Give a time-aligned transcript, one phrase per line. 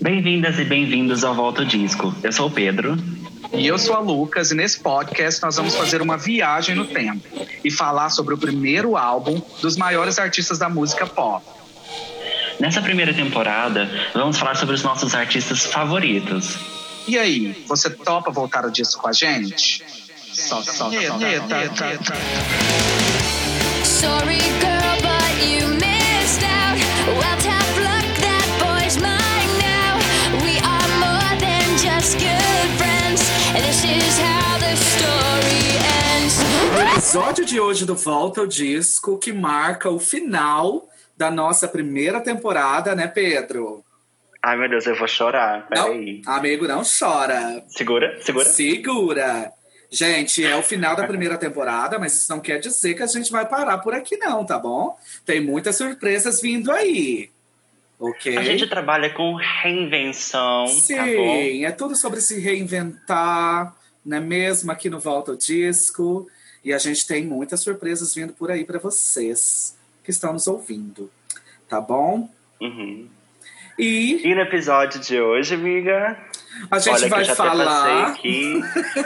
[0.00, 2.14] Bem-vindas e bem-vindos ao Volta Disco.
[2.22, 2.96] Eu sou o Pedro.
[3.52, 7.26] E eu sou a Lucas, e nesse podcast nós vamos fazer uma viagem no tempo
[7.64, 11.44] e falar sobre o primeiro álbum dos maiores artistas da música pop.
[12.60, 16.56] Nessa primeira temporada, vamos falar sobre os nossos artistas favoritos.
[17.08, 19.82] E aí, você topa voltar o disco com a gente?
[20.32, 21.26] Solta, solta, solta.
[23.84, 24.67] Sorry, girl, but
[33.88, 35.78] And this is how the story
[36.20, 36.36] ends.
[36.76, 42.20] O episódio de hoje do Volta ao Disco, que marca o final da nossa primeira
[42.20, 43.82] temporada, né, Pedro?
[44.42, 45.66] Ai, meu Deus, eu vou chorar.
[45.74, 46.22] Não, Peraí.
[46.26, 47.64] amigo, não chora.
[47.68, 48.44] Segura, segura.
[48.44, 49.52] Segura.
[49.90, 53.32] Gente, é o final da primeira temporada, mas isso não quer dizer que a gente
[53.32, 54.96] vai parar por aqui, não, tá bom?
[55.24, 57.30] Tem muitas surpresas vindo aí.
[57.98, 58.36] Ok?
[58.36, 61.66] A gente trabalha com reinvenção, Sim, tá bom?
[61.66, 63.74] é tudo sobre se reinventar,
[64.08, 64.72] não é mesmo?
[64.72, 66.26] Aqui no Volta ao Disco.
[66.64, 71.10] E a gente tem muitas surpresas vindo por aí para vocês que estão nos ouvindo,
[71.68, 72.28] tá bom?
[72.60, 73.06] Uhum.
[73.78, 76.18] E E no episódio de hoje, amiga,
[76.68, 77.82] a gente olha que vai eu já falar.
[77.84, 78.60] até passei aqui,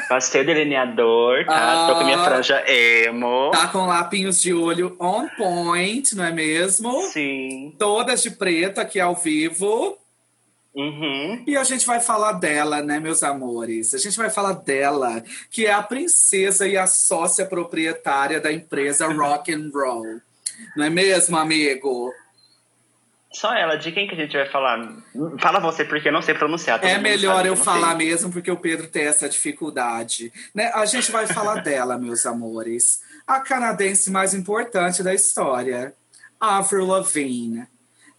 [0.09, 1.89] passei o delineador, tá?
[1.89, 2.25] Tô com minha Ah.
[2.25, 3.51] franja emo.
[3.51, 7.03] Tá com lapinhos de olho on point, não é mesmo?
[7.11, 7.75] Sim.
[7.79, 9.99] Todas de preto aqui ao vivo.
[10.75, 11.45] Uhum.
[11.47, 13.93] E a gente vai falar dela, né, meus amores?
[13.93, 19.07] A gente vai falar dela, que é a princesa e a sócia proprietária da empresa
[19.13, 20.21] Rock and Roll.
[20.77, 22.13] Não é mesmo, amigo?
[23.33, 24.95] Só ela, de quem que a gente vai falar?
[25.39, 26.85] Fala você, porque eu não sei pronunciar.
[26.85, 28.07] É melhor sabe eu não falar sei.
[28.07, 30.31] mesmo, porque o Pedro tem essa dificuldade.
[30.55, 30.71] Né?
[30.75, 33.01] A gente vai falar dela, meus amores.
[33.27, 35.95] A canadense mais importante da história,
[36.39, 37.67] Avril Lavigne.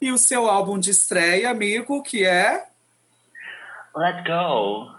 [0.04, 2.66] E o seu álbum de estreia, amigo, que é...
[3.96, 4.92] Let go.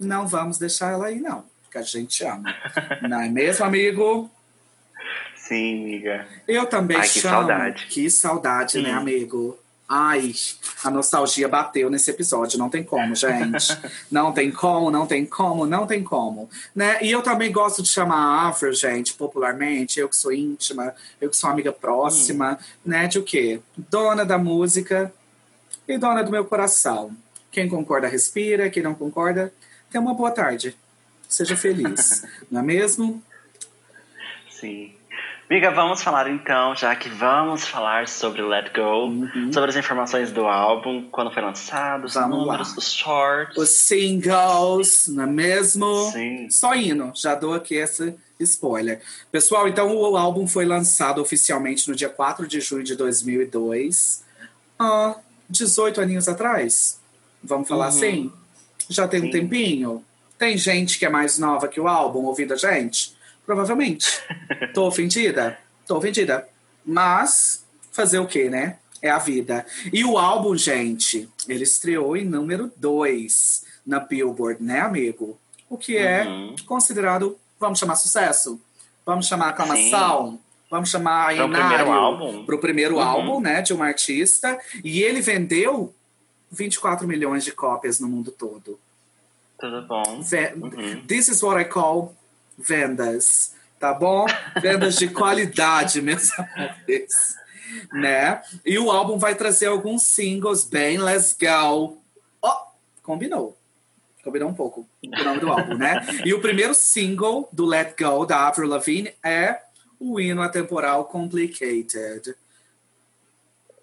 [0.00, 1.44] Não vamos deixar ela aí, não.
[1.62, 2.54] Porque a gente ama.
[3.02, 4.30] Não é mesmo, amigo?
[5.36, 6.26] Sim, amiga.
[6.48, 7.34] Eu também Ai, que chamo.
[7.34, 7.86] saudade.
[7.88, 8.98] Que saudade, né, Hum.
[8.98, 9.58] amigo?
[9.88, 10.34] Ai,
[10.82, 12.58] a nostalgia bateu nesse episódio.
[12.58, 13.78] Não tem como, gente.
[14.10, 16.50] não tem como, não tem como, não tem como.
[16.74, 16.98] Né?
[17.02, 20.00] E eu também gosto de chamar a Afro, gente, popularmente.
[20.00, 22.58] Eu que sou íntima, eu que sou amiga próxima.
[22.84, 23.06] Né?
[23.06, 23.60] De o quê?
[23.76, 25.12] Dona da música
[25.86, 27.16] e dona do meu coração.
[27.52, 28.68] Quem concorda, respira.
[28.68, 29.54] Quem não concorda,
[29.88, 30.76] tenha uma boa tarde.
[31.28, 32.24] Seja feliz.
[32.50, 33.22] não é mesmo?
[34.50, 34.95] Sim.
[35.48, 40.44] Amiga, vamos falar então, já que vamos falar sobre Let Go, sobre as informações do
[40.44, 42.22] álbum, quando foi lançado, os Uhum.
[42.22, 42.78] Vamos números, lá.
[42.78, 43.56] os shorts.
[43.56, 46.10] Os singles, não é mesmo?
[46.10, 46.50] Sim.
[46.50, 49.00] Só indo, já dou aqui esse spoiler.
[49.30, 54.24] Pessoal, então o álbum foi lançado oficialmente no dia 4 de junho de 2002.
[54.76, 55.14] Ah,
[55.48, 56.98] 18 aninhos atrás?
[57.42, 57.88] Vamos falar Uhum.
[57.96, 58.32] assim?
[58.90, 59.30] Já tem um Sim.
[59.30, 60.04] tempinho?
[60.36, 63.15] Tem gente que é mais nova que o álbum ouvindo a gente?
[63.46, 64.06] Provavelmente.
[64.74, 65.58] Tô ofendida?
[65.86, 66.46] Tô ofendida.
[66.84, 68.78] Mas, fazer o quê, né?
[69.00, 69.64] É a vida.
[69.92, 75.38] E o álbum, gente, ele estreou em número 2 na Billboard, né, amigo?
[75.68, 76.56] O que é Uhum.
[76.66, 78.60] considerado, vamos chamar sucesso?
[79.04, 80.40] Vamos chamar aclamação?
[80.68, 81.92] Vamos chamar Pro primeiro enário?
[81.92, 82.44] álbum?
[82.44, 83.02] Pro primeiro Uhum.
[83.02, 84.58] álbum, né, de um artista.
[84.82, 85.94] E ele vendeu
[86.50, 88.78] 24 milhões de cópias no mundo todo.
[89.60, 90.20] Tudo bom?
[90.22, 91.06] Ve- Uhum.
[91.06, 92.14] This is what I call
[92.58, 94.26] vendas, tá bom?
[94.60, 97.36] Vendas de qualidade, meus amores.
[97.92, 98.40] Né?
[98.64, 102.02] E o álbum vai trazer alguns singles bem let's go.
[102.40, 102.66] Ó,
[103.02, 103.56] combinou.
[104.22, 106.04] Combinou um pouco o nome do álbum, né?
[106.24, 109.60] E o primeiro single do Let Go, da Avril Lavigne, é
[110.00, 112.34] o hino atemporal Complicated.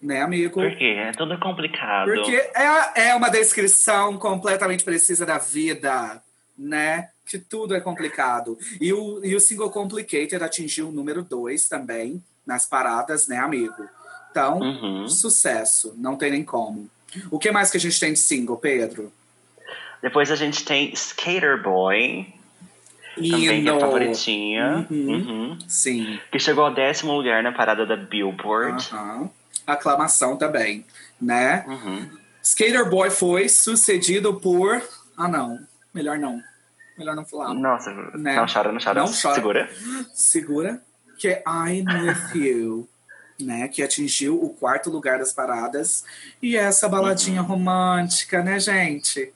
[0.02, 0.56] Né, amigo?
[0.56, 0.96] Por quê?
[0.98, 2.12] É tudo complicado.
[2.12, 6.22] Porque é, é uma descrição completamente precisa da vida,
[6.58, 7.10] né?
[7.34, 8.60] Que tudo é complicado.
[8.80, 13.90] E o, e o single Complicated atingiu o número 2 também nas paradas, né, amigo?
[14.30, 15.08] Então, Uhum.
[15.10, 16.88] sucesso, não tem nem como.
[17.32, 19.12] O que mais que a gente tem de single, Pedro?
[20.00, 22.32] Depois a gente tem Skater Boy,
[23.16, 23.80] também que é Hino.
[23.80, 24.88] favoritinha.
[24.92, 25.08] Uhum.
[25.10, 25.60] Uhum.
[25.68, 26.20] Sim.
[26.32, 28.90] Que chegou ao décimo lugar na parada da Billboard.
[28.94, 29.28] Aham.
[29.66, 30.86] Aclamação também,
[31.20, 31.66] né?
[31.68, 32.10] Uhum.
[32.44, 34.84] Skater Boy foi sucedido por.
[35.18, 35.58] Ah, não.
[35.92, 36.40] Melhor não.
[36.98, 37.54] Melhor não falar.
[37.54, 38.36] Nossa, Né?
[38.36, 39.00] não chora, não chora.
[39.02, 39.36] Não chora.
[39.36, 39.70] Segura.
[40.14, 40.82] segura,
[41.18, 42.90] que é I'm With You,
[43.40, 43.68] né?
[43.68, 46.04] Que atingiu o quarto lugar das paradas.
[46.42, 47.48] E essa baladinha Uhum.
[47.48, 49.34] romântica, né, gente?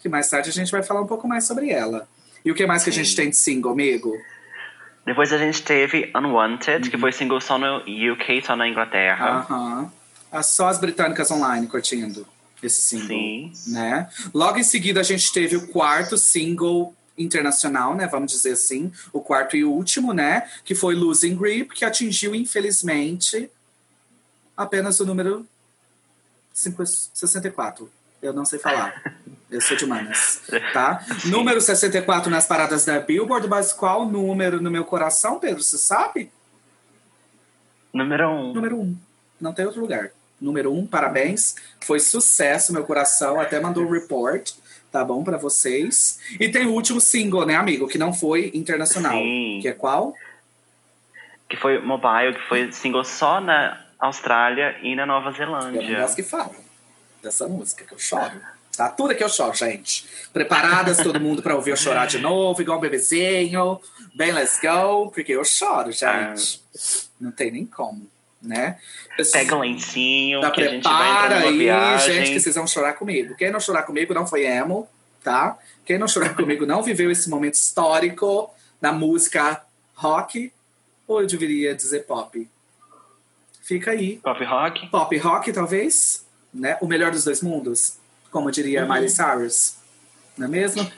[0.00, 2.08] Que mais tarde a gente vai falar um pouco mais sobre ela.
[2.44, 3.16] E o que mais que a gente Sim.
[3.16, 4.12] tem de single, amigo?
[5.04, 7.78] Depois a gente teve Unwanted, que foi single só no
[8.12, 9.46] UK, só na Inglaterra.
[9.48, 9.92] Aham.
[10.30, 12.26] Ah, Só as britânicas online curtindo.
[12.62, 13.08] Esse single.
[13.54, 13.72] Sim.
[13.72, 14.08] Né?
[14.34, 18.06] Logo em seguida, a gente teve o quarto single internacional, né?
[18.06, 20.48] Vamos dizer assim, o quarto e último, né?
[20.64, 23.50] Que foi Losing Grip, que atingiu, infelizmente,
[24.56, 25.46] apenas o número
[26.52, 27.90] 5 64.
[28.20, 29.02] Eu não sei falar.
[29.50, 30.42] Eu sou de Manas,
[30.74, 31.02] tá?
[31.24, 35.62] Número 64 nas paradas da Billboard, mas qual número no meu coração, Pedro?
[35.62, 36.30] Você sabe?
[37.90, 38.52] Número um.
[38.52, 38.82] Número 1.
[38.82, 38.98] Um.
[39.40, 40.10] Não tem outro lugar.
[40.40, 41.56] Número 1, um, parabéns.
[41.80, 43.40] Foi sucesso, meu coração.
[43.40, 44.52] Até mandou um report,
[44.90, 46.20] tá bom, para vocês.
[46.38, 47.88] E tem o último single, né, amigo?
[47.88, 49.12] Que não foi internacional.
[49.12, 49.58] Sim.
[49.60, 50.14] Que é qual?
[51.48, 56.00] Que foi Mobile, que foi single só na Austrália e na Nova não Zelândia.
[56.00, 56.54] gosto que fala
[57.22, 58.40] dessa música, que eu choro.
[58.76, 60.06] Tá tudo que eu choro, gente.
[60.32, 63.80] Preparadas todo mundo pra ouvir eu chorar de novo, igual um bebezinho.
[64.14, 66.62] Bem, let's go, porque eu choro, gente.
[67.20, 68.06] Não tem nem como,
[68.40, 68.78] né?
[69.32, 72.14] Pega o lencinho, Tá, que a gente vai prepara aí, viagem.
[72.14, 73.34] gente, que vocês vão chorar comigo.
[73.36, 74.88] Quem não chorar comigo não foi emo,
[75.24, 75.58] tá?
[75.84, 78.50] Quem não chorar comigo não viveu esse momento histórico
[78.80, 79.62] da música
[79.94, 80.52] rock,
[81.06, 82.48] ou eu deveria dizer pop.
[83.62, 84.18] Fica aí.
[84.18, 84.86] Pop rock.
[84.88, 86.24] Pop rock, talvez,
[86.54, 86.78] né?
[86.80, 87.98] O melhor dos dois mundos,
[88.30, 88.92] como diria Uhum.
[88.92, 89.77] Miley Cyrus.
[90.38, 90.90] Não é mesmo?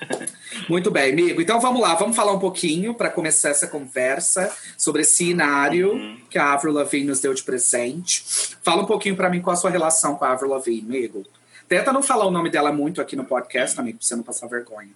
[0.69, 1.41] Muito bem, amigo.
[1.41, 6.21] Então vamos lá, vamos falar um pouquinho para começar essa conversa sobre esse cenário Uhum.
[6.29, 8.23] que a Avril Lavigne nos deu de presente.
[8.63, 11.25] Fala um pouquinho para mim qual a sua relação com a Avril Lavigne, amigo.
[11.69, 14.47] Tenta não falar o nome dela muito aqui no podcast, amigo, pra você não passar
[14.49, 14.91] vergonha.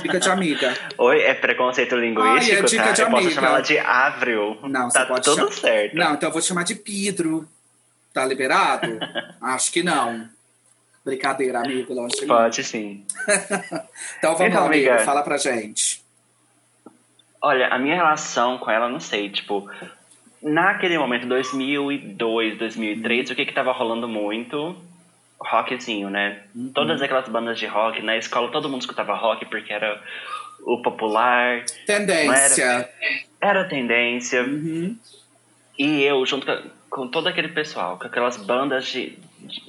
[0.00, 0.72] Fica de amiga.
[0.96, 2.92] Oi, é preconceito linguístico, Ai, é dica tá?
[2.92, 4.56] de eu posso chamar ela de Avril.
[4.62, 5.96] Não, tá você pode tudo chamar- certo.
[5.96, 7.48] Não, então eu vou te chamar de Pedro.
[8.12, 8.86] Tá liberado?
[9.42, 10.28] Acho que não.
[11.04, 12.28] Brincadeira, amigo, longe de mim.
[12.28, 13.04] Pode sim.
[14.18, 14.98] Então vamos Então, lá, amigo, amiga.
[15.04, 16.02] fala pra gente.
[17.42, 19.68] Olha, a minha relação com ela, não sei, tipo,
[20.42, 24.74] naquele momento, 2002, 2003, o que que tava rolando muito?
[25.38, 26.42] Rockzinho, né?
[26.54, 26.70] Uhum.
[26.72, 30.02] Todas aquelas bandas de rock, na escola todo mundo escutava rock porque era
[30.62, 32.88] o popular, Tendência.
[33.42, 34.42] era tendência.
[34.42, 34.96] Uhum.
[35.78, 39.18] E eu, junto com, com todo aquele pessoal, com aquelas bandas de-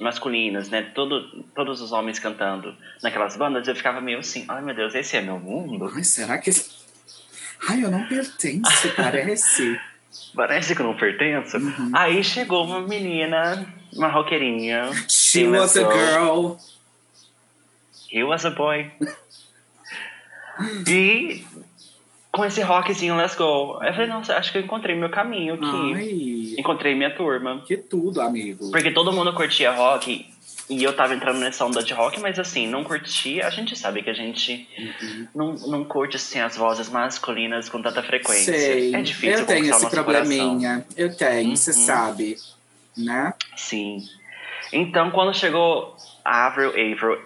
[0.00, 0.82] masculinas, né?
[0.94, 5.16] Todo, todos os homens cantando naquelas bandas, eu ficava meio assim, ai meu Deus, esse
[5.16, 5.90] é meu mundo?
[5.94, 6.50] Ai, será que.
[6.50, 6.76] esse-
[7.68, 9.80] Ai, eu não pertenço, parece.
[10.34, 11.58] Parece que eu não pertenço.
[11.58, 11.90] Uhum.
[11.92, 14.90] Aí chegou uma menina, uma roqueirinha.
[15.08, 16.56] She was a girl.
[18.10, 18.90] He was a boy.
[20.88, 21.44] e
[22.36, 23.78] com esse rockzinho, let's go.
[23.82, 25.94] Eu falei, nossa, acho que eu encontrei meu caminho aqui.
[26.54, 27.62] Ai, Encontrei minha turma.
[27.66, 28.70] que tudo, amigo.
[28.70, 30.26] Porque todo mundo curtia rock
[30.68, 33.46] e eu tava entrando nessa onda de rock, mas assim, não curtia.
[33.46, 35.28] A gente sabe que a gente Uhum.
[35.34, 38.52] não, não curte assim as vozes masculinas com tanta frequência.
[38.56, 38.94] Sei.
[38.94, 40.04] É difícil eu tenho esse nosso coração.
[40.04, 40.84] probleminha.
[40.96, 41.76] Eu tenho, você Uhum.
[41.76, 42.36] sabe.
[42.96, 43.32] Né?
[43.56, 43.98] Sim.
[44.72, 45.94] Então, quando chegou
[46.24, 47.18] a Avril, Avril,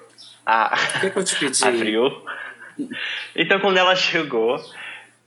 [0.44, 1.62] a O que, que eu te pedi?
[1.64, 2.22] Avril,
[3.36, 4.58] então quando ela chegou,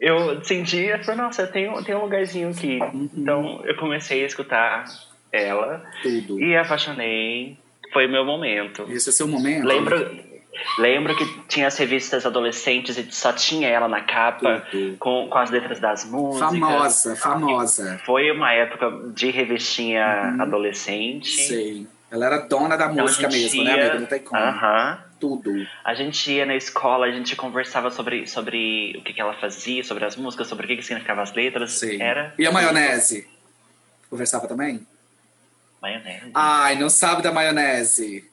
[0.03, 2.77] eu senti, eu falei, nossa, tem, tem um lugarzinho aqui.
[2.81, 3.09] Uhum.
[3.15, 4.83] Então, eu comecei a escutar
[5.31, 6.39] ela Tudo.
[6.41, 7.57] e apaixonei.
[7.94, 8.85] Foi o meu momento.
[8.89, 9.65] Esse é seu momento?
[9.65, 10.11] Lembro,
[10.77, 14.97] lembro que tinha as revistas adolescentes e só tinha ela na capa Tudo.
[14.97, 16.50] com, com as letras das músicas.
[16.50, 18.01] Famosa, famosa.
[18.05, 21.29] Foi uma época de revistinha adolescente.
[21.29, 21.88] Sei.
[22.11, 24.00] Ela era dona da Então, música mesmo, né, amigo?
[24.01, 24.41] Não tem como.
[24.41, 25.00] Aham.
[25.23, 25.65] Tudo.
[25.86, 29.81] A gente ia na escola, a gente conversava sobre, sobre o que, que ela fazia,
[29.81, 31.71] sobre as músicas, sobre o que, que significavam as letras.
[31.71, 32.01] Sei.
[32.01, 33.25] Era E a maionese?
[34.09, 34.86] Conversava também?
[35.81, 36.31] maionese.
[36.33, 38.29] Ai, não sabe da maionese.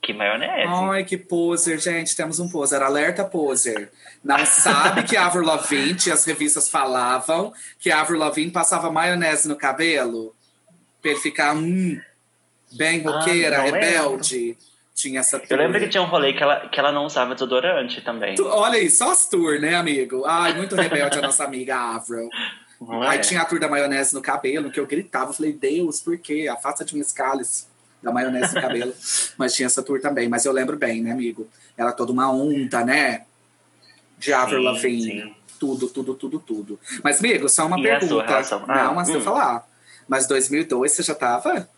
[0.00, 0.68] Que maionese.
[0.68, 2.14] Ai, que poser, gente.
[2.14, 2.80] Temos um poser.
[2.80, 3.90] Alerta poser.
[4.22, 9.48] Não sabe que a Avril Lavigne, as revistas falavam que a Avril Lavigne passava maionese
[9.48, 10.32] no cabelo?
[11.02, 12.00] Pra ele ficar, hum,
[12.72, 14.56] bem roqueira, Ah, rebelde.
[14.94, 18.00] Tinha essa Eu lembro que tinha um rolê que ela, que ela não usava desodorante
[18.00, 18.36] também.
[18.36, 20.24] Tu- Olha aí, só as tour, né, amigo?
[20.24, 22.28] Ai, muito rebelde a nossa amiga Avril.
[22.80, 23.20] Não Aí é?
[23.20, 25.30] tinha a tour da maionese no cabelo, que eu gritava.
[25.30, 26.48] Eu falei, Deus, por quê?
[26.50, 27.66] Afasta de mim esse cálice
[28.00, 28.94] da maionese no cabelo.
[29.36, 30.28] Mas tinha essa tour também.
[30.28, 31.48] Mas eu lembro bem, né, amigo?
[31.76, 33.24] Era toda uma onda, né?
[34.16, 35.34] De Avril Lavigne.
[35.58, 36.78] Tudo, tudo, tudo, tudo.
[37.02, 38.42] Mas, amigo, só uma E pergunta.
[38.68, 39.22] Ah, Não, mas se eu hum.
[39.24, 39.66] falar.
[40.06, 41.68] Mas 2002 você já tava?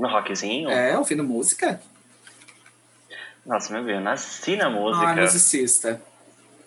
[0.00, 0.70] No rockzinho?
[0.70, 1.80] É, ouvindo música?
[3.44, 5.06] Nossa, meu Deus, eu nasci na música.
[5.08, 6.00] Ah, musicista.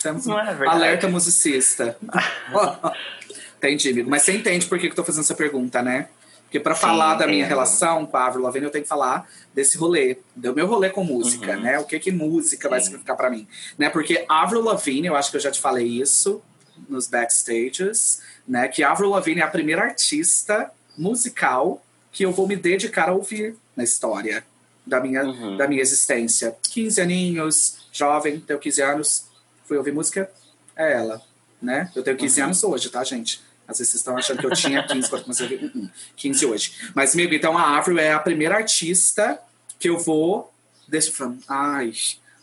[0.01, 0.69] Temos Não é verdade.
[0.69, 1.97] alerta musicista.
[3.57, 4.09] Entendi, amigo.
[4.09, 6.09] Mas você entende por que eu tô fazendo essa pergunta, né?
[6.43, 7.49] Porque Sim, falar da minha entendo.
[7.49, 11.03] relação com a Avril Lavigne, eu tenho que falar desse rolê, do meu rolê com
[11.03, 11.61] música, Uhum.
[11.61, 11.79] né?
[11.79, 12.85] O que que música vai Sim.
[12.87, 13.47] significar pra mim,
[13.77, 13.89] né?
[13.89, 16.43] Porque Avril Lavigne, eu acho que eu já te falei isso
[16.87, 18.67] nos backstages, né?
[18.67, 21.83] Que Avril Lavigne é a primeira artista musical
[22.13, 24.45] que eu vou me dedicar a ouvir na história
[24.85, 25.57] da minha, Uhum.
[25.57, 26.55] da minha existência.
[26.71, 29.25] 15 aninhos, jovem, tenho 15 anos,
[29.65, 30.29] fui ouvir música,
[30.75, 31.21] é ela,
[31.61, 31.91] né?
[31.95, 32.45] Eu tenho 15 Uhum.
[32.47, 33.41] anos hoje, tá, gente?
[33.67, 35.65] Às vezes vocês estão achando que eu tinha 15 quando comecei a ouvir.
[35.75, 36.73] Uh-uh, 15 hoje.
[36.93, 39.39] Mas, amigo, então a Avril é a primeira artista
[39.79, 40.53] que eu vou.
[40.87, 41.35] Deixa eu falar.
[41.47, 41.93] Ai,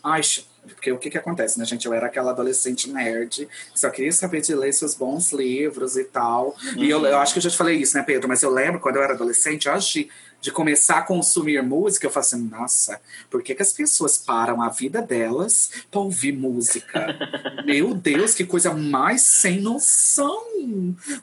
[0.03, 0.21] ai,
[0.67, 1.85] porque o que que acontece, né, gente?
[1.85, 6.03] Eu era aquela adolescente nerd, que só queria saber de ler seus bons livros e
[6.03, 6.55] tal.
[6.77, 8.27] E eu, eu acho que eu já te falei isso, né, Pedro?
[8.27, 12.11] Mas eu lembro quando eu era adolescente, antes de, de começar a consumir música, eu
[12.11, 17.07] falei assim, nossa, por que, que as pessoas param a vida delas pra ouvir música?
[17.65, 20.41] Meu Deus, que coisa mais sem noção!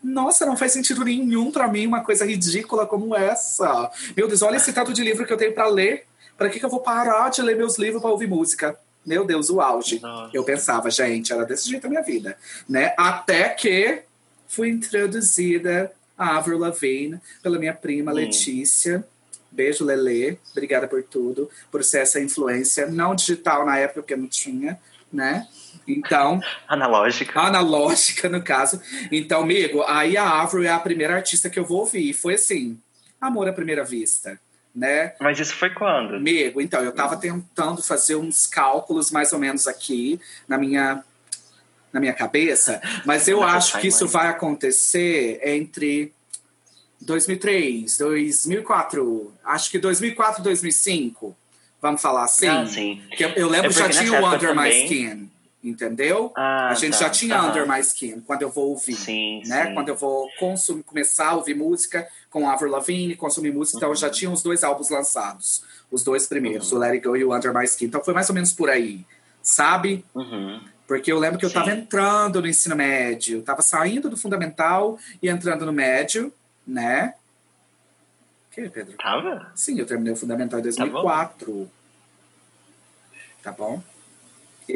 [0.03, 3.91] Nossa, não faz sentido nenhum pra mim uma coisa ridícula como essa.
[4.17, 6.07] Meu Deus, olha esse tanto de livro que eu tenho pra ler.
[6.37, 8.79] Pra que, que eu vou parar de ler meus livros pra ouvir música?
[9.09, 9.99] Meu Deus, o auge.
[10.01, 10.31] Nossa.
[10.37, 12.37] Eu pensava, gente, era desse jeito a minha vida,
[12.69, 12.93] né?
[12.99, 14.03] Até que
[14.47, 18.15] fui introduzida a Avril Lavigne pela minha prima Hum.
[18.17, 19.03] Letícia.
[19.51, 20.39] Beijo, Lele.
[20.53, 22.87] Obrigada por tudo, por ser essa influência.
[22.87, 24.79] Não digital na época, porque não tinha,
[25.11, 25.49] né?
[25.87, 26.39] Então,
[26.69, 27.41] Analógica.
[27.41, 28.79] analógica, no caso.
[29.11, 32.13] Então, amigo, aí a Avril é a primeira artista que eu vou ouvir.
[32.13, 32.79] Foi assim,
[33.19, 34.39] amor à primeira vista,
[34.79, 35.15] né?
[35.21, 36.15] Mas isso foi quando?
[36.15, 41.03] Amigo, então, eu tava tentando fazer uns cálculos mais ou menos aqui na minha,
[41.93, 44.13] na minha cabeça, mas eu Na sua acho que isso timeline.
[44.23, 46.13] vai acontecer entre
[47.01, 51.37] 2003, 2004, acho que 2004, 2005,
[51.81, 52.49] vamos falar assim?
[52.49, 53.03] Ah, sim.
[53.19, 55.31] Eu, eu lembro É que já tinha o Under My também- Skin,
[55.69, 56.33] entendeu?
[56.37, 57.05] Ah, a gente tá.
[57.05, 57.43] já tinha.
[57.43, 59.67] Under My Skin quando eu vou ouvir Sim, né?
[59.67, 59.75] sim.
[59.75, 63.95] Quando eu vou consumir, começar a ouvir música com Avril Lavigne, consumir música, então eu
[63.95, 65.63] já tinha os dois álbuns lançados.
[65.91, 67.87] Os dois primeiros, o Let It Go e o Under My Skin.
[67.87, 69.07] Então foi mais ou menos por aí,
[69.43, 70.05] sabe?
[70.15, 70.61] Uhum.
[70.87, 71.55] Porque eu lembro que eu Sim.
[71.55, 76.33] tava entrando no ensino médio, tava saindo do fundamental e entrando no médio,
[76.67, 77.15] né?
[78.51, 78.97] O que, Pedro?
[78.97, 79.53] Tava?
[79.55, 81.71] Sim, eu terminei o fundamental em 2004.
[83.43, 83.83] Tá bom?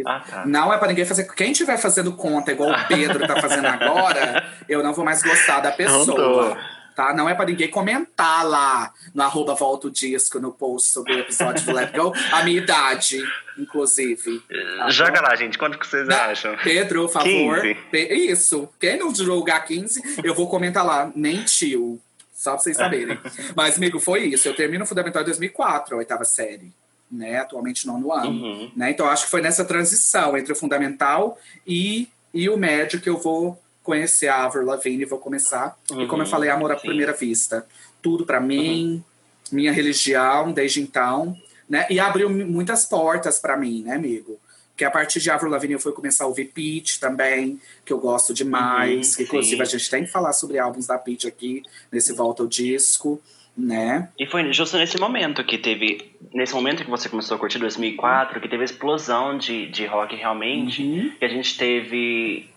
[0.06, 0.46] Ah, tá.
[0.46, 1.24] Não é pra ninguém fazer.
[1.34, 5.60] Quem estiver fazendo conta igual o Pedro tá fazendo agora, eu não vou mais gostar
[5.60, 6.56] da pessoa.
[6.94, 7.14] Tá?
[7.14, 11.18] Não é pra ninguém comentar lá no arroba volta o disco no post sobre o
[11.20, 12.12] episódio do Let Go.
[12.30, 13.18] A minha idade,
[13.58, 14.42] inclusive.
[14.76, 15.56] Tá Joga lá, gente.
[15.56, 16.54] Quanto que vocês acham?
[16.62, 17.60] Pedro, por favor.
[17.62, 17.74] 15.
[17.90, 18.68] Pe- Isso.
[18.78, 21.10] Quem não julgar 15, eu vou comentar lá.
[21.14, 21.98] Nem tio.
[22.30, 23.18] Só pra vocês saberem.
[23.56, 24.46] Mas, amigo, foi isso.
[24.48, 26.72] Eu termino o Fundamental em 2004, a oitava série.
[27.12, 27.36] Né?
[27.38, 28.30] Atualmente nono ano.
[28.30, 28.70] Uhum.
[28.74, 28.90] Né?
[28.90, 33.18] Então, acho que foi nessa transição entre o fundamental e, e o médio que eu
[33.18, 35.76] vou conhecer a Avril Lavigne e vou começar.
[35.90, 36.86] e como eu Uhum, falei, amor à sim.
[36.86, 37.66] primeira vista.
[38.00, 39.04] Tudo pra mim,
[39.50, 41.36] minha religião desde então.
[41.68, 41.86] Né?
[41.90, 44.38] E abriu mu- muitas portas pra mim, né, amigo?
[44.74, 47.98] Que a partir de Avril Lavigne eu fui começar a ouvir Peach também, que eu
[47.98, 49.10] gosto demais.
[49.10, 49.62] Uhum, que, inclusive, sim.
[49.62, 53.20] a gente tem que falar sobre álbuns da Peach aqui, nesse Volta ao Disco,
[53.56, 54.08] né?
[54.18, 56.12] E foi justo nesse momento que teve.
[56.32, 60.16] Nesse momento que você começou a curtir 2004, que teve a explosão de, de rock
[60.16, 60.82] realmente.
[60.82, 61.12] Uhum.
[61.18, 62.48] Que a gente teve.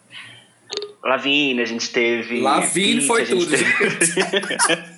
[1.03, 2.41] Lavigne, a gente teve.
[2.41, 3.65] Lavigne Peach, foi tudo, teve-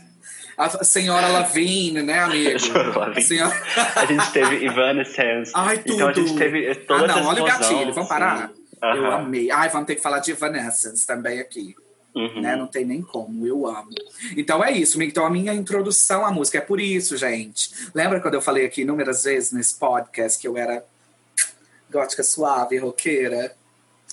[0.57, 2.55] A senhora Lavigne, né, amigo?
[2.55, 3.53] A senhora...
[3.95, 5.51] a gente teve Evanescence.
[5.53, 5.93] Ai, tudo.
[5.93, 8.51] Então a gente teve toda ah, não, essa olha o explosão, gatilho, vamos parar?
[8.81, 8.97] assim.
[8.97, 9.51] Eu amei.
[9.51, 11.75] Ai, vamos ter que falar de Evanescence também aqui.
[12.15, 12.41] Uhum.
[12.41, 12.55] Né?
[12.55, 13.89] Não tem nem como, eu amo.
[14.35, 17.69] Então é isso, então a minha introdução à música é por isso, gente.
[17.93, 20.83] Lembra quando eu falei aqui inúmeras vezes nesse podcast que eu era
[21.91, 23.55] gótica suave, roqueira?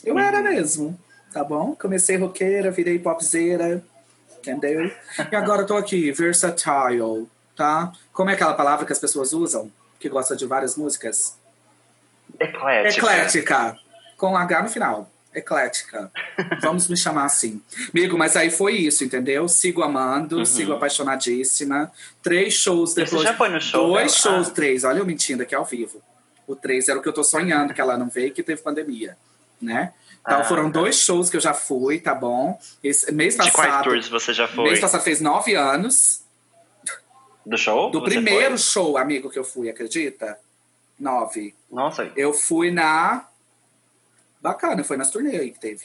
[0.05, 0.45] Eu era Uhum.
[0.45, 1.01] mesmo,
[1.33, 1.75] tá bom?
[1.75, 3.83] Comecei roqueira, virei popzeira,
[4.39, 4.91] entendeu?
[5.33, 7.91] E agora eu tô aqui, versatile, tá?
[8.13, 9.73] Como é aquela palavra que as pessoas usam?
[9.99, 11.39] Que gosta de várias músicas?
[12.39, 12.99] Eclética.
[12.99, 13.79] Eclética.
[14.19, 15.11] Com H no final.
[15.35, 16.11] Eclética.
[16.63, 17.61] Vamos me chamar assim.
[17.93, 19.49] Amigo, mas aí foi isso, entendeu?
[19.49, 21.91] Sigo amando, sigo apaixonadíssima.
[22.23, 23.03] Três shows Uhum.
[23.03, 23.23] E você depois.
[23.23, 24.37] já foi no show Dois dela?
[24.37, 24.53] shows, Ah.
[24.53, 24.85] três.
[24.85, 26.01] Olha eu mentindo aqui ao vivo.
[26.47, 29.17] O três era o que eu tô sonhando, que ela não veio, que teve pandemia.
[29.61, 29.93] Né?
[30.21, 30.81] Então Ah, foram tá.
[30.81, 32.59] dois shows que eu já fui, tá bom?
[32.83, 33.85] Esse, mês De quais passado.
[33.85, 34.65] tours você já foi?
[34.65, 36.23] Mês passado fez nove anos.
[37.47, 37.91] Do show?
[37.91, 38.59] Do Você primeiro foi?
[38.59, 40.39] show, amigo, que eu fui, acredita?
[40.99, 41.55] Nove.
[41.71, 42.11] Nossa.
[42.17, 43.27] Eu fui na.
[44.45, 45.85] Bacana, foi nas turnê aí que teve.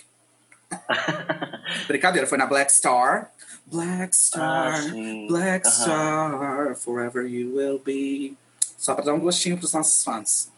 [1.88, 3.32] Brincadeira, foi na Black Star.
[3.66, 5.28] Black Star, Ah.
[5.30, 5.72] Black Aham.
[5.82, 8.36] Star, forever you will be.
[8.78, 10.52] Só pra dar um gostinho pros nossos fãs.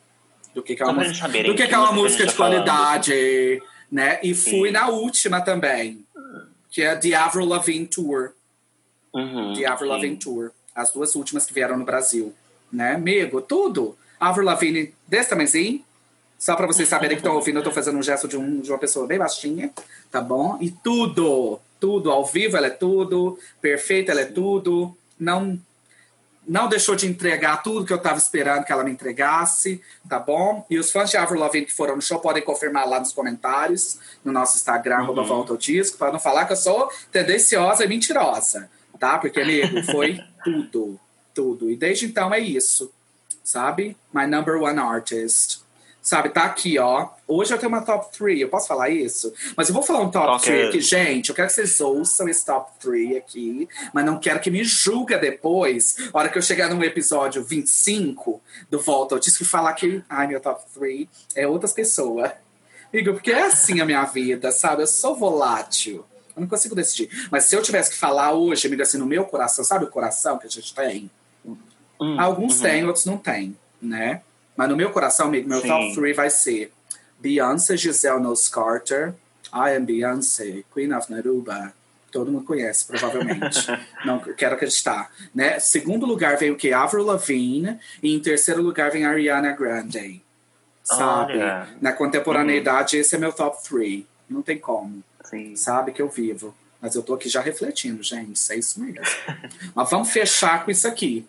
[0.56, 1.16] Do que, que é uma música.
[1.16, 2.64] saberem Do que, que é uma música de falando.
[2.66, 3.62] qualidade.
[3.92, 4.20] Né?
[4.24, 4.72] E fui Sim.
[4.72, 6.04] na última também.
[6.72, 8.32] Que é The Avril Lavigne Tour.
[9.14, 9.90] Uhum, The Avril.
[9.92, 10.52] Lavigne Tour.
[10.74, 12.34] As duas últimas que vieram no Brasil.
[12.74, 13.42] Né, amigo?
[13.42, 13.96] Tudo.
[14.20, 15.84] Avril Lavigne desse tamanhozinho.
[16.42, 18.72] Só pra vocês saberem que estão ouvindo, eu tô fazendo um gesto de, um- de
[18.72, 19.72] uma pessoa bem baixinha.
[20.10, 20.58] Tá bom?
[20.60, 21.60] E tudo.
[21.80, 22.10] Tudo.
[22.10, 23.38] Ao vivo ela é tudo.
[23.62, 24.98] Perfeita ela é tudo.
[25.20, 25.60] Não...
[26.48, 29.80] não deixou de entregar tudo que eu estava esperando que ela me entregasse,
[30.10, 30.66] tá bom?
[30.68, 34.00] E os fãs de Avril Lavigne que foram no show podem confirmar lá nos comentários,
[34.26, 35.24] no nosso Instagram, Uhum.
[35.24, 38.68] Volta ao Disco, para não falar que eu sou tendenciosa e mentirosa,
[39.00, 39.20] tá?
[39.20, 41.00] Porque, amigo, foi tudo,
[41.36, 41.70] tudo.
[41.70, 42.92] E desde então é isso,
[43.44, 43.96] sabe?
[44.12, 45.62] My number one artist.
[46.02, 47.10] Sabe, tá aqui, ó.
[47.28, 49.32] Hoje eu tenho uma top 3, eu posso falar isso?
[49.56, 50.68] Mas eu vou falar um top Qual que 3 é?
[50.68, 51.30] aqui, gente.
[51.30, 55.20] Eu quero que vocês ouçam esse top 3 aqui, mas não quero que me julga
[55.20, 59.74] depois, a hora que eu chegar no episódio 25 do Volta ao Disco e falar
[59.74, 62.32] que, ai, meu top 3 é outras pessoas.
[62.92, 64.82] Amigo, porque é assim a minha vida, sabe?
[64.82, 66.04] Eu sou volátil.
[66.36, 67.10] Eu não consigo decidir.
[67.30, 70.40] Mas se eu tivesse que falar hoje, amigo, assim, no meu coração, sabe o coração
[70.40, 71.12] que a gente tem?
[71.46, 72.62] Hum, Alguns uhum.
[72.64, 74.22] têm, outros não têm, né?
[74.62, 75.68] Mas no meu coração, amigo, meu Sim.
[75.68, 76.72] top 3 vai ser
[77.20, 79.16] Beyoncé, Giselle Knowles Carter,
[79.52, 81.74] I am Beyoncé, Queen of Naruba.
[82.12, 83.66] Todo mundo conhece, provavelmente.
[84.06, 85.10] não quero acreditar.
[85.34, 85.60] Né?
[85.60, 86.72] Segundo lugar vem o que?
[86.72, 87.80] Avril Lavigne.
[88.04, 90.22] E em terceiro lugar vem Ariana Grande.
[90.84, 91.38] Sabe?
[91.38, 91.68] Olha.
[91.82, 94.04] Na contemporaneidade, esse é meu top 3.
[94.30, 95.56] Não tem como Sim.
[95.56, 96.54] sabe que eu vivo.
[96.80, 98.40] Mas eu tô aqui já refletindo, gente.
[98.52, 99.02] É isso mesmo.
[99.74, 101.26] Mas vamos fechar com isso aqui.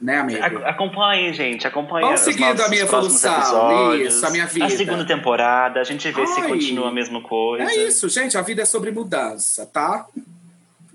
[0.00, 0.42] Né, amigo?
[0.42, 1.66] Ac- Acompanhem, gente.
[1.66, 3.94] Acompanhem Vamos os seguindo a minha evolução.
[3.96, 4.64] Isso, a minha vida.
[4.64, 5.78] A segunda temporada.
[5.80, 6.48] A gente vê se Ai.
[6.48, 7.70] continua a mesma coisa.
[7.70, 8.38] É isso, gente.
[8.38, 10.06] A vida é sobre mudança, tá?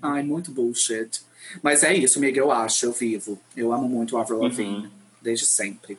[0.02, 1.20] Ai, muito bullshit.
[1.62, 2.40] Mas é isso, amiga.
[2.40, 3.38] Eu acho, eu vivo.
[3.56, 4.42] Eu amo muito o Avril Uhum.
[4.44, 4.90] Lavigne.
[5.22, 5.96] Desde sempre.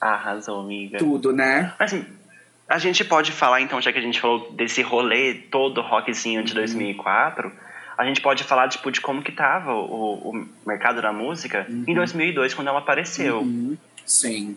[0.00, 0.98] Arrasou, amiga.
[0.98, 1.72] Tudo, né?
[1.78, 2.04] Mas assim,
[2.68, 6.44] a gente pode falar, então, já que a gente falou desse rolê todo rockzinho Uhum.
[6.44, 7.52] de 2004,
[7.98, 11.92] a gente pode falar, tipo, de como que tava o, o mercado da música em
[11.94, 13.40] 2002, quando ela apareceu.
[13.40, 13.76] Uhum.
[14.06, 14.56] Sim.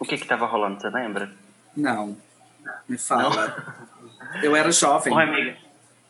[0.00, 1.30] O que que tava rolando, você lembra?
[1.76, 2.16] Não.
[2.88, 3.54] Me fala.
[4.42, 5.12] Eu era jovem.
[5.12, 5.56] Oi, amiga.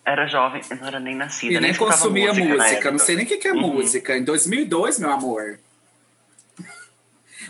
[0.05, 1.55] Era jovem, eu não era nem nascida.
[1.55, 2.49] E nem escutava consumia música.
[2.57, 2.91] música.
[2.91, 3.61] Não sei nem o que, que é Uhum.
[3.75, 4.17] música.
[4.17, 5.59] Em 2002, meu amor.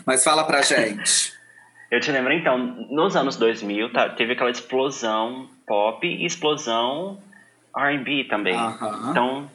[0.05, 1.33] Mas fala pra gente.
[1.89, 7.21] Eu te lembro, então, nos anos 2000, tá, teve aquela explosão pop e explosão
[7.77, 8.55] R&B também.
[8.55, 9.07] Aham.
[9.11, 9.49] Então,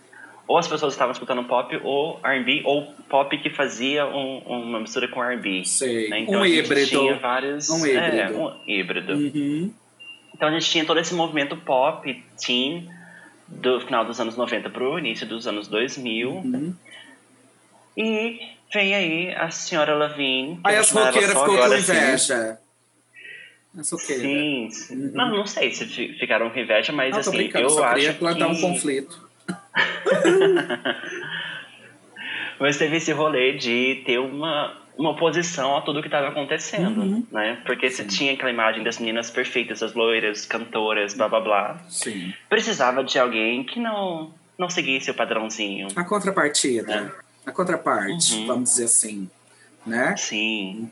[0.47, 5.07] ou as pessoas estavam escutando pop ou R&B, ou pop que fazia um- uma mistura
[5.09, 5.65] com R&B.
[5.65, 6.09] Sei.
[6.09, 6.21] né?
[6.21, 6.87] Então, Um a gente híbrido.
[6.89, 8.39] Tinha vários, Um É, híbrido.
[8.41, 9.13] um híbrido.
[9.15, 9.73] Uhum.
[10.35, 12.89] Então a gente tinha todo esse movimento pop, teen,
[13.49, 16.31] do final dos anos 90 pro início dos anos 2000.
[16.31, 16.75] Uhum.
[17.97, 18.39] E
[18.73, 20.57] vem aí a senhora Lavigne.
[20.57, 22.57] que Aí eu as roqueiras ficou com agora, assim.
[23.79, 24.23] As roqueiras.
[24.23, 24.95] Sim, sim.
[24.97, 25.11] Uhum.
[25.15, 28.47] Não, não sei se fi- ficaram com inveja, mas tô assim, eu só acho plantar
[28.47, 28.53] que...
[28.53, 29.29] um conflito.
[32.61, 37.27] Mas teve esse rolê de ter uma, uma oposição a tudo que estava acontecendo, Uhum.
[37.31, 37.59] né?
[37.65, 41.79] Porque você tinha aquela imagem das meninas perfeitas, as loiras, cantoras, blá blá blá.
[41.89, 42.35] Sim.
[42.49, 45.87] Precisava de alguém que não, não seguisse o padrãozinho.
[45.95, 47.15] A contrapartida.
[47.47, 48.47] A contraparte, Uhum.
[48.47, 49.31] vamos dizer assim.
[49.87, 50.15] Né?
[50.19, 50.91] Sim,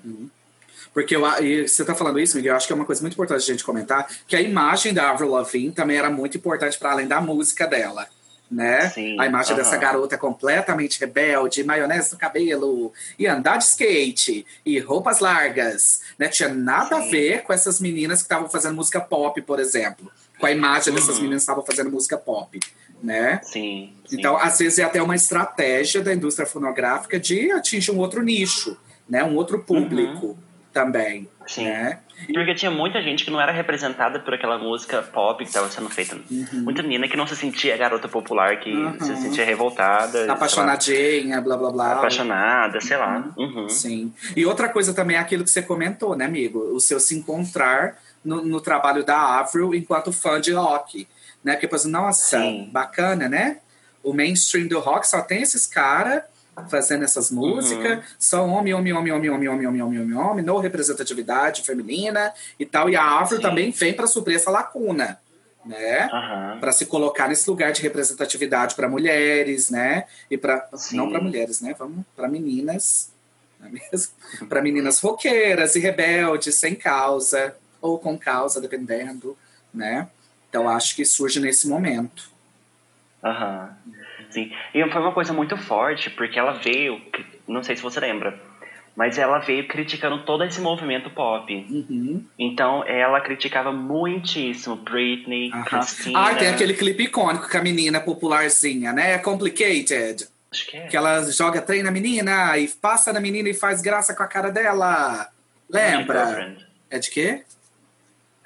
[0.93, 3.15] Porque eu, a- você tá falando isso, Miguel, eu acho que é uma coisa muito
[3.15, 6.91] importante a gente comentar, que a imagem da Avril Lavigne também era muito importante para
[6.93, 8.07] além da música dela,
[8.51, 8.89] né?
[8.91, 9.63] Sim, a imagem aham.
[9.63, 16.29] dessa garota completamente rebelde, maionese no cabelo, e andar de skate, e roupas largas, né?
[16.29, 17.11] Tinha nada a Sim.
[17.11, 20.11] ver com essas meninas que estavam fazendo música pop, por exemplo.
[20.39, 21.23] Com a imagem dessas Uhum.
[21.23, 22.61] meninas que estavam fazendo música pop,
[23.03, 23.41] né?
[23.43, 23.93] sim.
[24.09, 24.17] sim.
[24.19, 28.77] Então, às vezes, é até uma estratégia da indústria fonográfica de atingir um outro nicho,
[29.09, 29.25] né?
[29.25, 30.39] Um outro público
[30.81, 31.49] também, Uhum.
[31.49, 31.65] Sim.
[31.65, 31.99] né?
[32.35, 35.89] Porque tinha muita gente que não era representada por aquela música pop que estava sendo
[35.89, 36.19] feita.
[36.53, 38.99] Muita menina que não se sentia garota popular, que Uhum.
[39.01, 40.31] se sentia revoltada.
[40.31, 41.93] Apaixonadinha, blá, blá, blá.
[41.95, 43.25] apaixonada, sei lá.
[43.39, 43.69] Uhum.
[43.71, 44.13] Sim.
[44.37, 46.59] E outra coisa também é aquilo que você comentou, né, amigo?
[46.75, 51.09] O seu se encontrar no, no trabalho da Avril enquanto fã de rock,
[51.43, 51.53] né?
[51.53, 52.69] Porque, por exemplo, nossa, Sim.
[52.73, 53.59] bacana, né?
[54.03, 56.23] O mainstream do rock só tem esses caras
[56.69, 60.59] fazendo essas músicas, só homem, homem, homem, homem, homem, homem, homem, homem, homem, homem, não
[60.59, 62.89] representatividade feminina e tal.
[62.89, 63.43] E a Avril Sim.
[63.43, 65.19] também vem para suprir essa lacuna,
[65.65, 66.09] né?
[66.13, 66.59] Aham.
[66.61, 70.05] para se colocar nesse lugar de representatividade para mulheres, né?
[70.31, 71.75] E para não para mulheres, né?
[71.79, 73.11] Vamos para meninas,
[73.63, 74.45] é?
[74.49, 79.37] Para meninas roqueiras e rebeldes sem causa ou com causa, dependendo,
[79.73, 80.09] né?
[80.49, 82.31] Então acho que surge nesse momento.
[83.23, 83.77] Aham.
[84.75, 87.01] E foi uma coisa muito forte, porque ela veio,
[87.47, 88.41] não sei se você lembra,
[88.97, 91.55] mas ela veio criticando todo esse movimento pop.
[91.55, 92.25] Uhum.
[92.39, 95.65] Então ela criticava muitíssimo Britney, Aham.
[95.65, 96.19] Christina.
[96.19, 99.19] Ah, tem aquele clipe icônico com a menina popularzinha, né?
[99.19, 100.27] Complicated.
[100.51, 100.87] Acho que é.
[100.87, 104.27] Que ela joga trem na menina e passa na menina e faz graça com a
[104.27, 105.29] cara dela.
[105.69, 106.27] Lembra?
[106.27, 106.67] Girlfriend.
[106.89, 107.45] É de quê?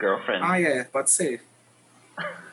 [0.01, 0.45] Girlfriend.
[0.45, 1.43] Ah, é, pode ser.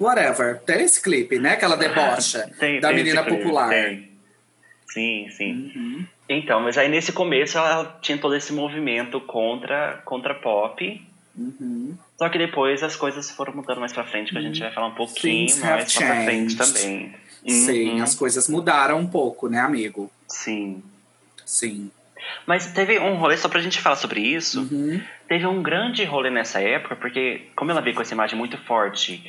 [0.00, 0.60] Whatever.
[0.60, 1.56] Tem esse clipe, né?
[1.56, 3.68] Que ela debocha Tem- da tem menina clipe, popular.
[3.70, 4.10] tem.
[4.88, 5.72] Sim, sim.
[5.74, 6.06] Uhum.
[6.28, 11.04] Então, mas aí nesse começo ela tinha todo esse movimento contra, contra pop.
[11.36, 11.96] Uhum.
[12.16, 14.86] Só que depois as coisas foram mudando mais pra frente, que a gente vai falar
[14.86, 17.14] um pouquinho Things mais pra frente também.
[17.46, 18.02] Sim, Uhum.
[18.02, 20.10] as coisas mudaram um pouco, né, amigo?
[20.28, 20.82] Sim.
[21.44, 21.90] Sim.
[22.46, 24.98] Mas teve um rolê, só pra gente falar sobre isso, Uhum.
[25.28, 29.22] teve um grande rolê nessa época, porque como ela veio com essa imagem muito forte,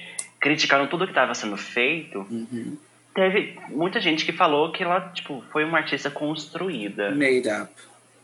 [0.46, 2.78] criticaram tudo que estava sendo feito, Uhum.
[3.16, 7.10] teve muita gente que falou que ela, tipo, foi uma artista construída.
[7.10, 7.72] Made up,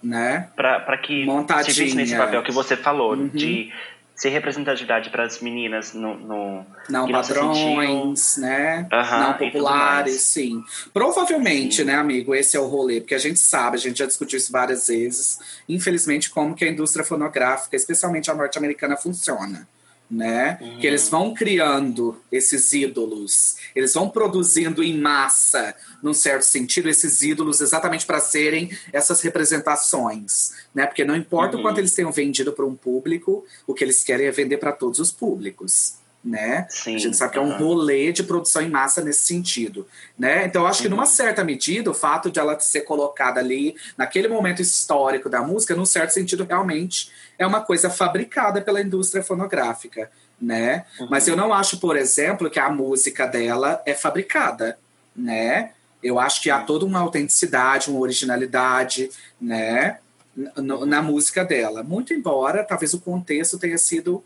[0.03, 0.49] né?
[0.55, 1.73] Pra que Montadinha.
[1.73, 3.27] se visse nesse papel que você falou, Uhum.
[3.29, 3.73] de
[4.15, 8.87] ser representatividade para as meninas no, no Não não padrões, né?
[8.91, 10.21] Não e tudo populares, mais.
[10.21, 10.63] sim.
[10.93, 11.85] Provavelmente, Sim.
[11.85, 14.51] né, amigo, esse é o rolê, porque a gente sabe, a gente já discutiu isso
[14.51, 19.67] várias vezes, infelizmente, como que a indústria fonográfica, especialmente a norte-americana, funciona.
[20.11, 20.57] Né?
[20.59, 20.77] Uhum.
[20.79, 27.21] Que eles vão criando esses ídolos, eles vão produzindo em massa, num certo sentido, esses
[27.21, 30.85] ídolos exatamente para serem essas representações, né?
[30.85, 31.63] Porque não importa o Uhum.
[31.63, 34.99] quanto eles tenham vendido para um público, o que eles querem é vender para todos
[34.99, 36.67] os públicos, né?
[36.69, 40.45] Sim, A gente sabe que é um rolê de produção em massa nesse sentido, né?
[40.45, 40.95] Então, eu acho que Uhum.
[40.95, 45.75] numa certa medida, o fato de ela ser colocada ali naquele momento histórico da música,
[45.75, 50.85] num certo sentido, realmente é uma coisa fabricada pela indústria fonográfica, né?
[50.99, 51.07] Uhum.
[51.09, 54.77] Mas eu não acho, por exemplo, que a música dela é fabricada,
[55.15, 55.71] né?
[56.03, 59.97] Eu acho que há toda uma autenticidade, uma originalidade, né?
[60.35, 61.83] n- Na música dela.
[61.83, 64.23] Muito embora, talvez o contexto tenha sido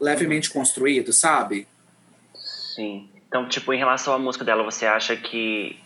[0.00, 1.66] levemente construído, sabe?
[2.74, 3.08] Sim.
[3.26, 5.78] Então, tipo, em relação à música dela, você acha que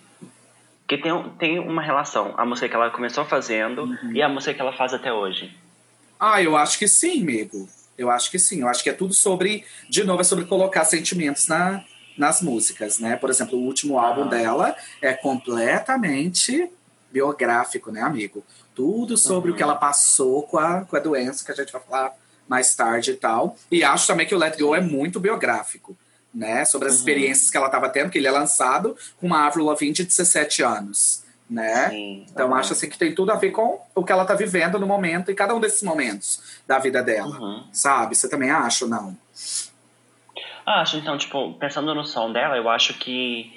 [0.88, 4.12] que tem, tem uma relação, a música que ela começou fazendo Uhum.
[4.12, 5.50] e a música que ela faz até hoje.
[6.20, 7.66] Ah, eu acho que sim, amigo.
[7.96, 8.60] Eu acho que sim.
[8.60, 11.82] Eu acho que é tudo sobre, de novo, é sobre colocar sentimentos na,
[12.18, 13.16] nas músicas, né?
[13.16, 14.28] Por exemplo, o último álbum Ah.
[14.28, 16.70] dela é completamente
[17.10, 18.44] biográfico, né, amigo?
[18.74, 19.54] Tudo sobre Uhum.
[19.54, 22.12] o que ela passou com a, com a doença, que a gente vai falar
[22.48, 23.56] mais tarde e tal.
[23.70, 25.96] E acho também que o Let Go é muito biográfico,
[26.34, 26.64] né?
[26.64, 26.98] Sobre as Uhum.
[27.00, 30.62] experiências que ela estava tendo, que ele é lançado com uma Avril Lavigne de 17
[30.62, 31.90] anos, né?
[31.90, 32.26] Sim.
[32.30, 32.58] Então aham.
[32.60, 35.30] acho assim que tem tudo a ver com o que ela tá vivendo no momento
[35.30, 37.38] e cada um desses momentos da vida dela.
[37.38, 37.64] Uhum.
[37.72, 38.14] Sabe?
[38.14, 39.16] Você também acha ou não?
[40.64, 43.52] Acho, então, tipo, pensando no som dela, eu acho que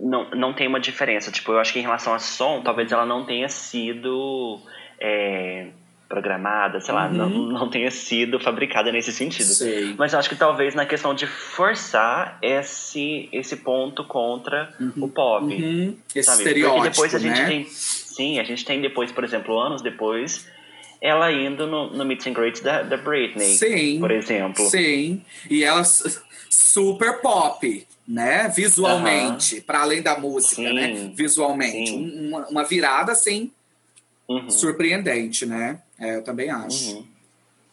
[0.00, 1.30] não, não tem uma diferença.
[1.30, 4.58] Tipo, eu acho que em relação a som, talvez ela não tenha sido
[4.98, 5.68] é,
[6.08, 7.12] programada, sei lá, Uhum.
[7.12, 9.44] não, não tenha sido fabricada nesse sentido.
[9.52, 9.94] Sei.
[9.98, 15.44] Mas eu acho que talvez na questão de forçar esse, esse ponto contra o pop.
[15.44, 15.94] Uhum.
[16.14, 17.46] Esse estereótipo, Porque depois a gente né?
[17.46, 17.66] tem.
[17.68, 20.46] Sim, a gente tem depois, por exemplo, anos depois,
[21.00, 23.54] ela indo no, no Meet and Greet da, da Britney.
[23.56, 24.00] Sim.
[24.00, 24.64] Por exemplo.
[24.70, 25.22] Sim.
[25.50, 25.82] E ela
[26.50, 28.48] super pop, né?
[28.48, 30.72] Visualmente, para além da música, Sim.
[30.72, 31.10] né?
[31.14, 31.92] Visualmente.
[31.92, 33.50] Um- Uma, uma virada, assim,
[34.28, 34.50] Uhum.
[34.50, 35.80] surpreendente, né?
[36.00, 36.96] É, eu também acho.
[36.96, 37.06] Uhum.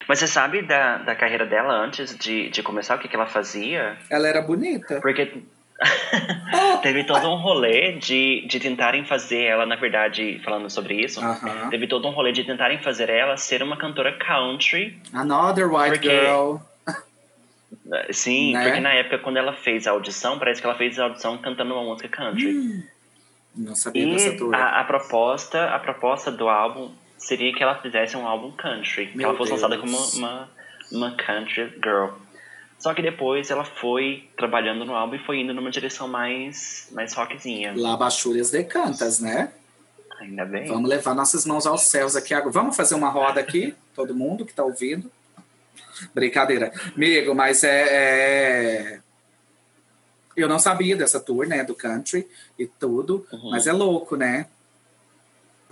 [0.07, 3.25] Mas você sabe da, da carreira dela antes de, de começar, o que, que ela
[3.25, 3.97] fazia?
[4.09, 4.99] Ela era bonita.
[5.01, 5.41] Porque
[6.83, 11.69] teve todo um rolê de, de tentarem fazer ela, na verdade, falando sobre isso, Aham.
[11.69, 14.99] teve todo um rolê de tentarem fazer ela ser uma cantora country.
[15.13, 16.57] Another White Porque- Girl.
[18.11, 18.63] Sim, Né?
[18.63, 21.73] porque na época, quando ela fez a audição, parece que ela fez a audição cantando
[21.73, 22.83] uma música country.
[23.55, 24.53] Não sabia dessa E tour.
[24.53, 26.91] a, a proposta, a proposta do álbum
[27.25, 30.13] seria que ela fizesse um álbum country, que Meu ela fosse lançada como Deus.
[30.13, 30.49] uma,
[30.91, 32.09] uma country girl.
[32.77, 37.13] Só que depois ela foi trabalhando no álbum e foi indo numa direção mais, mais
[37.13, 37.73] rockzinha.
[37.75, 39.51] Labachúrias decantas, né?
[40.19, 40.67] Ainda bem.
[40.67, 42.51] Vamos levar nossas mãos aos céus aqui agora.
[42.51, 45.11] Vamos fazer uma roda aqui, todo mundo que tá ouvindo.
[46.13, 46.71] Brincadeira.
[46.95, 48.99] Amigo, mas é, é-
[50.35, 51.63] Eu não sabia dessa tour, né?
[51.63, 52.27] Do country
[52.59, 53.25] e tudo.
[53.31, 53.49] Uhum.
[53.51, 54.47] Mas é louco, né?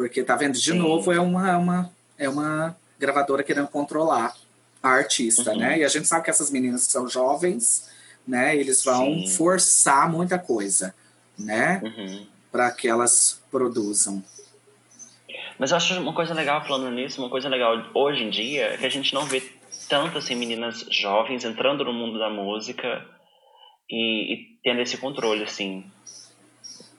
[0.03, 0.53] Porque, tá vendo?
[0.53, 0.77] De Sim.
[0.77, 4.35] novo, é uma, é uma, é uma gravadora querendo controlar
[4.81, 5.59] a artista, Uhum.
[5.59, 5.79] né?
[5.79, 7.89] E a gente sabe que essas meninas que são jovens,
[8.27, 8.53] né?
[8.53, 9.27] Eles vão Sim.
[9.29, 10.93] forçar muita coisa,
[11.39, 11.79] né?
[11.81, 12.27] Uhum.
[12.51, 14.21] Para que elas produzam.
[15.57, 18.77] Mas eu acho uma coisa legal falando nisso, uma coisa legal hoje em dia é
[18.77, 19.41] que a gente não vê
[19.87, 23.05] tanto assim meninas jovens entrando no mundo da música
[23.89, 25.85] e, e tendo esse controle assim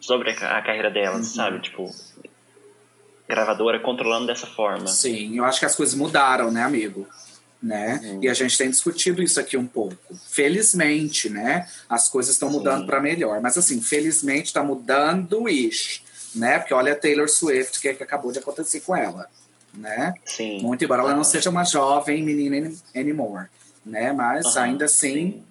[0.00, 1.34] sobre a, a carreira delas, Uhum.
[1.34, 1.60] sabe?
[1.60, 1.90] Tipo,
[3.28, 4.86] gravadora controlando dessa forma.
[4.86, 7.08] Sim, eu acho que as coisas mudaram, né, amigo?
[7.62, 7.98] Né?
[8.04, 8.18] Uhum.
[8.22, 9.96] E a gente tem discutido isso aqui um pouco.
[10.28, 11.66] Felizmente, né?
[11.88, 13.40] As coisas estão mudando para melhor.
[13.40, 16.02] Mas assim, felizmente está mudando isso,
[16.34, 16.58] né?
[16.58, 19.26] Porque olha a Taylor Swift, que, é que acabou de acontecer com ela,
[19.72, 20.12] né?
[20.26, 20.60] Sim.
[20.60, 23.46] Muito embora ela não seja uma jovem menina any- anymore,
[23.84, 24.12] né?
[24.12, 25.42] Mas Aham, ainda assim,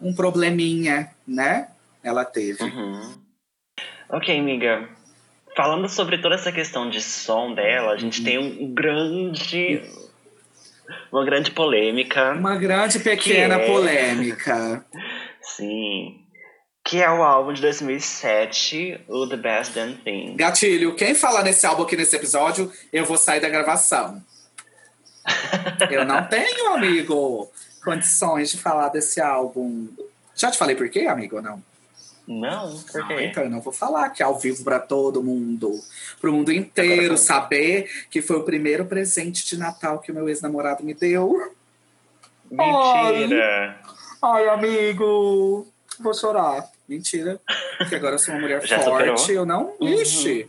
[0.00, 1.68] um probleminha, né?
[2.02, 2.64] Ela teve.
[2.64, 3.18] Uhum.
[4.08, 4.88] Ok, amiga.
[5.56, 9.82] Falando sobre toda essa questão de som dela, a gente tem um grande.
[11.12, 12.32] Uma grande polêmica.
[12.32, 13.66] Uma grande pequena Que é?
[13.66, 14.84] polêmica.
[15.42, 16.20] Sim.
[16.84, 20.34] Que é o álbum de 2007, o The Best Damn Thing.
[20.36, 24.22] Gatilho, quem falar nesse álbum aqui nesse episódio, eu vou sair da gravação.
[25.90, 27.50] eu não tenho, amigo,
[27.84, 29.88] condições de falar desse álbum.
[30.34, 31.62] Já te falei por quê, amigo, ou não?
[32.32, 33.24] Não, por Ah, quê?
[33.24, 35.72] então eu não vou falar que é ao vivo pra todo mundo.
[36.20, 40.84] Pro mundo inteiro saber que foi o primeiro presente de Natal que o meu ex-namorado
[40.84, 41.52] me deu.
[42.48, 43.80] Mentira!
[44.22, 45.66] Ai, amigo,
[45.98, 46.68] vou chorar.
[46.88, 47.40] Mentira.
[47.78, 49.18] Porque agora eu sou uma mulher Já forte.
[49.20, 49.30] superou?
[49.40, 49.74] Eu não.
[49.80, 50.46] Ixi.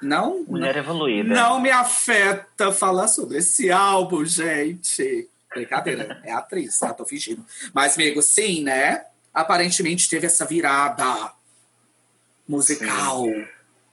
[0.00, 0.44] Não.
[0.46, 1.34] Mulher evoluída.
[1.34, 5.28] Não me afeta falar sobre esse álbum, gente.
[5.52, 6.92] Brincadeira, é atriz, tá?
[6.94, 7.44] Tô fingindo.
[7.74, 9.04] Mas, amigo, sim, né?
[9.40, 11.32] Aparentemente teve essa virada
[12.48, 13.24] musical,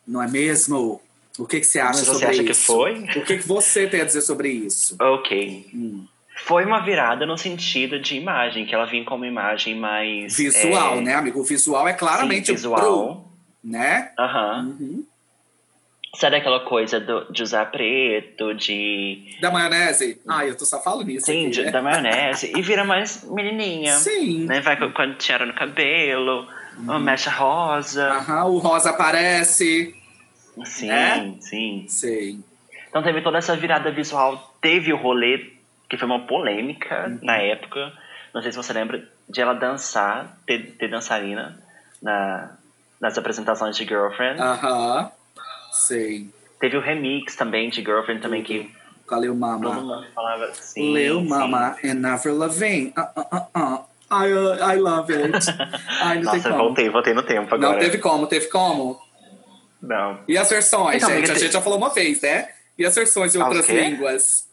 [0.08, 1.02] não é mesmo?
[1.38, 2.66] O que, que você acha Mas sobre você acha que isso?
[2.66, 3.00] foi?
[3.16, 4.96] O que, que você tem a dizer sobre isso?
[5.00, 5.70] Ok.
[5.74, 6.06] Hum.
[6.46, 10.36] Foi uma virada no sentido de imagem, que ela vinha como imagem mais.
[10.36, 11.40] Visual, é, né, amigo?
[11.40, 12.82] O visual é claramente sim, visual.
[12.82, 14.12] pro, né?
[14.20, 14.76] Aham.
[14.80, 15.06] Uhum.
[16.16, 19.38] Sabe aquela coisa do- de usar preto, de.
[19.42, 20.22] Da maionese?
[20.28, 21.72] Ai, eu tô só falando nisso Sim, aqui, né?
[21.72, 22.52] da maionese.
[22.56, 23.94] e vira mais menininha.
[23.96, 24.46] Sim.
[24.46, 24.62] Né?
[24.62, 26.48] Vai com, com a tiara no cabelo,
[26.78, 28.08] uma mecha rosa.
[28.10, 29.94] Aham, o rosa aparece.
[30.66, 31.36] Sim, Né?
[31.42, 31.86] sim.
[31.88, 32.44] Sim.
[32.90, 34.56] Então teve toda essa virada visual.
[34.62, 35.52] Teve o rolê,
[35.90, 37.20] que foi uma polêmica Uhum.
[37.22, 37.92] na época.
[38.34, 41.58] Não sei se você lembra de ela dançar, ter, ter dançarina
[42.02, 42.52] na,
[43.02, 44.40] nas apresentações de Girlfriend.
[44.42, 45.12] Aham.
[45.76, 46.32] Sim.
[46.60, 48.60] Teve o remix também de Girlfriend também, que
[49.12, 49.74] Lil todo Mama.
[49.74, 51.24] mundo falava sim.
[51.28, 52.94] Mama and Avril Lavigne.
[52.96, 53.86] Ah, ah, ah, ah.
[54.26, 55.32] I, uh, I love it.
[56.02, 56.64] Ai, não tem Nossa, como.
[56.64, 57.74] voltei, voltei no tempo agora.
[57.74, 59.00] Não teve como, teve como.
[59.82, 60.20] Não.
[60.28, 61.26] E as versões, Então, gente?
[61.30, 62.50] A tem- gente já falou uma vez, né?
[62.78, 63.74] E as versões em outras quê?
[63.82, 64.48] línguas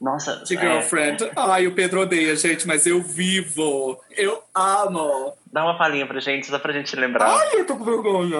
[0.00, 0.42] Nossa.
[0.44, 1.30] de é, Girlfriend.
[1.36, 3.98] Ai, o Pedro odeia, gente, mas eu vivo.
[4.10, 5.32] Eu amo.
[5.52, 7.30] dá uma palhinha pra gente, só pra gente lembrar.
[7.30, 8.36] Ai, eu tô com vergonha.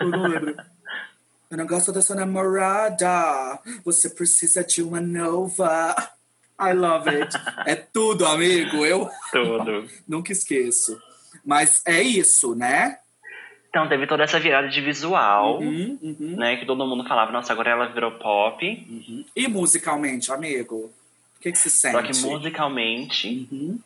[0.00, 0.54] Eu não lembro.
[1.52, 3.58] Eu não gosto da sua namorada.
[3.84, 5.94] Você precisa de uma nova.
[6.58, 7.36] I love it.
[7.66, 8.84] É tudo, amigo.
[8.86, 9.86] Eu Tudo.
[10.08, 10.98] nunca esqueço.
[11.44, 12.98] Mas é isso, né?
[13.68, 16.56] Então teve toda essa virada de visual, Uhum, uhum, né?
[16.56, 18.64] Que todo mundo falava, nossa, agora ela virou pop.
[18.66, 19.24] uhum.
[19.36, 20.90] E musicalmente, amigo?
[21.38, 21.92] O que, que se sente?
[21.96, 23.78] Só que musicalmente, Uhum.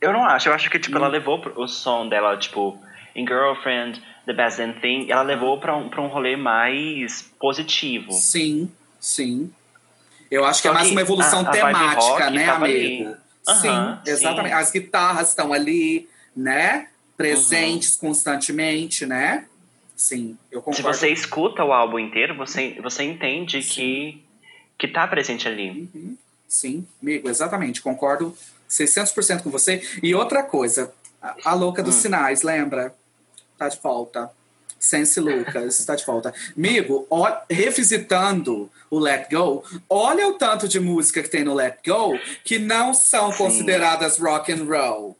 [0.00, 0.48] eu não acho.
[0.48, 2.78] Eu acho que, tipo, ela levou pro- o som dela, tipo,
[3.14, 8.12] em Girlfriend, The Best Damn Thing, ela levou pra um, pra um rolê mais positivo.
[8.12, 9.52] Sim, sim.
[10.30, 13.16] Eu acho que Só é mais que uma evolução a- a temática, né, amigo?
[13.48, 14.52] Aham, sim, exatamente.
[14.52, 14.58] sim.
[14.60, 16.88] As guitarras estão ali, né?
[17.16, 19.46] Presentes constantemente, né?
[19.94, 20.98] Sim, eu Se concordo.
[20.98, 24.22] você escuta o álbum inteiro, você, você entende que,
[24.76, 25.88] que tá presente ali.
[25.94, 26.16] Uhum.
[26.48, 27.80] Sim, amigo, exatamente.
[27.80, 28.36] Concordo
[28.68, 29.80] 600% com você.
[30.02, 32.00] E outra coisa, a, a louca dos Hum.
[32.00, 32.94] sinais, lembra?
[33.56, 34.30] Tá de volta.
[34.78, 36.34] Sense Lucas, tá de volta.
[36.56, 41.78] Amigo, ó, revisitando o Let Go, olha o tanto de música que tem no Let
[41.86, 43.38] Go que não são Sim.
[43.38, 45.16] consideradas rock and roll.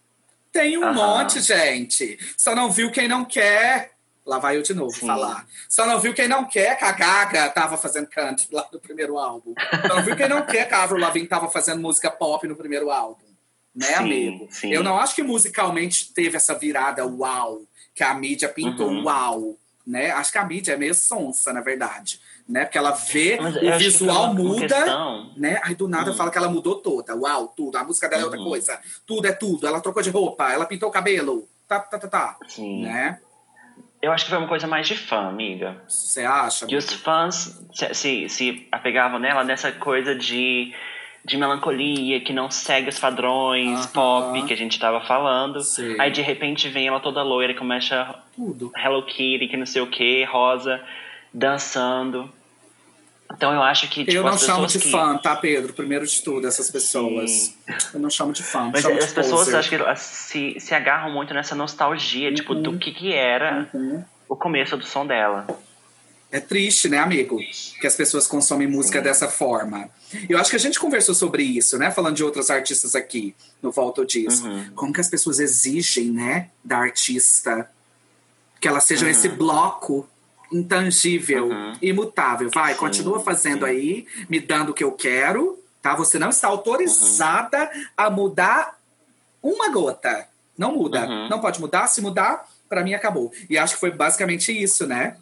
[0.52, 0.92] Tem um Aham.
[0.94, 2.18] monte, gente.
[2.36, 3.92] Só não viu quem não quer.
[4.26, 5.06] Lá vai eu de novo Sim.
[5.06, 5.46] falar.
[5.68, 9.18] Só não viu quem não quer que a Gaga tava fazendo country lá no primeiro
[9.18, 9.54] álbum.
[9.86, 12.56] Só não viu quem não quer que a Avril Lavigne tava fazendo música pop no
[12.56, 13.24] primeiro álbum.
[13.74, 14.48] Né, Sim, amigo?
[14.50, 14.72] sim.
[14.72, 17.60] Eu não acho que musicalmente teve essa virada uau,
[17.96, 19.04] que a mídia pintou Uhum.
[19.04, 19.56] uau,
[19.86, 20.10] né?
[20.12, 22.20] Acho que a mídia é meio sonsa, na verdade.
[22.48, 22.64] Né?
[22.64, 25.58] Porque ela vê, Mas o visual uma- uma muda, questão- né?
[25.64, 26.14] Aí do nada Hum.
[26.14, 27.16] fala que ela mudou toda.
[27.16, 27.76] Uau, tudo.
[27.76, 28.44] A música dela é outra Uhum.
[28.48, 28.78] coisa.
[29.04, 29.66] Tudo é tudo.
[29.66, 31.48] Ela trocou de roupa, ela pintou o cabelo.
[31.66, 32.36] Tá, tá, tá, tá.
[32.46, 32.82] Sim.
[32.84, 33.18] Né?
[34.00, 35.82] Eu acho que foi uma coisa mais de fã, amiga.
[35.88, 36.66] Você acha?
[36.66, 40.72] Que os fãs se, se, se apegavam nela nessa coisa de,
[41.26, 45.60] de melancolia, que não segue os padrões pop que a gente tava falando.
[45.60, 45.96] Sim.
[45.98, 48.70] Aí de repente vem ela toda loira e começa Tudo.
[48.76, 50.80] Hello Kitty, que não sei o que, rosa,
[51.34, 52.30] dançando.
[53.34, 54.04] Então eu acho que.
[54.04, 54.88] Tipo, eu não chamo de que...
[54.88, 55.72] fã, tá, Pedro?
[55.72, 57.58] Primeiro de tudo, essas pessoas.
[57.92, 61.56] Eu não chamo de fã, Mas as pessoas acho que se, se agarram muito nessa
[61.56, 64.04] nostalgia, tipo, do que, que era Uhum.
[64.28, 65.44] o começo do som dela.
[66.36, 67.38] É triste, né, amigo?
[67.80, 69.88] Que as pessoas consomem música dessa forma.
[70.28, 71.90] Eu acho que a gente conversou sobre isso, né?
[71.90, 74.46] Falando de outros artistas aqui, no Volta Disso.
[74.46, 74.70] Uhum.
[74.74, 77.70] Como que as pessoas exigem, né, da artista
[78.60, 79.10] que ela seja Uhum.
[79.10, 80.06] esse bloco
[80.52, 81.72] intangível, Uhum.
[81.80, 82.50] imutável.
[82.54, 85.94] Vai, Sim, continua fazendo aí, me dando o que eu quero, tá?
[85.94, 88.78] Você não está autorizada a mudar
[89.42, 90.28] uma gota.
[90.58, 91.06] Não muda.
[91.06, 91.28] Uhum.
[91.30, 91.86] Não pode mudar.
[91.86, 93.32] Se mudar, pra mim acabou.
[93.48, 95.16] E acho que foi basicamente isso, né?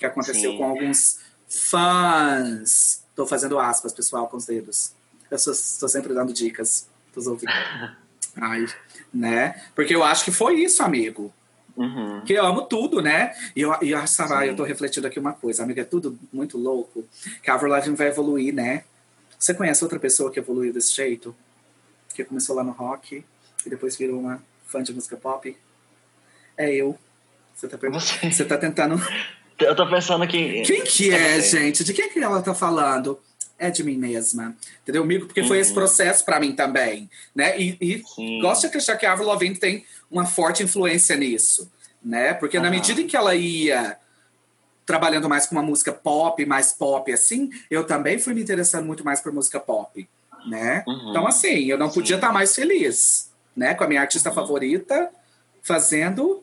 [0.00, 0.58] Que aconteceu Sim.
[0.58, 3.04] com alguns fãs.
[3.14, 4.92] Tô fazendo aspas, pessoal, com os dedos.
[5.30, 7.54] Eu tô sempre dando dicas pros ouvintes.
[8.36, 8.66] Ai,
[9.12, 9.62] né?
[9.74, 11.32] Porque eu acho que foi isso, amigo.
[11.76, 12.22] Uhum.
[12.22, 13.34] Que eu amo tudo, né?
[13.54, 14.22] E eu, e eu, Sim.
[14.46, 17.04] eu tô refletindo aqui uma coisa, amiga, é tudo muito louco.
[17.42, 18.84] Que a Avril vai evoluir, né?
[19.38, 21.34] Você conhece outra pessoa que evoluiu desse jeito?
[22.14, 23.24] Que começou lá no rock
[23.64, 25.56] e depois virou uma fã de música pop?
[26.56, 26.98] É eu.
[27.54, 28.30] Você tá, Você.
[28.30, 28.96] Você tá tentando.
[29.60, 30.62] Eu tô pensando que.
[30.62, 31.58] Quem que é, você.
[31.60, 31.84] gente?
[31.84, 33.18] De quem que ela tá falando?
[33.58, 34.56] É de mim mesma.
[34.82, 35.26] Entendeu, amigo?
[35.26, 35.62] Porque foi Uhum.
[35.62, 37.58] esse processo pra mim também, né?
[37.60, 38.38] E, e Sim.
[38.40, 41.70] gosto de acreditar que a Avril Lavigne tem uma forte influência nisso,
[42.02, 42.32] né?
[42.32, 42.70] Porque na Aham.
[42.70, 43.98] medida em que ela ia
[44.86, 49.04] trabalhando mais com uma música pop, mais pop assim, eu também fui me interessando muito
[49.04, 50.08] mais por música pop,
[50.46, 50.82] né?
[50.86, 51.10] Uhum.
[51.10, 53.74] Então assim, eu não podia estar mais feliz, né?
[53.74, 54.34] Com a minha artista Uhum.
[54.36, 55.10] favorita
[55.62, 56.42] fazendo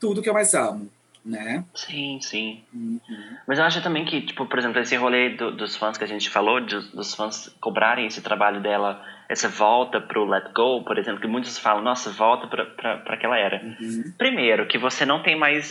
[0.00, 0.90] tudo que eu mais amo,
[1.28, 1.64] né?
[1.74, 2.62] Sim, sim.
[2.72, 2.98] Uhum.
[3.46, 6.06] Mas eu acho também que, tipo, por exemplo, esse rolê do- dos fãs que a
[6.08, 10.98] gente falou, dos, dos fãs cobrarem esse trabalho dela, essa volta pro Let Go, por
[10.98, 13.60] exemplo, que muitos falam, nossa, volta pra, pra, pra aquela era.
[13.62, 14.04] Uhum.
[14.16, 15.70] Primeiro, que você não tem mais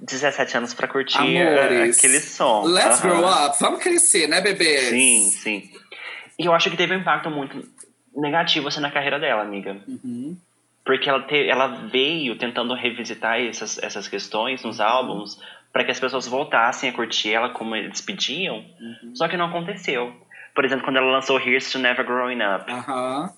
[0.00, 1.98] 17 anos pra curtir Amores.
[1.98, 2.64] aquele som.
[2.64, 3.20] Let's Aham.
[3.20, 4.88] grow up, vamos crescer, né, bebês?
[4.88, 5.70] Sim, sim.
[6.38, 7.62] E eu acho que teve um impacto muito
[8.16, 9.76] negativo assim, na carreira dela, amiga.
[9.86, 10.36] Uhum.
[10.84, 14.84] Porque ela, te, ela veio tentando revisitar essas, essas questões nos Uhum.
[14.86, 15.40] álbuns
[15.72, 19.14] para que as pessoas voltassem a curtir ela como eles pediam, Uhum.
[19.16, 20.12] só que não aconteceu.
[20.54, 22.70] Por exemplo, quando ela lançou Here's to Never Growing Up.
[22.70, 23.32] Aham.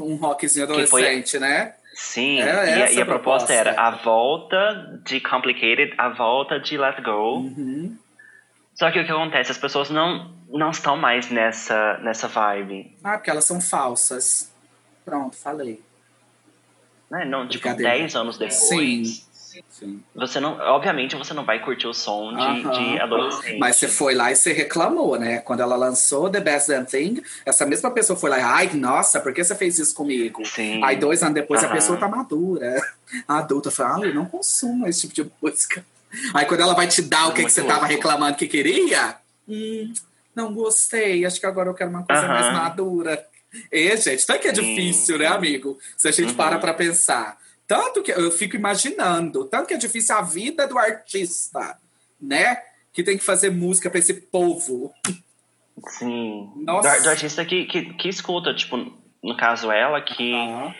[0.00, 1.74] Um rockzinho Que foi- adolescente, né?
[1.92, 3.52] Sim, É e, a- e a proposta proposta.
[3.52, 7.38] era a volta de Complicated, a volta de Let Go.
[7.38, 7.96] Uhum.
[8.74, 9.50] Só que o que acontece?
[9.50, 12.94] As pessoas não, não estão mais nessa, nessa vibe.
[13.02, 14.52] Ah, porque elas são falsas.
[15.04, 15.80] Pronto, falei.
[17.10, 17.24] Né?
[17.24, 17.98] Não, tipo, Brincadeira.
[17.98, 18.58] 10 anos depois.
[18.58, 19.26] Sim.
[19.70, 20.02] Sim.
[20.14, 22.70] Você não, obviamente você não vai curtir o som de, Aham.
[22.72, 23.58] de adolescente.
[23.58, 25.38] Mas você foi lá e você reclamou, né?
[25.38, 29.18] Quando ela lançou The Best Damn Thing, essa mesma pessoa foi lá e, ai, nossa,
[29.18, 30.44] por que você fez isso comigo?
[30.44, 30.84] Sim.
[30.84, 31.74] Aí dois anos depois a Aham.
[31.74, 32.76] pessoa tá madura.
[33.26, 35.84] A adulta fala, ah, eu não consumo esse tipo de música.
[36.34, 37.92] Aí quando ela vai te dar o que, que você tava louco.
[37.94, 39.16] reclamando que queria,
[39.48, 39.92] hum,
[40.34, 42.32] não gostei, acho que agora eu quero uma coisa Aham.
[42.34, 43.26] mais madura.
[43.72, 45.34] E, gente, tanto que é difícil, né, sim.
[45.34, 45.78] amigo?
[45.96, 46.36] Se a gente Uhum.
[46.36, 47.38] para pra pensar.
[47.66, 51.76] Tanto que eu fico imaginando, tanto que é difícil a vida do artista,
[52.20, 52.62] né?
[52.92, 54.92] Que tem que fazer música pra esse povo.
[55.98, 56.50] Sim.
[56.64, 56.96] Nossa.
[56.96, 58.76] Do, do artista que, que, que escuta, tipo,
[59.22, 60.74] no caso ela, que, Ah,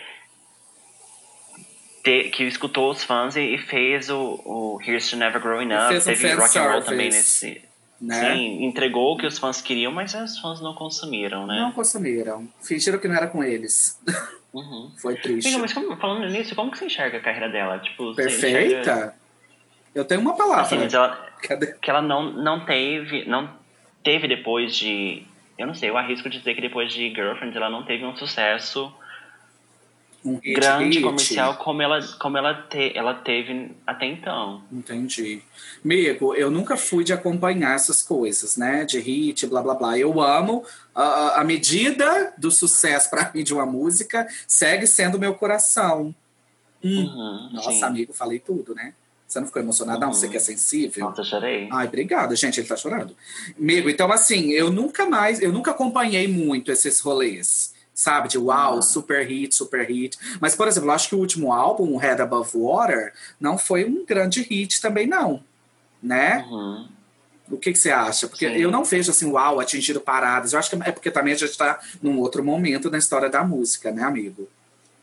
[2.05, 5.89] te- que escutou os fãs e, e fez o, o Here's to Never Growing Up.
[5.89, 7.63] fez um Teve rock and roll também nesse.
[8.01, 8.35] Né?
[8.35, 11.59] Sim, entregou o que os fãs queriam, mas os fãs não consumiram, né?
[11.61, 12.49] Não consumiram.
[12.63, 13.99] Fingiram que não era com eles.
[14.53, 14.91] Uhum.
[15.01, 15.57] Foi triste.
[15.59, 17.79] Mas como- falando nisso, como que você enxerga a carreira dela?
[17.79, 19.15] Tipo, você enxerga- Perfeita?
[19.95, 20.63] Eu tenho uma palavra.
[20.63, 21.27] Assim, ela,
[21.81, 23.25] que ela não, não teve.
[23.25, 23.49] Não
[24.05, 25.23] teve depois de.
[25.59, 28.93] Eu não sei, eu arrisco dizer que depois de Girlfriends ela não teve um sucesso
[30.27, 31.03] Um hit, grande hit.
[31.03, 34.63] comercial como ela, como ela, te, ela teve até então.
[34.73, 35.41] Entendi.
[35.85, 38.85] Amigo, eu nunca fui de acompanhar essas coisas, né?
[38.85, 39.97] De hit, blá blá blá.
[39.97, 45.35] Eu amo a- a, medida do sucesso pra mim de uma música segue sendo meu
[45.35, 46.13] coração.
[46.83, 47.05] Hum.
[47.05, 47.83] Uhum, Nossa, sim.
[47.85, 48.95] amigo, falei tudo, né?
[49.29, 50.09] Você não ficou emocionado, não?
[50.09, 50.15] Uhum.
[50.15, 51.05] Você que é sensível?
[51.09, 51.69] Nossa, eu chorei.
[51.73, 52.61] Ai, obrigada, gente.
[52.61, 53.17] Ele tá chorando.
[53.59, 57.75] Amigo, então assim, eu nunca mais, eu nunca acompanhei muito esses rolês.
[57.97, 60.19] Sabe, de uau, super hit, super hit.
[60.39, 63.87] Mas, por exemplo, eu acho que o último álbum, o Head Above Water, não foi
[63.87, 65.43] um grande hit também, não.
[66.03, 66.47] Né?
[66.51, 66.89] Uhum.
[67.51, 68.29] O que, que você acha?
[68.29, 68.57] Porque Sim.
[68.57, 70.53] eu não vejo assim, uau, atingido paradas.
[70.53, 73.43] Eu acho que é porque também a gente tá num outro momento na história da
[73.43, 74.47] música, né, amigo?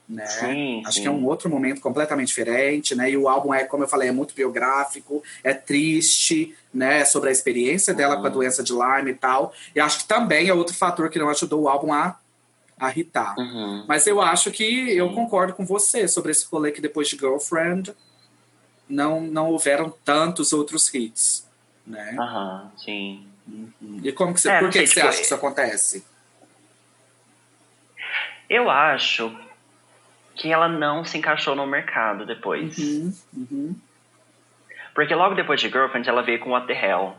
[0.08, 0.26] Né?
[0.28, 1.02] Sim, Acho sim.
[1.02, 3.10] que é um outro momento completamente diferente, né?
[3.10, 7.06] E o álbum é, como eu falei, é muito biográfico, é triste, né?
[7.06, 8.22] Sobre a experiência dela Uhum.
[8.22, 9.54] com a doença de Lyme e tal.
[9.74, 12.20] E acho que também é outro fator que não ajudou o álbum a,
[12.80, 13.36] a hitar.
[13.38, 13.86] Uhum.
[13.88, 17.94] Mas eu acho que eu concordo com você sobre esse rolê que depois de Girlfriend
[18.90, 21.50] não, não houveram tantos outros hits,
[21.86, 22.16] né?
[22.20, 23.28] Aham, sim.
[24.04, 26.06] E como que você, É, por que, que você acha que isso acontece?
[28.50, 29.36] Eu acho
[30.36, 32.78] que ela não se encaixou no mercado depois.
[32.78, 33.76] Uhum, uhum.
[34.94, 37.16] Porque logo depois de Girlfriend, ela veio com What the Hell.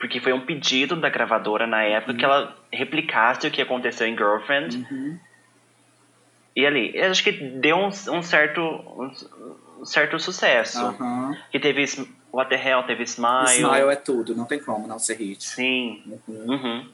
[0.00, 4.16] Porque foi um pedido da gravadora na época que ela replicasse o que aconteceu em
[4.16, 4.78] Girlfriend.
[4.90, 5.18] Uhum.
[6.56, 10.78] E ali, eu acho que deu um, um certo um, certo sucesso.
[10.84, 11.36] Aham.
[11.52, 11.84] Que teve
[12.32, 13.44] What the Hell, teve Smile.
[13.46, 15.44] Smile é tudo, não tem como não ser hit.
[15.44, 16.02] Sim.
[16.26, 16.46] Uhum.
[16.54, 16.88] Uhum.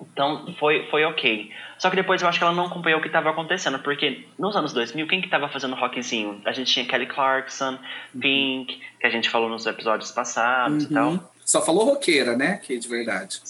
[0.00, 1.50] Então foi, foi ok.
[1.76, 4.54] Só que depois eu acho que ela não acompanhou o que estava acontecendo, porque nos
[4.54, 6.40] anos 2000, quem que tava fazendo rockzinho?
[6.44, 7.78] A gente tinha Kelly Clarkson,
[8.20, 10.94] Pink, que a gente falou nos episódios passados e Uhum.
[11.18, 11.32] tal.
[11.48, 12.60] Só falou roqueira, né?
[12.62, 13.40] Que de verdade.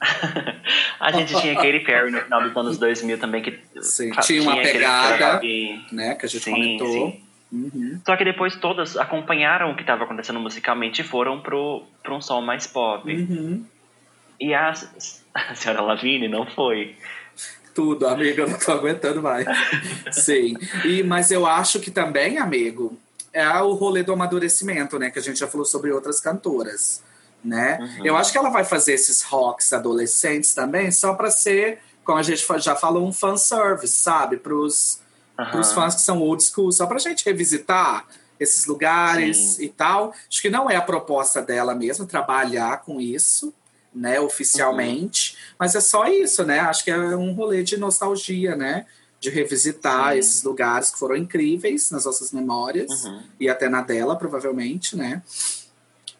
[0.98, 4.56] a gente tinha Katy Perry no final dos anos 2000 também, que Sim, tinha uma
[4.56, 5.42] pegada.
[5.92, 6.14] Né?
[6.14, 6.88] Que a gente Sim, comentou.
[6.90, 7.22] sim.
[7.52, 8.00] Uhum.
[8.06, 12.40] Só que depois todas acompanharam o que estava acontecendo musicalmente e foram pro um som
[12.40, 13.14] mais pop.
[13.14, 13.62] Uhum.
[14.40, 14.72] E a,
[15.34, 16.96] a senhora Lavigne não foi.
[17.74, 19.46] Tudo, amigo, eu não tô aguentando mais.
[20.10, 20.56] Sim.
[20.86, 22.98] E, mas eu acho que também, amigo,
[23.30, 25.10] é o rolê do amadurecimento, né?
[25.10, 27.04] Que a gente já falou sobre outras cantoras,
[27.46, 27.78] né?
[27.80, 28.06] Uhum.
[28.06, 32.22] Eu acho que ela vai fazer esses rocks adolescentes também só pra ser, como a
[32.22, 34.36] gente já falou, um fanservice, sabe?
[34.36, 35.00] Pros,
[35.38, 35.50] Aham.
[35.50, 38.06] pros fãs que são old school, só pra gente revisitar
[38.38, 39.64] esses lugares Sim.
[39.64, 40.12] e tal.
[40.30, 43.54] Acho que não é a proposta dela mesmo, trabalhar com isso,
[43.94, 45.36] né, oficialmente.
[45.58, 46.60] Mas é só isso, né?
[46.60, 48.84] Acho que é um rolê de nostalgia, né?
[49.18, 50.18] De revisitar Sim.
[50.18, 53.22] esses lugares que foram incríveis nas nossas memórias Uhum.
[53.40, 55.22] e até na dela, provavelmente, né?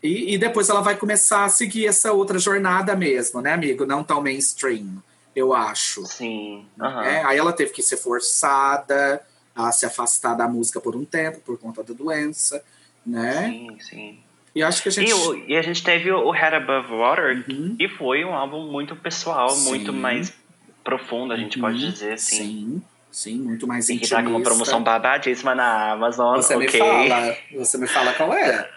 [0.07, 3.85] E, e depois ela vai começar a seguir essa outra jornada mesmo, né, amigo?
[3.85, 5.03] Não tão mainstream,
[5.35, 6.05] eu acho.
[6.07, 6.67] Sim.
[6.81, 7.05] aham.
[7.05, 9.21] É, aí ela teve que ser forçada
[9.55, 12.63] a se afastar da música por um tempo, por conta da doença,
[13.05, 13.49] né?
[13.51, 14.19] Sim, sim.
[14.55, 15.11] E acho que a gente.
[15.11, 17.77] E, o- e a gente teve o Head Above Water, Uhum.
[17.77, 19.69] que foi um álbum muito pessoal, Sim.
[19.69, 20.33] muito mais
[20.85, 21.91] profundo, a gente pode Uhum.
[21.91, 22.37] dizer assim.
[22.37, 24.51] Sim, sim, muito mais E que tá com uma intimista.
[24.51, 26.67] promoção babadíssima na Amazon, Você ok.
[26.67, 28.71] me fala, você me fala qual é.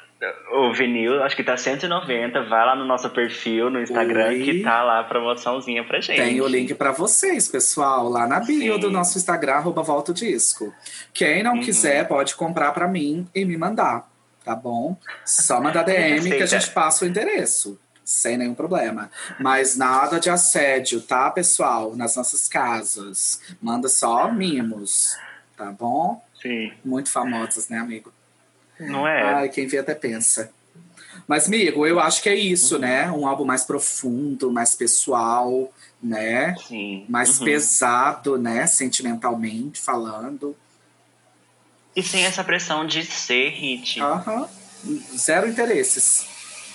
[0.51, 4.43] O vinil, acho que tá 190, vai lá no nosso perfil no Instagram Oi.
[4.43, 6.17] que tá lá a promoçãozinha pra gente.
[6.17, 8.79] Tem o link pra vocês, pessoal, lá na bio Sim.
[8.81, 10.73] do nosso Instagram, arroba Volta o Disco.
[11.13, 11.61] Quem não Uhum.
[11.61, 14.09] quiser, pode comprar pra mim e me mandar,
[14.43, 14.97] tá bom?
[15.25, 19.09] Só mandar DM que a gente passa o endereço, sem nenhum problema.
[19.39, 21.95] Mas nada de assédio, tá, pessoal?
[21.95, 23.39] Nas nossas casas.
[23.61, 25.17] Manda só mimos,
[25.55, 26.21] tá bom?
[26.41, 26.73] Sim.
[26.83, 28.11] Muito famosas, né, amigo?
[28.79, 29.21] Não é?
[29.33, 30.51] Ai, quem vê até pensa.
[31.27, 33.11] Mas, amigo, eu acho que é isso, né?
[33.11, 35.71] Um álbum mais profundo, mais pessoal,
[36.01, 36.55] né?
[36.67, 37.05] Sim.
[37.09, 37.45] Mais Uhum.
[37.45, 38.65] pesado, né?
[38.65, 40.55] Sentimentalmente falando.
[41.95, 43.99] E sem essa pressão de ser hit.
[44.01, 44.47] Aham.
[45.17, 46.25] Zero interesses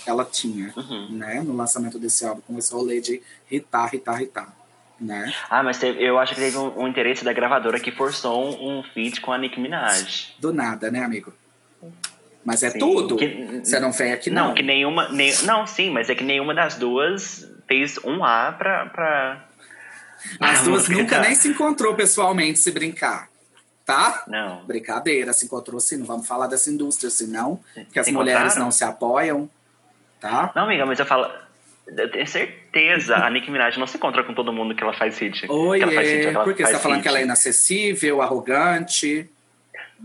[0.05, 1.07] ela tinha, Uhum.
[1.11, 1.41] né?
[1.43, 4.55] No lançamento desse álbum, com esse rolê de hitar, hitar, hitar,
[5.01, 5.33] né?
[5.49, 8.77] Ah, mas teve- eu acho que teve um, um interesse da gravadora que forçou um,
[8.79, 10.35] um feat com a Nicki Minaj.
[10.37, 11.33] Do nada, né, amigo?
[12.43, 12.79] Mas é Sim.
[12.79, 13.15] tudo.
[13.17, 14.53] Que- Você não vem aqui, Não, não.
[14.53, 15.09] que nenhuma.
[15.09, 18.85] Nem, não, sim, mas é que nenhuma das duas fez um A pra.
[18.87, 19.45] pra...
[20.39, 23.29] As duas música nunca nem se encontrou pessoalmente se brincar,
[23.85, 24.23] tá?
[24.27, 24.63] Não.
[24.65, 27.59] Brincadeira, se encontrou sim, não vamos falar dessa indústria, senão
[27.91, 29.49] que as mulheres não se apoiam,
[30.19, 30.51] tá?
[30.55, 31.29] Não, amiga, mas eu falo.
[31.87, 35.19] Eu tenho certeza, a Nicki Minaj não se encontra com todo mundo que ela faz
[35.19, 35.45] hit.
[35.47, 37.03] Oi, que ela faz hit, é, que ela porque você faz tá falando hit.
[37.03, 39.29] que ela é inacessível, arrogante,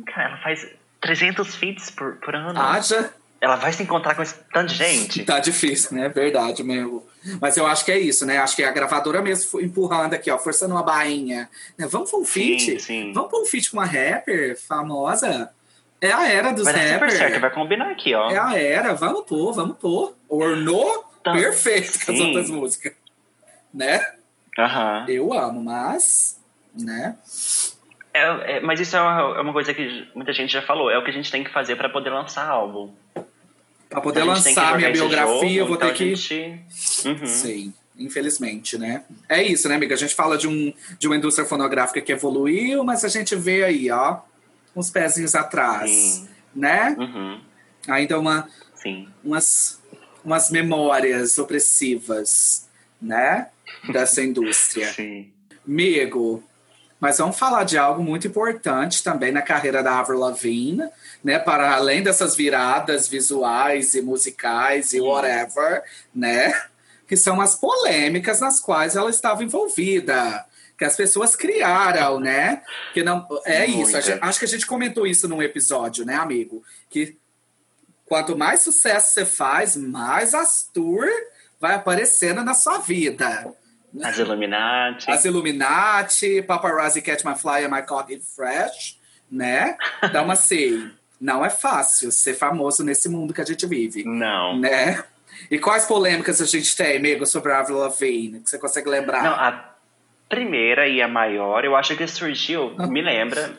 [0.07, 0.69] Cara, ela faz
[1.01, 2.59] 300 feats por, por ano.
[2.61, 3.13] haja.
[3.41, 5.25] Ela vai se encontrar com esse tanto de gente.
[5.25, 6.11] Tá difícil, né?
[6.11, 7.09] Verdade, meu.
[7.41, 8.37] Mas eu acho que é isso, né?
[8.37, 11.49] Acho que a gravadora mesmo empurrando aqui, ó, forçando uma bainha.
[11.79, 11.87] Né?
[11.87, 12.73] Vamos pra um feat?
[12.73, 13.13] Sim, sim.
[13.15, 15.51] Vamos pra um feat com uma rapper famosa?
[16.03, 17.15] É a era dos Vai dar super rappers.
[17.15, 18.31] certo, vai combinar aqui, ó.
[18.31, 20.15] É a era, vamos pôr, vamos pôr.
[20.29, 21.33] Ornou Tá.
[21.33, 22.27] perfeito com as Sim.
[22.29, 22.93] outras músicas.
[23.73, 24.01] Né?
[24.59, 25.05] Aham.
[25.09, 26.39] Eu amo, mas.
[26.79, 27.17] Né?
[28.13, 30.91] É, é, mas isso é uma, é uma coisa que muita gente já falou.
[30.91, 32.93] É o que a gente tem que fazer pra poder lançar álbum.
[33.89, 36.15] Pra poder que lançar minha biografia, eu jogo, vou então ter que.
[36.17, 36.61] gente-
[37.09, 37.27] Uhum.
[37.27, 39.05] Sim, infelizmente, né?
[39.29, 39.95] É isso, né, amiga?
[39.95, 43.65] A gente fala de, um, de uma indústria fonográfica que evoluiu, mas a gente vê
[43.65, 44.19] aí, ó,
[44.77, 46.29] uns pezinhos atrás, Sim.
[46.55, 46.95] né?
[46.99, 47.41] Uhum.
[47.89, 49.09] Ainda uma, Sim.
[49.25, 49.81] umas,
[50.25, 52.69] umas memórias opressivas,
[53.01, 53.49] né?
[53.93, 54.87] Dessa indústria.
[54.93, 55.31] Sim.
[55.67, 56.43] Amigo,
[57.01, 60.87] mas vamos falar de algo muito importante também na carreira da Avril Lavigne,
[61.25, 61.39] né?
[61.39, 65.83] Para além dessas viradas visuais e musicais e whatever,
[66.15, 66.53] né?
[67.09, 70.45] Que são as polêmicas nas quais ela estava envolvida.
[70.79, 72.63] Que as pessoas criaram, né?
[72.95, 73.93] Que não é isso.
[74.03, 76.63] gente- acho que a gente comentou isso num episódio, né, amigo?
[76.89, 77.17] Que
[78.07, 81.07] quanto mais sucesso você faz, mais Astur
[81.61, 83.53] vai aparecendo na sua vida.
[84.03, 85.11] As Illuminati.
[85.11, 88.99] As Illuminati, Paparazzi Catch My Fly and My Coffee Fresh,
[89.31, 89.77] né?
[90.03, 94.59] Então, assim, não é fácil ser famoso nesse mundo que a gente vive, Não.
[94.59, 95.03] né?
[95.51, 99.23] E quais polêmicas a gente tem, amigo, sobre a Avril Lavigne, que você consegue lembrar?
[99.23, 99.75] Não, a
[100.29, 103.53] primeira e a maior, eu acho que surgiu, me lembra,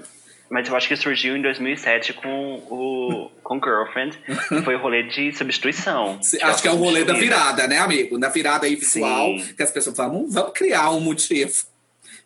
[0.52, 4.18] mas eu acho que surgiu em 2007 com o com Girlfriend,
[4.50, 6.20] que foi o rolê de substituição.
[6.30, 8.18] Que Acho que é o rolê da virada, né, amigo?
[8.18, 9.54] Na virada aí visual, Sim.
[9.56, 11.54] que as pessoas falam, "Hum, vamos criar um motivo.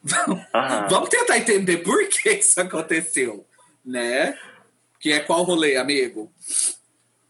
[0.08, 0.40] Vamos,
[0.88, 3.44] vamos tentar entender por que isso aconteceu,
[3.84, 4.38] né?
[5.00, 6.32] Que é qual rolê, amigo?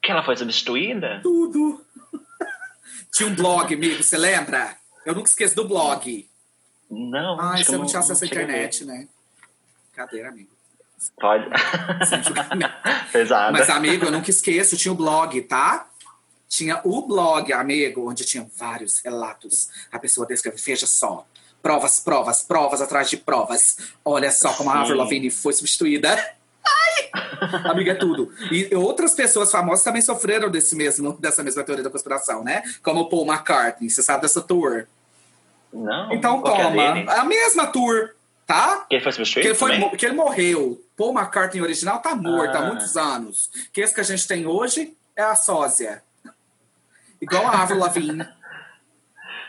[0.04, 1.22] Que ela foi substituída?
[1.24, 1.86] Tudo.
[3.14, 4.76] Tinha um blog, amigo, você lembra?
[5.06, 6.30] Eu nunca esqueço do blog.
[6.92, 7.56] Não.
[7.56, 9.08] Que você não tinha acesso à internet, né?
[9.94, 10.55] Cadê, amigo?
[11.20, 11.46] Pode.
[12.08, 12.74] Sem julgamento.
[13.12, 13.52] Pesada.
[13.52, 15.88] Mas, amigo, eu nunca esqueço, tinha o blog, tá?
[16.48, 19.70] Tinha o blog, amigo, onde tinha vários relatos.
[19.92, 21.26] A pessoa descreve, veja só.
[21.62, 23.78] Provas, provas, provas atrás de provas.
[24.04, 24.80] Olha só como a Sim.
[24.80, 26.14] Avril Lavigne foi substituída.
[26.14, 27.10] Ai!
[27.70, 28.32] Amiga, é tudo.
[28.52, 32.64] E outras pessoas famosas também sofreram desse mesmo, dessa mesma teoria da conspiração, né?
[32.84, 34.86] Como o Paul McCartney, você sabe dessa tour.
[35.74, 36.14] Não.
[36.14, 36.70] Então é toma.
[36.70, 37.10] dele?
[37.10, 38.12] A mesma tour,
[38.46, 38.86] tá?
[38.90, 40.82] Que ele foi Que substituído ele, foi, que ele morreu.
[40.96, 42.66] Paul McCartney original tá morto há Ah.
[42.68, 43.50] muitos anos.
[43.74, 46.04] Que esse que a gente tem hoje é a sósia.
[47.22, 48.28] Igual a Avril Lavigne.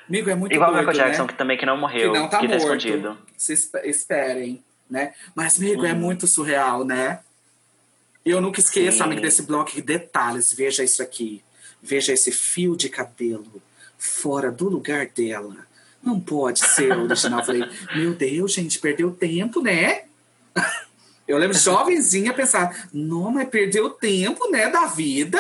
[0.09, 1.29] Amigo, é muito Igual o doido, Michael Jackson, né?
[1.29, 2.63] que também que não morreu, que não tá que tá morto.
[2.63, 3.19] escondido.
[3.37, 5.13] Se esp- esperem, né?
[5.35, 5.99] Mas, amigo, é Uhum.
[5.99, 7.21] muito surreal, né?
[8.25, 9.03] Eu nunca esqueço, Sim.
[9.05, 10.53] amigo, desse bloco de detalhes.
[10.53, 11.43] Veja isso aqui.
[11.83, 13.61] Veja esse fio de cabelo
[13.99, 15.66] fora do lugar dela.
[16.07, 17.41] Não pode ser original.
[17.41, 17.65] Eu falei,
[17.97, 20.03] meu Deus, gente, perdeu tempo, né?
[21.27, 25.39] Eu lembro jovenzinha pensar, não, mas perdeu tempo, né, da vida?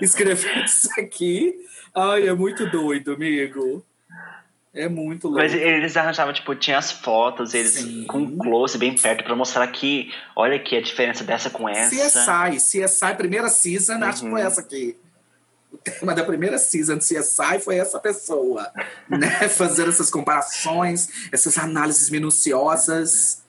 [0.00, 1.54] Escrever isso aqui.
[1.94, 3.84] Ai, é muito doido, amigo.
[4.72, 5.40] É muito louco.
[5.42, 8.04] Mas eles arranjavam, tipo, tinha as fotos, eles Sim.
[8.06, 11.90] com close bem perto pra mostrar que, olha aqui a diferença dessa com essa.
[11.90, 14.30] CSI, CSI, primeira season, acho que Uhum.
[14.32, 14.96] foi essa aqui.
[15.72, 18.70] O tema da primeira season de CSI foi essa pessoa,
[19.08, 19.28] né?
[19.48, 23.42] Fazendo essas comparações, essas análises minuciosas.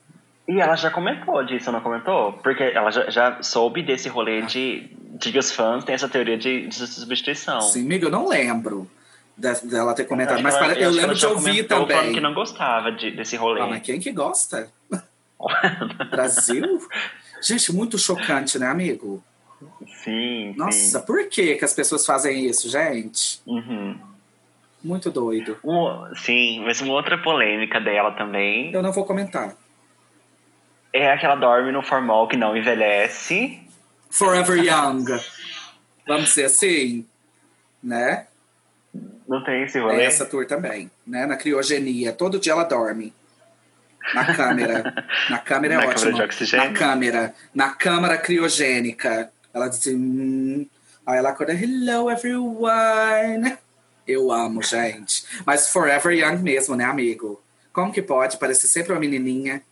[0.48, 2.32] E ela já comentou disso, não comentou?
[2.34, 6.36] Porque ela já, já soube desse rolê de, de que os fãs têm essa teoria
[6.38, 7.60] de, de substituição.
[7.60, 8.90] Sim, amigo, eu não lembro
[9.36, 12.12] de- dela ter comentado, mas ela- eu lembro de ouvir falando também.
[12.12, 13.60] que não gostava de, desse rolê.
[13.62, 14.68] Ah, mas quem que gosta?
[16.10, 16.80] Brasil?
[17.40, 19.22] Gente, muito chocante, né, amigo?
[20.02, 21.06] Sim, Nossa, sim.
[21.06, 23.40] por que, que as pessoas fazem isso, gente?
[23.46, 23.98] Uhum.
[24.82, 25.58] Muito doido.
[25.64, 29.54] Um- sim, mas uma outra polêmica dela também Eu não vou comentar.
[30.92, 33.60] é aquela dorme no formal que não envelhece.
[34.10, 35.04] Forever Young.
[36.06, 37.06] Vamos dizer assim,
[37.82, 38.26] né?
[39.26, 40.02] Não tem esse É rolê?
[40.04, 41.24] essa tour também, né?
[41.24, 42.12] Na criogenia.
[42.12, 43.14] Todo dia ela dorme.
[44.14, 45.06] Na câmera.
[45.30, 45.94] Na câmera é Na ótimo.
[46.00, 46.66] câmera de oxigênio?
[46.66, 47.34] Na câmera.
[47.54, 49.31] Na câmara criogênica.
[49.54, 49.94] Ela diz assim...
[49.96, 50.66] "Hum."
[51.04, 53.56] Aí ela acorda, hello everyone.
[54.06, 55.24] Eu amo, gente.
[55.44, 57.42] Mas Forever Young mesmo, né, amigo?
[57.72, 59.62] Como que pode parecer sempre uma menininha?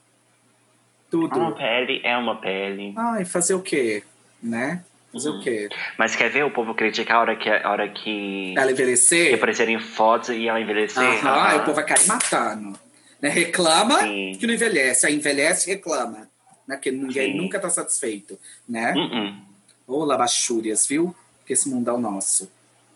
[1.11, 1.39] Tudo.
[1.39, 2.95] Uma pele é uma pele.
[2.97, 4.03] Ai, fazer o quê?
[4.43, 4.85] Né?
[5.12, 5.39] Fazer Uhum.
[5.39, 5.68] o quê?
[5.99, 9.35] Mas quer ver o povo criticar a hora que, a hora que, Ela que envelhecer?
[9.35, 11.03] aparecerem fotos e ela envelhecer?
[11.03, 12.78] Aham, aí o povo vai cair matando.
[13.20, 13.28] Né?
[13.28, 14.37] Reclama Sim.
[14.39, 15.07] que não envelhece.
[15.07, 16.28] Aí envelhece e reclama.
[16.66, 16.76] Né?
[16.76, 17.39] Porque ninguém Sim.
[17.39, 18.39] nunca tá satisfeito.
[18.68, 18.95] Né?
[18.97, 19.50] Uh-uh.
[19.91, 21.14] Ô, labachúrias, viu?
[21.45, 22.51] Que esse mundo é o nosso.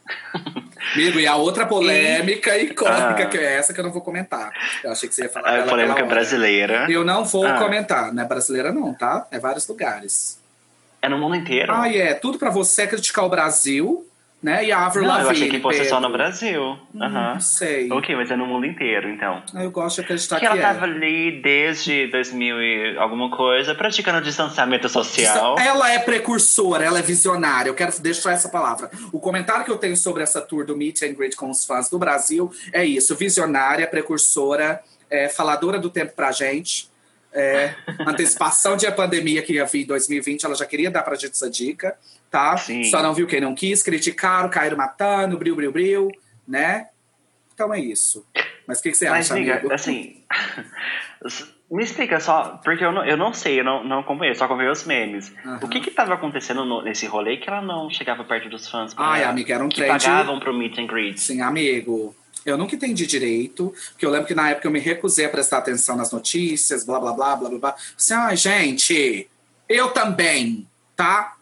[0.95, 3.27] Amigo, e a outra polêmica icônica, Ah.
[3.27, 4.53] que é essa que eu não vou comentar.
[4.83, 6.87] Eu achei que você ia falar A dela polêmica brasileira.
[6.91, 7.59] Eu não vou Ah.
[7.59, 8.13] comentar.
[8.13, 9.27] Não é brasileira não, tá?
[9.31, 10.39] É vários lugares.
[11.03, 11.73] É no mundo inteiro.
[11.75, 12.15] Ah, e é.
[12.15, 14.07] Tudo pra você é criticar o Brasil,
[14.45, 14.63] né?
[14.63, 16.11] E a Avril não, eu Lavigne, achei que fosse só no.
[16.11, 16.79] Brasil.
[16.95, 17.33] Hum, Aham.
[17.33, 17.91] Não sei.
[17.91, 19.43] Ok, mas é no mundo inteiro, então.
[19.55, 20.61] Eu gosto de acreditar que que, ela é.
[20.61, 25.59] tava ali desde 2000 e alguma coisa, praticando distanciamento social.
[25.59, 27.71] Ela é precursora, ela é visionária.
[27.71, 28.91] Eu quero deixar essa palavra.
[29.11, 31.89] O comentário que eu tenho sobre essa tour do Meet and Greet com os fãs
[31.89, 36.93] do Brasil é isso: visionária, precursora, é, faladora do tempo pra gente.
[37.33, 37.75] é,
[38.07, 41.33] antecipação de a pandemia que ia vir em 2020, ela já queria dar pra gente
[41.33, 41.97] essa dica,
[42.35, 42.57] tá?
[42.57, 42.83] Sim.
[42.83, 46.11] Só não viu quem não quis, criticaram, caíram matando, bril, bril, bril,
[46.49, 46.89] né?
[47.55, 48.27] Então é isso.
[48.67, 49.73] Mas o que, que você Mas, acha, amiga, amigo?
[49.73, 50.25] assim.
[51.71, 54.73] me explica só, porque eu não, eu não sei, eu não, não acompanhei, só acompanhei
[54.73, 55.33] os memes.
[55.45, 55.61] Aham.
[55.63, 58.93] O que que tava acontecendo no- nesse rolê que ela não chegava perto dos fãs?
[58.97, 61.21] Ai, amiga, era um que pagavam pro meet and greet.
[61.21, 62.17] Sim, amigo.
[62.45, 65.59] Eu nunca entendi direito, porque eu lembro que na época eu me recusei a prestar
[65.59, 67.75] atenção nas notícias, blá, blá, blá, blá, blá, blá.
[67.97, 69.31] Assim, ai, gente,
[69.69, 70.67] eu também,
[70.97, 71.37] tá?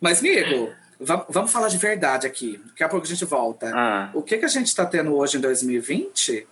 [0.00, 2.60] Mas, amigo, vam- vamos falar de verdade aqui.
[2.68, 3.70] Daqui a pouco a gente volta.
[3.74, 6.46] Ah, O que, que a gente tá tendo hoje em 2020?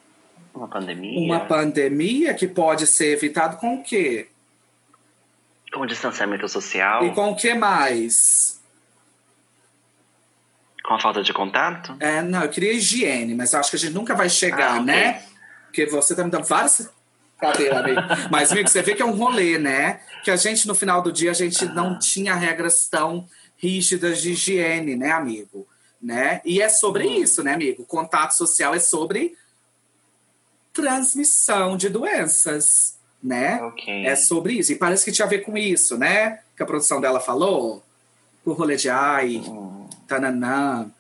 [0.55, 1.20] uma pandemia?
[1.20, 4.28] Uma pandemia que pode ser evitado com o quê?
[5.72, 7.05] Com distanciamento social?
[7.07, 8.61] E com o que mais?
[10.85, 11.97] Com a falta de contato?
[12.01, 14.74] É, não, eu queria higiene, mas eu acho que a gente nunca vai chegar, Ah,
[14.81, 14.85] ok.
[14.87, 15.22] né?
[15.66, 16.89] Porque você tá me dando vários.
[17.41, 18.01] Cadê, amigo?
[18.30, 20.01] Mas, amigo, você vê que é um rolê, né?
[20.22, 23.26] Que a gente, no final do dia, a gente não tinha regras tão
[23.57, 25.66] rígidas de higiene, né, amigo?
[26.01, 26.41] Né?
[26.45, 27.84] E é sobre isso, né, amigo?
[27.84, 29.36] Contato social é sobre
[30.72, 33.61] transmissão de doenças, né?
[33.62, 34.07] Ok.
[34.07, 34.72] É sobre isso.
[34.72, 36.41] E parece que tinha a ver com isso, né?
[36.57, 37.82] Que a produção dela falou.
[38.45, 40.91] O rolê de ai, Hum, tananã.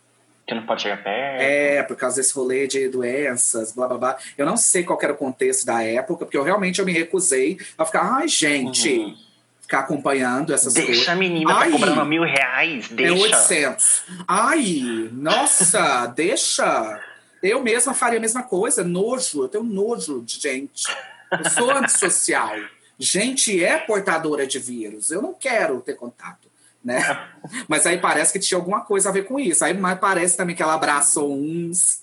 [0.50, 1.40] Que não pode chegar perto.
[1.42, 4.18] É, por causa desse rolê de doenças, blá blá blá.
[4.36, 7.58] Eu não sei qual era o contexto da época, porque eu realmente eu me recusei
[7.78, 9.16] a ficar, ai, gente, Uhum.
[9.62, 10.96] ficar acompanhando essas coisas.
[10.96, 12.88] Deixa a menina, Ai, tá cobrando mil reais.
[12.90, 13.14] É Deixa.
[13.14, 14.02] 800.
[14.26, 17.00] Ai, nossa, deixa.
[17.42, 18.84] Eu mesma faria a mesma coisa.
[18.84, 20.84] Nojo, eu tenho nojo de gente.
[21.32, 22.54] Eu sou antissocial.
[22.98, 25.10] Gente é portadora de vírus.
[25.10, 26.49] Eu não quero ter contato,
[26.84, 27.28] né?
[27.68, 29.64] Mas aí parece que tinha alguma coisa a ver com isso.
[29.64, 32.02] Aí mas parece também que ela abraçou uns,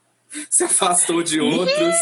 [0.50, 1.94] se afastou de outros.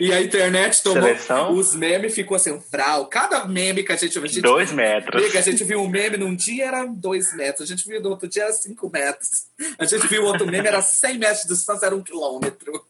[0.00, 1.52] e a internet tomou Seleção?
[1.52, 3.06] os memes, ficou assim, vral.
[3.06, 4.14] Cada meme que a gente...
[4.14, 5.22] Gente Dois metros.
[5.22, 8.10] Amiga, a gente viu um meme num dia era dois metros, a gente viu no
[8.10, 9.46] outro dia era cinco metros.
[9.78, 12.84] A gente viu outro meme, era 100 metros de distância, era um quilômetro.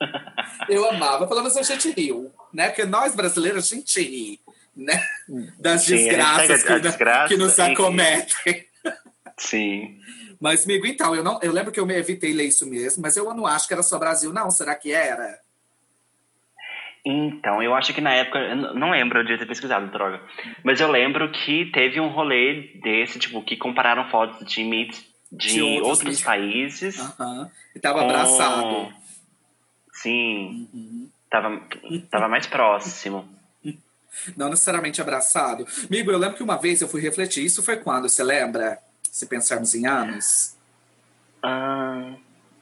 [0.68, 2.68] Eu amava, pelo menos a gente riu, né?
[2.68, 4.40] Porque nós brasileiros, a gente ri,
[4.78, 5.02] né?
[5.58, 8.64] Das Sim, desgraças que, desgraça que nos e- acometem.
[9.36, 9.98] Sim.
[10.40, 13.16] Mas, amigo, então, eu, não, eu lembro que eu me evitei ler isso mesmo, mas
[13.16, 14.50] eu não acho que era só Brasil, não.
[14.50, 15.38] Será que era?
[17.04, 20.20] Então, eu acho que na época, não lembro, eu devia ter pesquisado, droga.
[20.62, 25.54] Mas eu lembro que teve um rolê desse, tipo, que compararam fotos de meets de,
[25.54, 26.98] De outros outros, países.
[26.98, 27.50] Aham.
[27.74, 28.94] E tava com- abraçado.
[29.92, 31.10] Sim, Uhum.
[31.30, 31.60] tava,
[32.10, 33.28] tava mais próximo.
[34.36, 35.66] Não necessariamente abraçado.
[35.88, 37.44] Amigo, eu lembro que uma vez eu fui refletir.
[37.44, 38.78] Isso foi quando, você lembra?
[39.02, 40.54] Se pensarmos em anos.
[41.42, 42.14] Ah,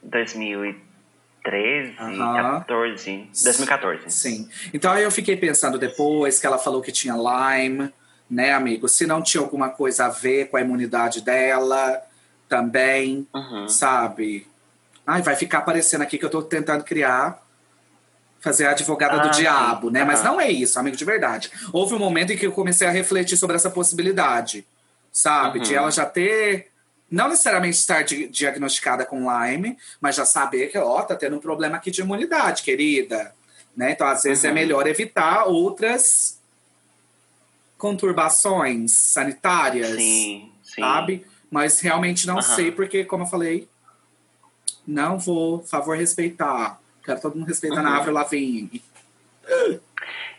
[0.03, 2.61] 2013, Aham.
[2.61, 4.11] 14, 2014.
[4.11, 4.49] Sim.
[4.73, 7.93] Então aí eu fiquei pensando depois que ela falou que tinha Lyme,
[8.29, 8.89] né, amigo?
[8.89, 12.03] Se não tinha alguma coisa a ver com a imunidade dela
[12.49, 13.69] também, Uhum.
[13.69, 14.47] sabe?
[15.07, 17.46] Ai, vai ficar aparecendo aqui que eu tô tentando criar.
[18.47, 19.41] Fazer a advogada do Ah, sim.
[19.41, 20.05] diabo, né?
[20.05, 20.29] Mas Aham.
[20.35, 21.51] não é isso, amigo, de verdade.
[21.73, 24.65] Houve um momento em que eu comecei a refletir sobre essa possibilidade,
[25.11, 25.59] sabe?
[25.59, 25.79] De Uhum.
[25.81, 26.69] ela já ter.
[27.11, 31.41] Não necessariamente estar di- diagnosticada com Lyme, mas já saber que, ó, tá tendo um
[31.41, 33.35] problema aqui de imunidade, querida.
[33.77, 33.91] Né?
[33.91, 34.55] Então, às vezes, é Uhum.
[34.55, 36.39] melhor evitar outras
[37.77, 40.81] conturbações sanitárias Sim, sim.
[40.83, 41.27] sabe?
[41.51, 42.43] Mas realmente não Aham.
[42.43, 43.69] sei, porque, como eu falei,
[44.87, 46.81] não vou, favor, respeitar.
[47.07, 47.95] Quero todo mundo respeitando Uhum.
[47.95, 48.83] a Avril Lavigne.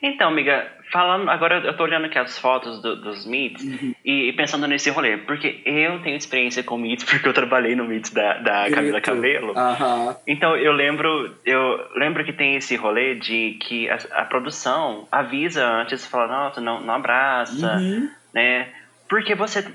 [0.03, 1.27] Então, amiga, falando.
[1.29, 3.95] Agora eu tô olhando aqui as fotos do- dos meets Uhum.
[4.05, 5.17] e, e pensando nesse rolê.
[5.17, 9.01] Porque eu tenho experiência com meets, porque eu trabalhei no meets da, da Camila.
[9.01, 9.57] Cabelo.
[9.57, 10.15] Aham.
[10.27, 15.65] Então eu lembro, eu lembro que tem esse rolê de que a, a produção avisa
[15.65, 18.09] antes, fala, nossa, não, não abraça, Uhum.
[18.33, 18.67] né?
[19.09, 19.65] Porque você.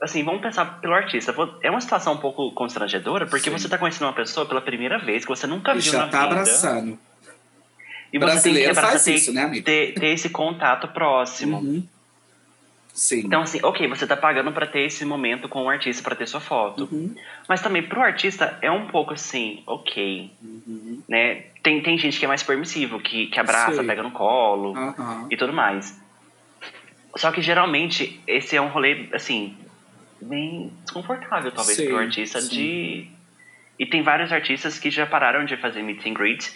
[0.00, 1.34] Assim, vamos pensar pelo artista.
[1.62, 3.58] É uma situação um pouco constrangedora, porque Sim.
[3.58, 6.08] você tá conhecendo uma pessoa pela primeira vez que você nunca E viu já na
[6.08, 6.32] tá vida.
[6.32, 6.90] abraçando.
[6.90, 7.00] E você
[8.08, 9.64] tem que Brasileiro faz ter, isso, né, amigo?
[9.64, 11.58] ter, ter esse contato próximo.
[11.58, 11.86] Uhum.
[12.94, 13.20] Sim.
[13.26, 16.26] Então, assim, ok, você tá pagando pra ter esse momento com o artista, pra ter
[16.26, 16.88] sua foto.
[16.90, 17.14] Uhum.
[17.48, 21.02] Mas também, pro artista, é um pouco assim, ok, Uhum.
[21.08, 21.44] né?
[21.62, 24.74] Tem, tem gente que é mais permissivo, que, que abraça, pega no colo
[25.30, 26.00] e tudo mais.
[27.16, 29.56] Só que, geralmente, esse é um rolê, assim,
[30.20, 32.48] bem desconfortável, talvez, Sim, pro artista sim.
[32.48, 33.08] de...
[33.78, 36.52] E tem vários artistas que já pararam de fazer meet and greet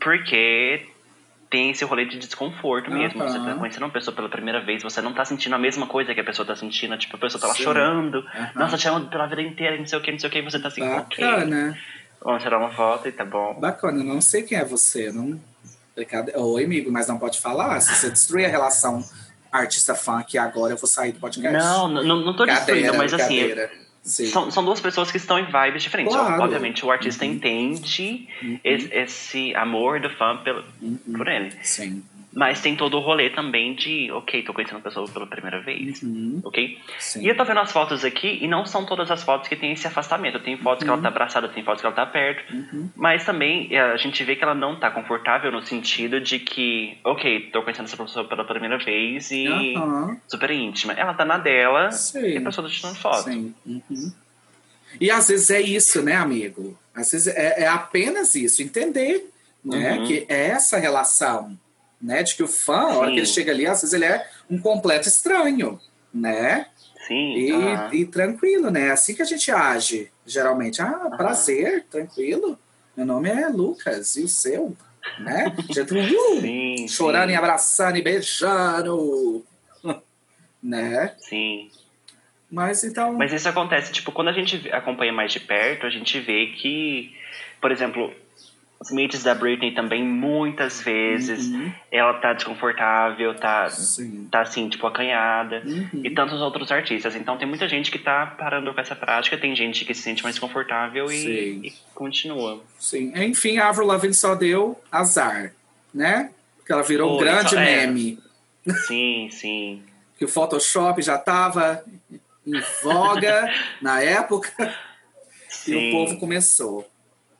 [0.00, 0.86] porque
[1.50, 3.22] tem esse rolê de desconforto mesmo.
[3.22, 6.14] Você tá conhecendo uma pessoa pela primeira vez, você não tá sentindo a mesma coisa
[6.14, 6.96] que a pessoa tá sentindo.
[6.96, 7.64] Tipo, a pessoa tá lá Sim.
[7.64, 8.18] chorando.
[8.18, 8.50] Aham.
[8.54, 10.38] Nossa, te amo pela vida inteira, não sei o que, não sei o que.
[10.38, 11.24] E você tá assim, ok.
[11.24, 11.78] Bacana.
[12.22, 13.54] Vamos tirar uma foto e tá bom.
[13.60, 13.98] Bacana.
[13.98, 15.12] Eu não sei quem é você.
[15.12, 15.40] Não...
[16.36, 17.80] Oi, amigo, mas não pode falar.
[17.80, 19.04] Se você destruir a relação
[19.50, 21.56] artista-fã aqui agora, eu vou sair do podcast.
[21.56, 23.54] Não, não, não tô destruindo, mas assim.
[24.02, 24.26] Sim.
[24.28, 26.14] são, são duas pessoas que estão em vibes diferentes.
[26.16, 26.42] Claro.
[26.42, 28.58] Obviamente, o artista entende Uhum.
[28.64, 30.98] esse, esse amor do fã pelo, Uhum.
[31.18, 31.52] por ele.
[31.62, 32.02] Sim.
[32.32, 36.00] Mas tem todo o rolê também de, ok, tô conhecendo a pessoa pela primeira vez,
[36.02, 36.40] Uhum.
[36.44, 36.78] ok?
[36.98, 37.22] Sim.
[37.24, 39.72] E eu tô vendo as fotos aqui e não são todas as fotos que tem
[39.72, 40.38] esse afastamento.
[40.38, 42.54] Tem fotos que ela tá abraçada, tem fotos que ela tá perto.
[42.54, 42.88] Uhum.
[42.94, 46.96] Mas também eh, a gente vê que ela não tá confortável no sentido de que,
[47.04, 49.74] ok, tô conhecendo essa pessoa pela primeira vez e
[50.28, 50.92] super íntima.
[50.92, 52.20] Ela tá na dela Sim.
[52.24, 53.24] e a pessoa tá tirando foto.
[53.24, 53.54] Sim.
[53.66, 54.12] Uhum.
[55.00, 56.78] E às vezes é isso, né, amigo?
[56.94, 59.28] Às vezes é, é apenas isso, entender
[59.64, 60.06] né, Uhum.
[60.06, 61.56] que é essa relação,
[62.00, 62.22] né?
[62.22, 63.14] De que o fã, a hora Sim.
[63.14, 65.80] que ele chega ali, às vezes ele é um completo estranho,
[66.12, 66.66] né?
[67.06, 67.34] Sim.
[67.34, 67.94] E, aham.
[67.94, 68.90] e tranquilo, né?
[68.90, 70.80] Assim que a gente age, geralmente.
[70.80, 71.16] Ah, Aham.
[71.16, 72.58] prazer, tranquilo.
[72.96, 74.76] Meu nome é Lucas, e o seu?
[75.18, 75.54] né?
[75.70, 77.34] Gente, uh, Sim, chorando sim.
[77.34, 79.44] e abraçando e beijando,
[80.62, 81.14] né?
[81.18, 81.70] Sim.
[82.50, 86.18] Mas então, Mas isso acontece, tipo, quando a gente acompanha mais de perto, a gente
[86.20, 87.14] vê que,
[87.60, 88.12] por exemplo,
[88.80, 91.70] os mates da Britney também, muitas vezes, Uhum.
[91.92, 94.26] ela tá desconfortável, tá, sim.
[94.30, 95.62] tá assim, tipo, acanhada.
[95.66, 96.00] Uhum.
[96.02, 97.14] E tantos outros artistas.
[97.14, 100.22] Então tem muita gente que tá parando com essa prática, tem gente que se sente
[100.22, 101.28] mais confortável Sim.
[101.28, 102.62] e, e continua.
[102.78, 103.12] Sim.
[103.16, 105.52] Enfim, a Avril Lavigne só deu azar,
[105.92, 106.30] né?
[106.56, 107.86] Porque ela virou um Foi, grande só- é.
[107.86, 108.18] meme.
[108.86, 109.82] Sim, sim.
[110.16, 111.82] Que o Photoshop já estava
[112.46, 113.50] em voga
[113.80, 115.90] na época e o Sim.
[115.92, 116.86] povo começou,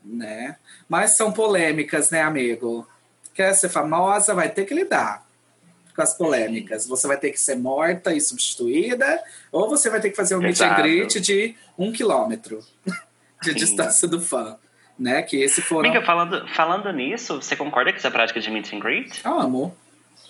[0.02, 0.56] né?
[0.90, 2.84] Mas são polêmicas, né, amigo?
[3.32, 5.24] Quer ser famosa, vai ter que lidar
[5.94, 6.84] com as polêmicas.
[6.88, 9.22] Você vai ter que ser morta e substituída,
[9.52, 10.82] ou você vai ter que fazer um meet and Exato.
[10.82, 12.58] greet de um quilômetro
[13.40, 13.54] de Sim.
[13.54, 14.56] distância do fã,
[14.98, 15.22] né?
[15.22, 15.88] Que esse foram...
[15.88, 19.20] Amiga, falando, falando nisso, você concorda com essa prática de meet and greet?
[19.24, 19.76] Amo.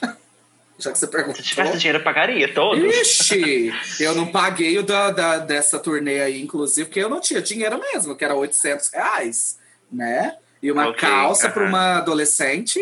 [0.79, 1.37] Já que você perguntou.
[1.37, 2.85] Se tivesse dinheiro, eu pagaria todos.
[2.85, 7.41] Ixi, eu não paguei o da, da- dessa turnê aí, inclusive, porque eu não tinha
[7.41, 9.59] dinheiro mesmo, que era 800 reais,
[9.91, 10.37] né?
[10.63, 12.81] E uma Ok, calça para uma adolescente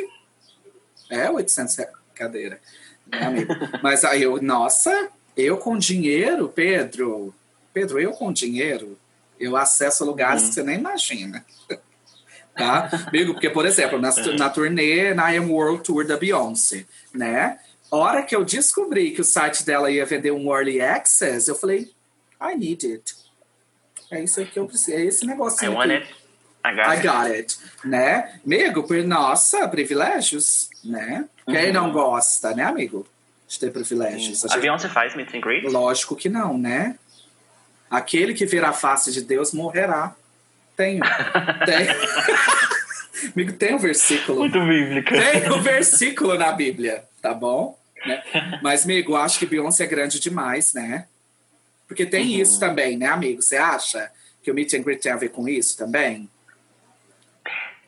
[1.11, 1.93] é 800 reais.
[2.15, 2.61] Cadeira,
[3.07, 3.55] né, amigo?
[3.83, 7.33] Mas aí eu, nossa, eu com dinheiro, Pedro,
[7.73, 8.99] Pedro, eu com dinheiro,
[9.39, 10.49] eu acesso lugares Uhum.
[10.49, 11.45] que você nem imagina.
[12.59, 12.91] Tá?
[13.07, 17.57] Amigo, porque, por exemplo, na, na turnê, na I Am World Tour da Beyoncé, né?
[17.89, 21.93] Hora que eu descobri que o site dela ia vender um Early Access, eu falei,
[22.43, 23.15] I need it.
[24.11, 24.97] É isso que eu preciso.
[24.97, 26.13] É esse I negocinho want it.
[26.65, 27.07] I got I it.
[27.07, 27.57] got it.
[27.85, 28.41] Né?
[28.45, 31.25] Amigo, por, nossa, privilégios, né?
[31.47, 31.73] Quem Uhum.
[31.73, 33.07] não gosta, né, amigo?
[33.47, 34.45] De ter privilégios.
[34.45, 35.65] A A gente- Beyoncé faz meet and greet?
[35.67, 36.97] Lógico que não, né?
[37.91, 40.15] Aquele que ver a face de Deus morrerá.
[40.77, 41.01] Tem.
[41.65, 41.89] Tem.
[43.35, 44.41] Amigo, tem um versículo.
[44.41, 45.11] Muito bíblica.
[45.17, 47.77] Tem um versículo na Bíblia, tá bom?
[48.07, 48.23] Né?
[48.63, 51.07] Mas, amigo, acho que Beyoncé é grande demais, né?
[51.89, 52.43] Porque tem Uhum.
[52.43, 53.43] isso também, né, amigo?
[53.43, 54.11] Você acha
[54.43, 56.31] que o meet and greet tem a ver com isso também?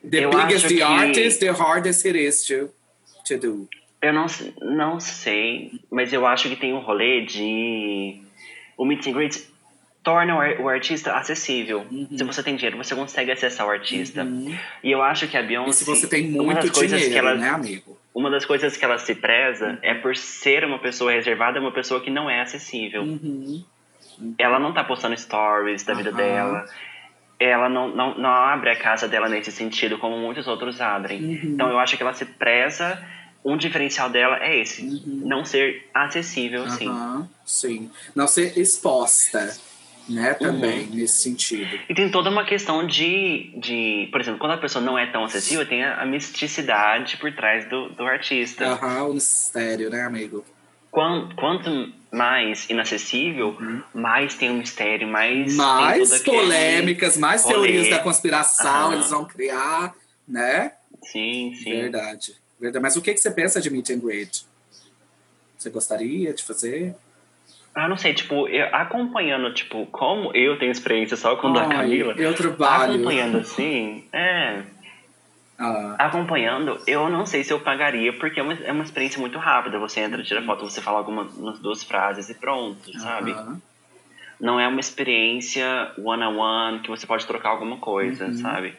[0.09, 2.70] The Eu biggest the que- artist, the hardest it is to,
[3.26, 3.68] to do.
[4.03, 4.26] Eu não,
[4.62, 8.20] não sei, mas eu acho que tem um rolê de.
[8.78, 9.42] O meet and greet
[10.03, 11.84] torna o, ar- o artista acessível.
[11.90, 12.09] Uhum.
[12.16, 14.26] Se você tem dinheiro, você consegue acessar o artista.
[14.82, 15.70] E eu acho que a Beyoncé.
[15.70, 17.98] E se você tem muito dinheiro, que ela, né, amigo?
[18.14, 19.78] Uma das coisas que ela se preza Uhum.
[19.82, 23.03] é por ser uma pessoa reservada, uma pessoa que não é acessível.
[23.03, 23.62] Uhum.
[24.38, 26.64] Ela não tá postando stories da vida dela.
[27.41, 31.22] Ela não, não, não abre a casa dela nesse sentido, como muitos outros abrem.
[31.22, 31.41] Uhum.
[31.55, 33.03] Então eu acho que ela se preza.
[33.43, 35.22] Um diferencial dela é esse: Uhum.
[35.26, 36.86] não ser acessível, sim.
[36.88, 37.91] Aham, sim.
[38.14, 39.57] Não ser exposta,
[40.07, 40.95] né, também, Uhum.
[40.97, 41.80] nesse sentido.
[41.88, 44.09] E tem toda uma questão de, de.
[44.12, 47.66] Por exemplo, quando a pessoa não é tão acessível, tem a, a misticidade por trás
[47.70, 48.66] do, do artista.
[48.66, 50.45] Aham, o mistério, né, amigo?
[50.91, 53.57] Quan- Quanto mais inacessível,
[53.95, 55.53] mais tem um mistério, mais.
[55.57, 55.64] Uhum.
[55.64, 58.95] Mais polêmicas, mais teorias da conspiração Aham.
[58.95, 59.95] eles vão criar,
[60.26, 60.72] né?
[61.03, 61.70] Sim, sim.
[61.70, 62.34] Verdade.
[62.61, 62.82] Verdade.
[62.82, 64.45] Mas o que, que você pensa de meet and greet?
[65.57, 66.95] Você gostaria de fazer?
[67.74, 72.14] Ah, não sei, tipo, eu, acompanhando, tipo, como eu tenho experiência só com a Camila.
[72.18, 72.95] eu trabalho.
[72.95, 74.62] Acompanhando assim, é.
[75.61, 79.38] Ah, Acompanhando, eu não sei se eu pagaria, porque é uma, é uma experiência muito
[79.38, 79.78] rápida.
[79.78, 83.32] Você entra, tira foto, você fala algumas umas duas frases e pronto, sabe?
[83.32, 83.61] aham.
[84.40, 88.34] Não é uma experiência one-on-one que você pode trocar alguma coisa, Uhum.
[88.38, 88.74] sabe?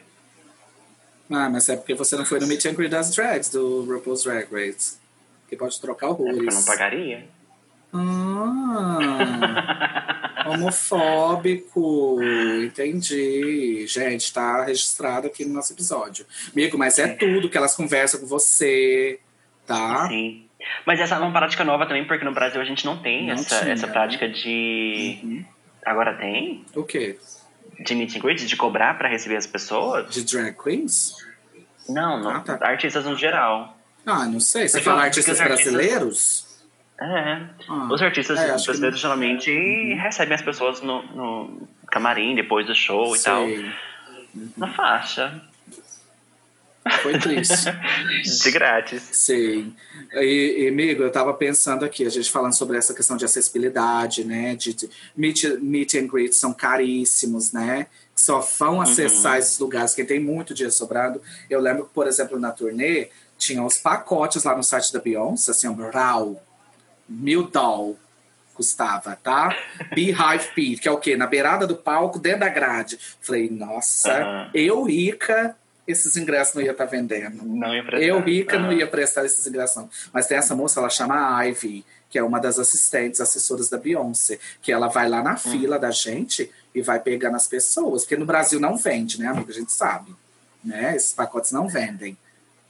[1.30, 4.24] Ah, mas é porque você não foi no meet and greet das drags do RuPaul's
[4.24, 4.98] Drag Race.
[5.48, 6.66] Que pode trocar É porque eu não horrores.
[6.66, 7.28] pagaria.
[7.94, 9.62] Ah,
[10.48, 12.18] homofóbico.
[12.64, 13.86] Entendi.
[13.86, 16.26] Gente, tá registrado aqui no nosso episódio.
[16.52, 19.18] Amigo, mas é tudo que elas conversam com você,
[19.66, 20.08] tá?
[20.08, 20.46] Sim.
[20.86, 23.34] Mas essa é uma prática nova também, porque no Brasil a gente não tem Não
[23.34, 25.18] essa, tinha, essa prática de.
[25.22, 25.44] Uhum.
[25.84, 26.64] Agora tem?
[26.74, 27.18] O quê?
[27.84, 30.14] De meet and greet, de cobrar pra receber as pessoas?
[30.14, 31.16] De drag queens?
[31.88, 32.30] Não, não.
[32.30, 32.58] Ah, tá.
[32.62, 33.76] Artistas no geral.
[34.06, 34.68] Ah, não sei.
[34.68, 36.51] Você Porque fala artistas porque os artistas- brasileiros?
[37.02, 37.48] É.
[37.92, 39.10] Os artistas é, acho que brasileiros não.
[39.10, 39.16] Uhum.
[39.16, 43.44] geralmente recebem as pessoas no, no camarim depois do show e tal.
[43.44, 43.72] Sei.
[44.56, 45.42] Na faixa.
[47.02, 47.66] Foi triste.
[48.42, 49.02] De grátis.
[49.12, 49.74] Sim.
[50.14, 54.24] E, e, amigo, eu tava pensando aqui, a gente falando sobre essa questão de acessibilidade,
[54.24, 54.56] né?
[54.56, 57.86] De, de meet, meet and greet são caríssimos, né?
[58.14, 61.22] Que só vão acessar esses lugares, quem tem muito dinheiro sobrado.
[61.48, 65.50] Eu lembro que, por exemplo, na turnê, tinha os pacotes lá no site da Beyoncé,
[65.50, 66.40] assim, um RAW,
[67.08, 67.98] mil doll
[68.54, 69.56] custava, tá?
[69.94, 71.16] Beehive Pit, que é o quê?
[71.16, 72.98] Na beirada do palco, dentro da grade.
[73.20, 74.50] Falei, nossa, Aham.
[74.52, 77.42] eu rica esses ingressos não ia estar vendendo.
[77.44, 78.06] Não ia prestar.
[78.06, 78.74] Eu, rica, não Ah.
[78.74, 79.90] ia prestar esses ingressos, não.
[80.12, 84.38] Mas tem essa moça, ela chama Ivy, que é uma das assistentes, assessoras da Beyoncé,
[84.60, 85.24] que ela vai lá Hum.
[85.24, 88.02] na fila da gente e vai pegando as pessoas.
[88.02, 89.50] Porque no Brasil não vende, né, amigo?
[89.50, 90.14] A gente sabe.
[90.62, 90.94] Né?
[90.94, 92.16] Esses pacotes não vendem.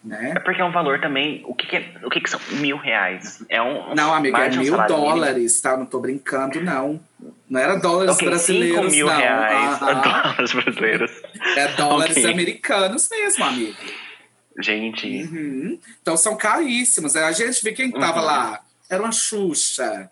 [0.04, 0.32] Né?
[0.36, 1.42] É porque é um valor também.
[1.46, 3.44] O que, que é- o que, que são mil reais?
[3.48, 3.94] É um.
[3.94, 5.10] Não, amiga, é mil salário mínimo?
[5.14, 5.76] dólares, tá?
[5.76, 7.00] Não tô brincando, não.
[7.48, 9.16] Não era dólares Ok, brasileiros, 5 mil não.
[9.16, 11.12] reais dólares brasileiros.
[11.56, 12.30] É dólares Ok.
[12.32, 13.76] americanos mesmo, amigo.
[14.60, 15.78] Gente, Uhum.
[16.02, 17.14] Então são caríssimos.
[17.16, 18.26] A gente vê quem tava Uhum.
[18.26, 18.60] lá.
[18.90, 20.10] Era uma Xuxa,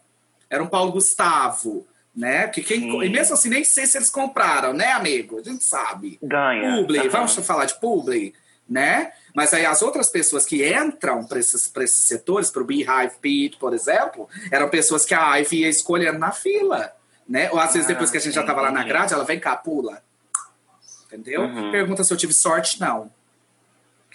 [0.48, 1.86] era um Paulo Gustavo,
[2.16, 2.46] né?
[2.48, 3.02] Que quem, Sim.
[3.02, 5.38] e mesmo assim, nem sei se eles compraram, né, amigo?
[5.38, 6.18] A gente sabe.
[6.22, 6.76] ganha.
[6.76, 7.08] Publi, Aham.
[7.10, 8.32] vamos falar de publi,
[8.68, 9.12] né?
[9.34, 13.14] Mas aí as outras pessoas que entram para esses, pra esses setores, para o Beehive
[13.20, 16.92] Pete, por exemplo, eram pessoas que a Ivy ia escolhendo na fila,
[17.28, 17.50] né?
[17.50, 19.38] Ou às vezes Ah, depois que a gente já estava lá na grade, ela vem
[19.38, 20.02] cá, pula.
[21.06, 21.42] Entendeu?
[21.42, 21.70] Uhum.
[21.72, 23.10] Pergunta se eu tive sorte, não.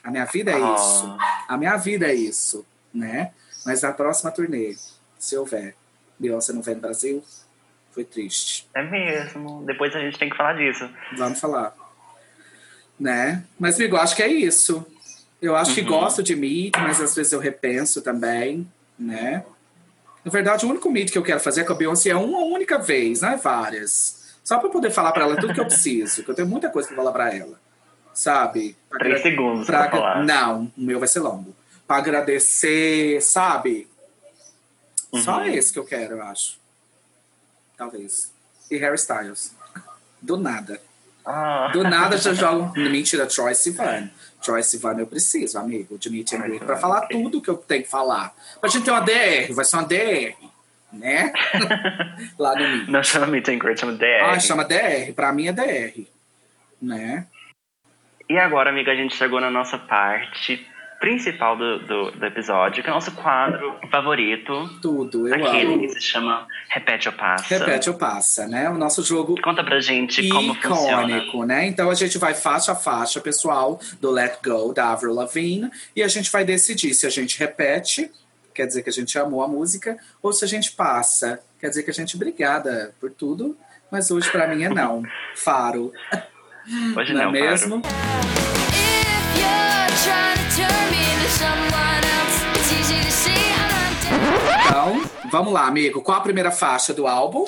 [0.03, 0.75] A minha vida é Ah.
[0.75, 1.17] isso.
[1.47, 3.31] A minha vida é isso, né?
[3.65, 4.75] Mas a próxima turnê,
[5.17, 5.75] se houver,
[6.19, 7.23] Beyoncé não vem no Brasil,
[7.91, 8.69] foi triste.
[8.75, 9.63] É mesmo.
[9.65, 10.87] Depois a gente tem que falar disso.
[11.17, 11.73] Vamos falar.
[12.99, 13.43] Né?
[13.59, 14.85] Mas, amigo, acho que é isso.
[15.45, 15.87] Eu acho que Uhum.
[15.87, 18.67] gosto de Meet, mas às vezes eu repenso também,
[18.97, 19.45] né?
[20.23, 22.79] Na verdade, o único Meet que eu quero fazer com a Beyoncé é uma única
[22.79, 24.23] vez, não é várias.
[24.43, 26.87] Só pra poder falar pra ela tudo que eu preciso, que eu tenho muita coisa
[26.87, 27.59] pra falar pra ela.
[28.13, 28.75] Sabe?
[28.89, 30.23] Pra Três agra- segundos pra falar.
[30.23, 31.55] Não, o meu vai ser longo.
[31.87, 33.87] Pra agradecer, sabe?
[35.23, 35.45] Só Uhum.
[35.45, 36.57] esse que eu quero, eu acho.
[37.77, 38.31] Talvez.
[38.71, 39.53] E Harry Styles.
[40.21, 40.81] Do nada.
[41.25, 41.69] Ah.
[41.73, 42.71] Do nada já jogo.
[42.77, 44.09] Mentira, Troy Sivan.
[44.43, 47.83] Troy Sivan eu preciso, amigo, de Meet and Greet, pra falar tudo que eu tenho
[47.83, 48.33] que falar.
[48.61, 50.35] Pra gente ter uma DR, vai ser uma DR,
[50.93, 51.33] né?
[52.37, 52.87] Lá no Meet.
[52.89, 54.23] Não chama Meet and Greet, chama DR.
[54.23, 56.07] Ah, chama DR, pra mim é DR,
[56.79, 57.25] né?
[58.29, 60.67] E agora, amiga, a gente chegou na nossa parte
[61.05, 64.67] principal do, do, do episódio, que é o nosso quadro favorito.
[64.81, 65.79] Tudo, eu aquele amo.
[65.81, 67.59] que se chama Repete ou Passa.
[67.59, 68.67] Repete ou passa, né?
[68.71, 71.03] O nosso jogo Conta pra gente como funciona.
[71.03, 71.67] icônico, né?
[71.67, 76.01] Então a gente vai faixa a faixa, pessoal, do Let Go, da Avril Lavigne, e
[76.01, 78.09] a gente vai decidir se a gente repete,
[78.51, 81.83] quer dizer que a gente amou a música, ou se a gente passa, quer dizer
[81.83, 83.55] que a gente obrigada por tudo,
[83.91, 85.03] mas hoje pra mim é não.
[85.35, 85.93] Faro,
[86.97, 87.75] Hoje não é não, mesmo?
[87.77, 90.84] If you're trying to turn
[94.67, 95.01] Então,
[95.31, 96.01] vamos lá, amigo.
[96.01, 97.45] Qual a primeira faixa do álbum?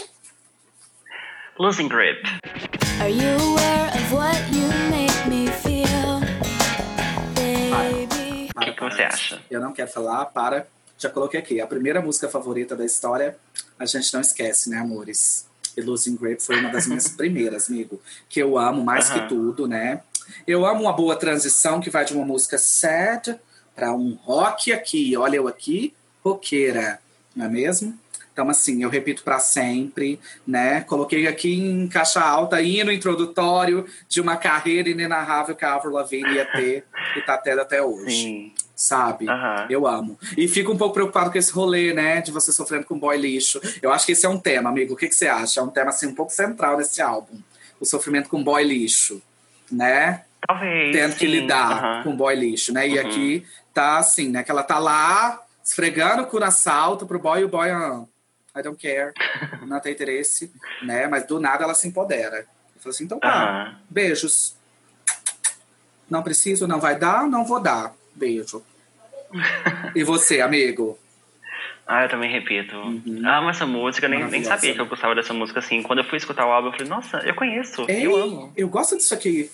[1.59, 2.21] Losing Grip.
[2.99, 6.19] Are you aware of what you make me feel,
[7.35, 8.49] baby?
[8.55, 9.41] O que, que você acha?
[9.49, 10.67] Eu não quero falar, para.
[10.97, 11.61] Já coloquei aqui.
[11.61, 13.37] A primeira música favorita da história,
[13.77, 15.45] a gente não esquece, né, amores?
[15.75, 18.01] E Losing Grip foi uma das minhas primeiras, amigo.
[18.27, 19.27] Que eu amo mais que Aham.
[19.27, 20.01] tudo, né?
[20.47, 23.39] Eu amo uma boa transição que vai de uma música sad
[23.77, 25.15] para um rock aqui.
[25.15, 25.93] Olha eu aqui,
[26.25, 26.99] roqueira,
[27.35, 27.97] não é mesmo?
[28.33, 30.81] Então, assim, eu repito para sempre, né?
[30.81, 36.33] Coloquei aqui em caixa alta, hino introdutório de uma carreira inenarrável que a Avril Lavigne
[36.35, 36.83] ia ter
[37.15, 38.51] e tá tendo até hoje Sim.
[38.75, 39.25] sabe?
[39.69, 40.19] Eu amo.
[40.37, 42.21] E fico um pouco preocupado com esse rolê, né?
[42.21, 43.59] De você sofrendo com boy lixo.
[43.81, 44.93] Eu acho que esse é um tema, amigo.
[44.93, 45.59] O que, que você acha?
[45.59, 47.39] É um tema, assim, um pouco central nesse álbum.
[47.79, 49.19] O sofrimento com boy lixo,
[49.71, 50.23] né?
[50.47, 50.95] Talvez.
[50.95, 51.31] Tendo que sim.
[51.31, 52.03] lidar Aham.
[52.03, 52.87] com boy lixo, né?
[52.87, 53.07] E Uhum.
[53.07, 53.45] aqui
[53.77, 54.43] tá assim, né?
[54.43, 58.03] Que ela tá lá, esfregando o cu na salto pro boy e o boy, ah,
[58.57, 59.13] I don't care.
[59.67, 60.51] Não tem interesse,
[60.81, 61.05] né?
[61.05, 62.39] Mas do nada ela se empodera.
[62.75, 63.29] Eu falo assim, então tá.
[63.29, 63.75] Aham.
[63.87, 64.55] Beijos.
[66.09, 67.93] Não preciso, não vai dar, não vou dar.
[68.15, 68.63] Beijo.
[69.93, 70.97] E você, amigo?
[71.85, 72.75] Ah, eu também repito.
[72.75, 74.47] Amo essa música, nem, nem Uhum.
[74.47, 74.89] Sabia que eu né?
[74.89, 75.83] gostava dessa música assim.
[75.83, 78.51] Quando eu fui escutar o álbum, eu falei, nossa, eu conheço, Ei, eu amo.
[78.57, 79.51] eu gosto disso aqui.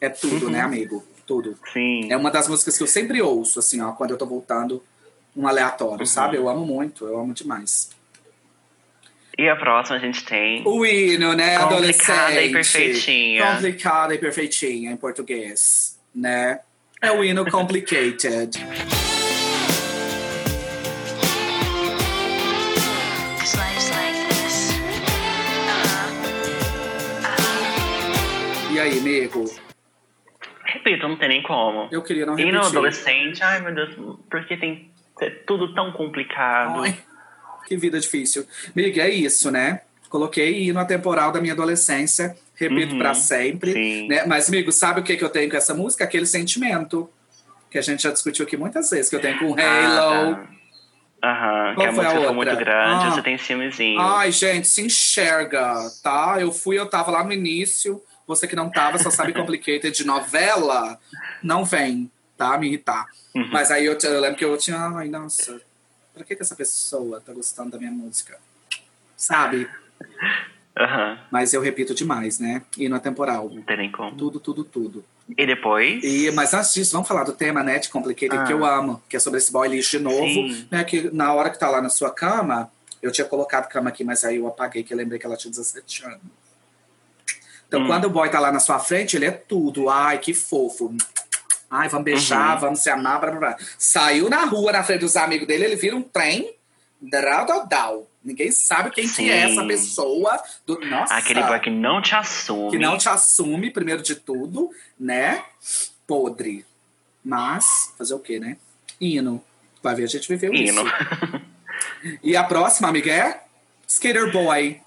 [0.00, 1.04] É tudo, né, amigo?
[1.30, 1.56] Tudo.
[1.72, 2.10] Sim.
[2.10, 4.82] É uma das músicas que eu sempre ouço, assim, ó, quando eu tô voltando
[5.36, 6.36] um aleatório, sabe?
[6.36, 7.90] Eu amo muito, eu amo demais.
[9.38, 10.66] E a próxima a gente tem.
[10.66, 12.48] O hino, né, Complicada adolescente.
[12.48, 13.46] e perfeitinha.
[13.46, 16.58] Complicada e perfeitinha, em português, né?
[17.00, 18.58] É o hino Complicated.
[23.90, 24.74] Like this.
[28.72, 29.44] E aí, amigo?
[30.72, 31.88] Repito, não tem nem como.
[31.90, 32.58] Eu queria não E repetir.
[32.60, 33.94] no adolescente, ai meu Deus,
[34.30, 34.90] porque tem
[35.46, 36.82] tudo tão complicado.
[36.82, 36.96] Ai,
[37.66, 38.46] que vida difícil.
[38.74, 39.82] Amiga, é isso, né?
[40.08, 43.72] Coloquei hino atemporal da minha adolescência, repito Uhum, pra sempre.
[43.72, 44.08] sim.
[44.08, 44.24] Né?
[44.26, 46.04] Mas, amigo, sabe o que, que eu tenho com essa música?
[46.04, 47.08] Aquele sentimento
[47.70, 49.58] que a gente já discutiu aqui muitas vezes, que eu tenho com Halo.
[49.60, 50.50] Ah, tá.
[51.22, 52.32] Aham, que Qual a foi a música foi outra?
[52.32, 53.10] muito grande, Ah.
[53.10, 54.00] você tem ciúmezinho.
[54.00, 56.38] Ai, gente, se enxerga, tá?
[56.40, 58.00] Eu fui, eu tava lá no início,
[58.30, 60.96] Você que não tava, só sabe Complicated de novela,
[61.42, 62.56] não vem, tá?
[62.56, 63.06] Me irritar.
[63.34, 63.48] Uhum.
[63.50, 65.60] Mas aí eu, eu lembro que eu tinha, ai, nossa,
[66.14, 68.38] pra que, que essa pessoa tá gostando da minha música?
[69.16, 69.68] Sabe?
[70.78, 71.18] Aham.
[71.28, 72.62] Mas eu repito demais, né?
[72.78, 73.50] Hino atemporal.
[73.50, 74.16] Não tem nem como.
[74.16, 75.04] Tudo, tudo, tudo.
[75.36, 76.04] E depois?
[76.04, 78.44] E, mas antes disso, vamos falar do tema, né, de Complicated, Ah.
[78.44, 80.68] que eu amo, que é sobre esse boy lixo de novo, Sim.
[80.70, 82.70] né, que na hora que tá lá na sua cama,
[83.02, 85.50] eu tinha colocado cama aqui, mas aí eu apaguei, que eu lembrei que ela tinha
[85.50, 86.20] 17 anos.
[87.70, 87.86] Então, Hum.
[87.86, 89.88] quando o boy tá lá na sua frente, ele é tudo.
[89.88, 90.92] Ai, que fofo.
[91.70, 92.60] Ai, vamos beijar, Uhum.
[92.62, 93.56] vamos se amar, blá, blá, blá.
[93.78, 96.52] Saiu na rua, na frente dos amigos dele, ele vira um trem,
[97.00, 98.08] drau.
[98.24, 99.52] Ninguém sabe quem que é Sim.
[99.52, 100.42] essa pessoa.
[100.66, 100.80] Do...
[100.80, 101.14] Nossa!
[101.14, 102.70] Aquele boy que não te assume.
[102.72, 104.68] que não te assume, primeiro de tudo,
[104.98, 105.44] né?
[106.08, 106.66] Podre.
[107.24, 107.64] Mas,
[107.96, 108.56] fazer o quê, né?
[109.00, 109.40] Hino.
[109.80, 110.82] Vai ver, a gente viveu Hino.
[110.82, 111.40] isso.
[112.22, 113.42] E a próxima, amiga, é
[113.86, 114.80] Skater Boy.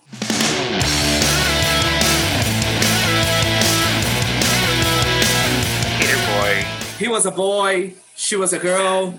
[7.04, 9.14] He was a boy, she was a girl.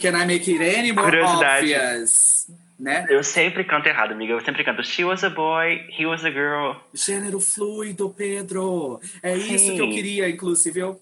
[0.00, 2.46] Can I make it any more obvious?
[2.80, 3.06] Né?
[3.10, 4.32] Eu sempre canto errado, amiga.
[4.32, 6.74] Eu sempre canto She was a boy, he was a girl.
[6.94, 9.00] Gênero fluido, Pedro.
[9.22, 9.74] É isso Sim.
[9.76, 10.80] que eu queria, inclusive.
[10.80, 11.00] Eu,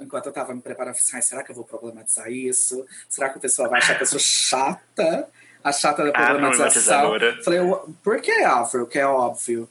[0.00, 2.86] enquanto eu tava me preparando, eu falei, "Ai, será que eu vou problematizar isso?
[3.08, 5.28] Será que o pessoal vai achar que eu sou chata?
[5.62, 7.00] A chata da Ah, problematização.
[7.10, 7.42] problematizadora.
[7.44, 8.86] falei, "Eu- por que, Álvaro?
[8.86, 9.68] Que é óbvio.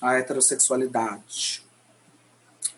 [0.00, 1.63] A heterossexualidade.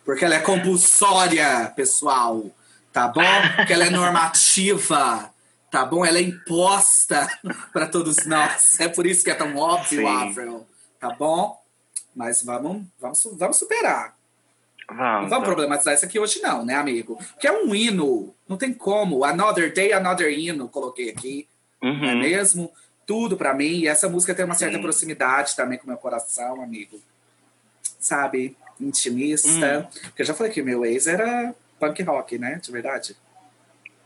[0.07, 2.47] Porque ela é compulsória, pessoal.
[2.93, 3.21] Tá bom?
[3.57, 5.31] Porque ela é normativa.
[5.71, 6.07] Tá bom?
[6.07, 7.29] Ela é imposta
[7.75, 8.81] para todos nós.
[8.81, 10.07] É por isso que é tão óbvio, Sim.
[10.07, 10.67] Avril.
[10.99, 11.61] Tá bom?
[12.15, 14.17] Mas vamos, vamos, vamos superar.
[14.89, 15.31] Não Vamos.
[15.31, 17.19] vamos problematizar isso aqui hoje, não, né, amigo?
[17.33, 18.33] Porque é um hino.
[18.49, 19.25] Não tem como.
[19.25, 21.49] Another day, another hino, coloquei aqui.
[21.83, 22.19] Não é Uhum.
[22.21, 22.73] mesmo?
[23.05, 23.81] Tudo pra mim.
[23.81, 24.83] E essa música tem uma certa Sim.
[24.83, 27.01] proximidade também com o meu coração, amigo.
[27.99, 28.57] Sabe?
[28.81, 29.49] Intimista.
[29.93, 30.01] Hum.
[30.05, 32.59] Porque eu já falei que meu ex era punk rock, né?
[32.63, 33.17] De verdade.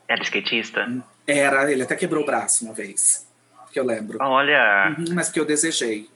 [0.08, 0.88] Era skatista?
[1.26, 3.26] Era, ele até quebrou o braço uma vez.
[3.72, 4.18] Que eu lembro.
[4.20, 6.08] Olha, Uhum, mas que eu desejei.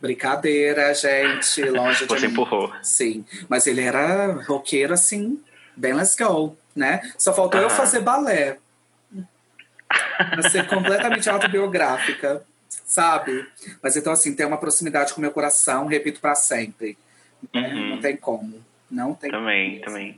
[0.00, 1.62] Brincadeira, gente.
[1.64, 2.72] Longe de você empurrou.
[2.82, 3.24] Sim.
[3.48, 5.42] Mas ele era roqueiro, assim,
[5.76, 7.00] bem let's go, né?
[7.18, 7.76] Só faltou eu Aham.
[7.76, 8.58] fazer balé.
[10.30, 13.46] Pra ser completamente autobiográfica, sabe?
[13.82, 16.96] Mas então, assim, tem uma proximidade com o meu coração, repito pra sempre.
[17.52, 17.72] Né?
[17.74, 17.86] Uhum.
[17.90, 18.64] Não tem como.
[18.90, 20.16] Não tem Também, também.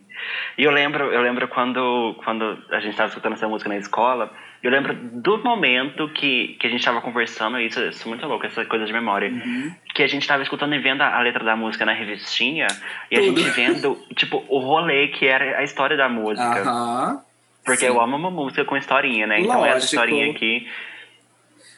[0.59, 4.31] E eu lembro, eu lembro quando, quando a gente estava escutando essa música na escola,
[4.63, 8.45] eu lembro do momento que, que a gente estava conversando, isso, isso é muito louco,
[8.45, 9.73] essa coisa de memória, Uhum.
[9.95, 12.67] que a gente estava escutando e vendo a, a letra da música na revistinha,
[13.11, 13.41] e a Tudo.
[13.41, 16.61] gente vendo, tipo, o rolê que era a história da música.
[16.63, 17.23] Aham.
[17.65, 17.87] Porque sim.
[17.87, 19.41] eu amo uma música com historinha, né?
[19.41, 19.85] Então essa Lógico.
[19.95, 20.69] historinha aqui,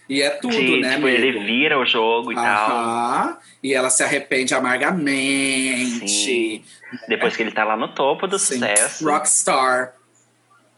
[0.09, 1.09] E é tudo, de, né, tipo, amigo?
[1.09, 2.71] ele vira o jogo e tal.
[2.71, 3.39] Aham.
[3.63, 6.09] E ela se arrepende amargamente.
[6.09, 6.65] Sim.
[7.09, 8.55] Depois que ele tá lá no topo do Sim.
[8.55, 9.05] sucesso.
[9.05, 9.95] Rockstar.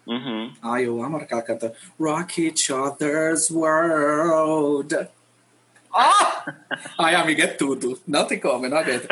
[0.07, 0.53] Uhum.
[0.61, 5.09] Ai, eu amo aquela canta Rock each other's world.
[5.95, 6.55] Ah!
[6.99, 8.01] Ai, amiga, é tudo.
[8.07, 9.07] Não tem como, eu não aguento.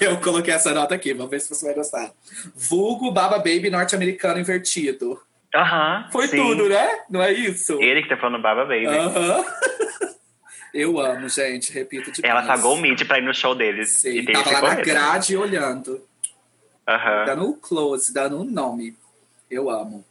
[0.00, 2.12] Eu coloquei essa nota aqui, vamos ver se você vai gostar.
[2.54, 5.20] Vulgo Baba Baby norte-americano invertido.
[5.54, 6.08] Aham.
[6.10, 6.36] Foi sim.
[6.36, 6.88] tudo, né?
[7.08, 7.80] Não é isso?
[7.80, 8.86] Ele que tá falando Baba Baby.
[8.86, 9.44] Aham.
[10.74, 12.30] Eu amo, gente, repito demais.
[12.30, 13.92] Ela pagou o Meet pra ir no show deles.
[13.92, 16.06] Sim, e tem tava lá na grade olhando.
[16.86, 17.24] Aham.
[17.24, 18.94] Dando o close, dando o nome.
[19.50, 20.04] Eu amo.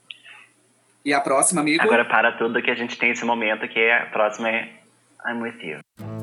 [1.03, 1.83] E a próxima, amigo?
[1.83, 4.69] Agora para tudo que a gente tem esse momento que é, a próxima é
[5.27, 6.14] I'm with you.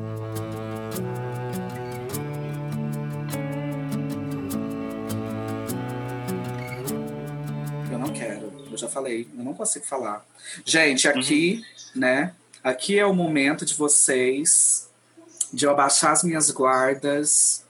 [8.73, 9.27] Eu já falei.
[9.37, 10.25] Eu não consigo falar.
[10.65, 11.63] Gente, aqui,
[11.95, 12.33] né?
[12.63, 14.89] Aqui é o momento de vocês
[15.51, 17.63] de eu abaixar as minhas guardas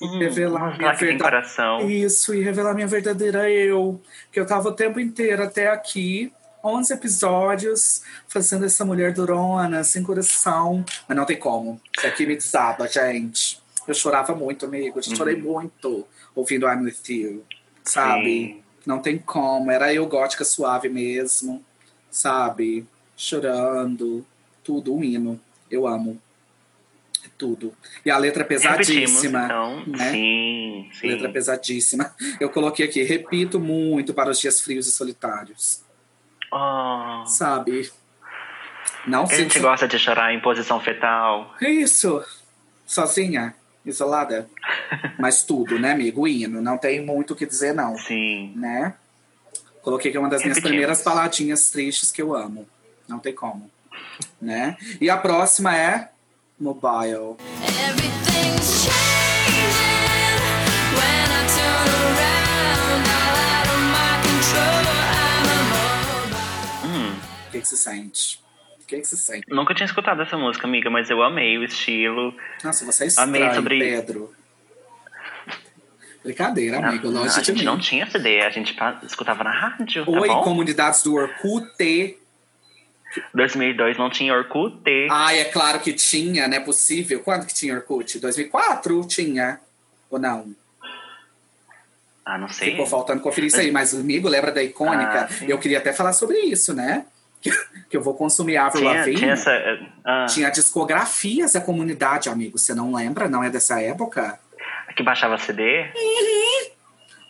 [0.00, 1.88] e Hum, revelar minha coração.
[1.88, 4.00] Isso, e revelar minha verdadeira eu.
[4.32, 6.32] Que eu tava o tempo inteiro até aqui,
[6.62, 10.84] 11 episódios, fazendo essa mulher durona, sem coração.
[11.08, 11.80] Mas não tem como.
[11.96, 13.62] Isso aqui me desaba, gente.
[13.86, 14.98] Eu chorava muito, amigo.
[14.98, 17.44] Eu chorei muito ouvindo I'm With You.
[17.84, 18.24] Sabe?
[18.24, 18.61] Sim.
[18.86, 19.70] Não tem como.
[19.70, 21.64] Era eu gótica suave mesmo.
[22.10, 22.86] Sabe?
[23.16, 24.24] Chorando.
[24.64, 25.40] Tudo, um hino.
[25.70, 26.20] Eu amo.
[27.24, 27.72] É Tudo.
[28.04, 29.44] E a letra Repetimos, pesadíssima.
[29.44, 29.86] então.
[29.86, 30.10] né?
[30.10, 31.06] Sim, sim.
[31.08, 32.14] Letra pesadíssima.
[32.40, 35.82] Eu coloquei aqui, repito muito para os dias frios e solitários.
[36.52, 37.90] Oh, Sabe?
[39.06, 39.62] Não a gente sinto.
[39.62, 41.54] gosta de chorar em posição fetal.
[41.60, 42.22] Isso!
[42.86, 43.54] Sozinha,
[43.84, 44.48] isolada.
[45.18, 46.22] Mas tudo, né, amigo?
[46.22, 46.60] O hino.
[46.62, 47.96] Não tem muito o que dizer, não.
[47.98, 48.52] Sim.
[48.56, 48.94] Né?
[49.82, 52.66] Coloquei que é uma das é minhas primeiras paladinhas tristes que eu amo.
[53.08, 53.70] Não tem como.
[54.40, 54.76] Né?
[55.00, 56.10] E a próxima é
[56.58, 57.36] Mobile.
[57.88, 58.88] Everything's
[67.48, 68.40] O que, que se sente?
[68.82, 69.46] O que, que se sente?
[69.48, 72.34] Nunca tinha escutado essa música, amiga, mas eu amei o estilo.
[72.62, 74.34] Nossa, você é Amei estranho, sobre- Pedro.
[76.24, 77.64] Brincadeira, amigo, Não, longe a gente mim.
[77.64, 82.16] não tinha CD, a gente escutava na rádio, Oi, tá comunidades do Orkut.
[83.34, 84.78] 2002 não tinha Orkut.
[85.10, 87.20] Ai, é claro que tinha, não é possível.
[87.20, 88.18] Quando que tinha Orkut?
[88.20, 89.58] 2004 tinha.
[90.08, 90.54] Ou não?
[92.24, 92.70] Ah, não sei.
[92.70, 93.72] Ficou faltando conferir isso aí.
[93.72, 95.28] Mas, amigo, lembra da icônica?
[95.28, 97.04] Ah, eu queria até falar sobre isso, né?
[97.42, 99.18] Que, eu vou consumir Avril Tinha, Lavigne.
[99.18, 99.50] tinha essa...
[100.04, 102.56] ah, Tinha discografias da comunidade, amigo.
[102.58, 103.28] Você não lembra?
[103.28, 104.38] Não é dessa época?
[104.96, 105.86] que baixava CD?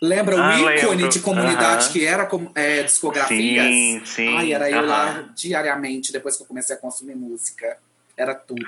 [0.01, 1.09] Lembra Ah, o ícone lembro.
[1.09, 3.65] de comunidade que era é, discografias?
[3.65, 4.37] Sim, sim.
[4.37, 7.77] Ai, era eu lá diariamente, depois que eu comecei a consumir música.
[8.17, 8.65] Era tudo.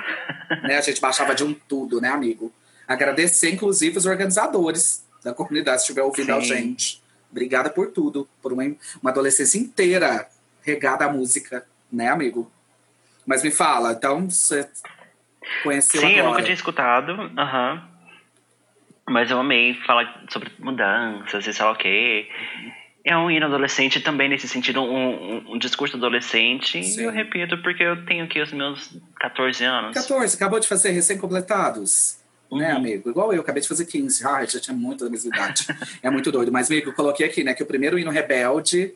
[0.63, 0.77] né?
[0.77, 2.51] A gente baixava de um tudo, né, amigo?
[2.87, 6.47] Agradecer, inclusive, os organizadores da comunidade, se estiver ouvindo a Sim.
[6.47, 7.03] gente.
[7.29, 8.27] Obrigada por tudo.
[8.41, 8.63] Por uma,
[9.01, 10.27] uma adolescência inteira
[10.65, 12.51] regada à música, né, amigo?
[13.25, 14.67] Mas me fala, então você
[15.63, 16.29] conheceu Sim, eu agora.
[16.29, 17.11] nunca tinha escutado.
[17.37, 17.89] Aham.
[19.07, 22.27] Mas eu amei falar sobre mudanças e sei lá o quê.
[23.03, 24.95] É um hino adolescente também, nesse sentido, um,
[25.37, 26.83] um, um discurso adolescente.
[26.83, 27.01] Sim.
[27.01, 29.93] E eu repito, porque eu tenho aqui os meus 14 anos.
[29.93, 32.17] 14, acabou de fazer recém-completados.
[32.51, 32.77] Né, Uhum.
[32.77, 33.09] amigo?
[33.09, 34.25] Igual eu, acabei de fazer 15.
[34.25, 35.65] Ai, já tinha muito da mesma idade.
[36.01, 36.51] é muito doido.
[36.51, 38.93] Mas, amigo, eu coloquei aqui, né, que o primeiro hino rebelde,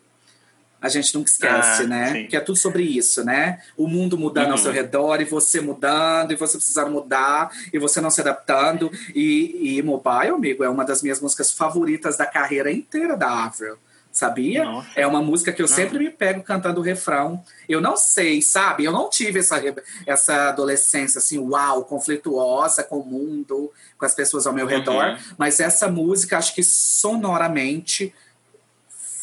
[0.82, 2.11] a gente nunca esquece, Ah, né?
[2.13, 2.27] sim.
[2.27, 3.59] Que é tudo sobre isso, né?
[3.75, 4.57] O mundo mudando ao Uhum.
[4.57, 8.91] seu redor, e você mudando, e você precisando mudar, e você não se adaptando.
[9.13, 13.75] E, e Mobile, amigo, é uma das minhas músicas favoritas da carreira inteira da Avril.
[14.11, 14.63] Sabia?
[14.65, 14.88] Nossa.
[14.95, 15.75] É uma música que eu Não.
[15.75, 17.43] sempre me pego cantando o refrão.
[17.69, 18.84] Eu não sei, sabe?
[18.84, 19.61] Eu não tive essa,
[20.05, 24.71] essa adolescência assim, uau, conflituosa com o mundo, com as pessoas ao meu Uhum.
[24.71, 25.19] redor.
[25.38, 28.13] Mas essa música, acho que sonoramente,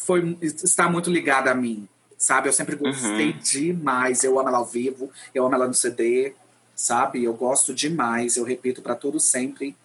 [0.07, 1.87] foi, está muito ligada a mim.
[2.17, 2.49] Sabe?
[2.49, 3.39] Eu sempre gostei Uhum.
[3.43, 4.23] demais.
[4.23, 6.33] Eu amo ela ao vivo, eu amo ela no CD,
[6.73, 7.23] sabe?
[7.23, 8.37] Eu gosto demais.
[8.37, 9.75] Eu repito para todos sempre.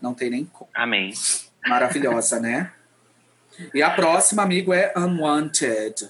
[0.00, 0.70] Não tem nem como.
[0.72, 1.12] Amém.
[1.66, 2.72] Maravilhosa, né?
[3.74, 6.08] E a próxima, amigo, é Unwanted.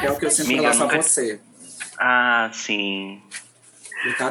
[0.00, 1.40] Que é o que eu sempre Amiga, faço a nunca- você.
[1.98, 3.22] Ah, sim.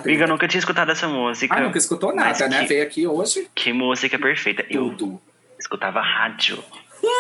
[0.04, 1.56] Amiga, eu nunca tinha escutado essa música.
[1.56, 2.62] Ah, nunca escutou nada, né?
[2.62, 4.66] que- Veio aqui hoje, Que música perfeita.
[4.70, 5.22] Eu tudo.
[5.60, 6.64] escutava rádio.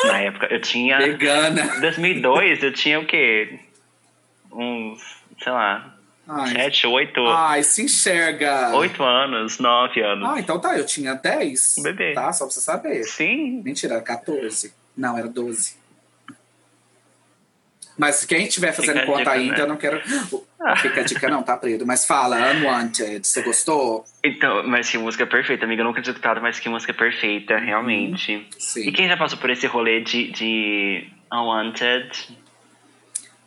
[0.05, 0.97] Na época, eu tinha...
[0.97, 1.79] Vegana.
[1.79, 3.59] 2002, eu tinha o quê?
[4.51, 5.01] Uns,
[5.41, 5.95] sei lá,
[6.27, 8.75] Ai, sete, oito, Ai se enxerga.
[8.75, 10.29] oito anos, nove anos.
[10.29, 11.75] Ah, então tá, eu tinha 10.
[11.79, 12.13] Um bebê.
[12.13, 13.03] Tá, só pra você saber.
[13.05, 13.61] Sim.
[13.63, 14.73] Mentira, era 14.
[14.95, 15.75] Não, era 12.
[18.01, 19.61] Mas quem estiver fazendo Fica conta dica, ainda, né?
[19.61, 20.01] eu não quero.
[20.77, 21.85] Fica a dica, não, tá, Preto?
[21.85, 24.03] Mas fala, Unwanted, você gostou?
[24.23, 25.83] Então, mas que música perfeita, amiga.
[25.83, 28.47] Eu nunca tinha escutado, mas que música perfeita, realmente.
[28.57, 28.87] Sim.
[28.87, 32.35] E quem já passou por esse rolê de, de Unwanted?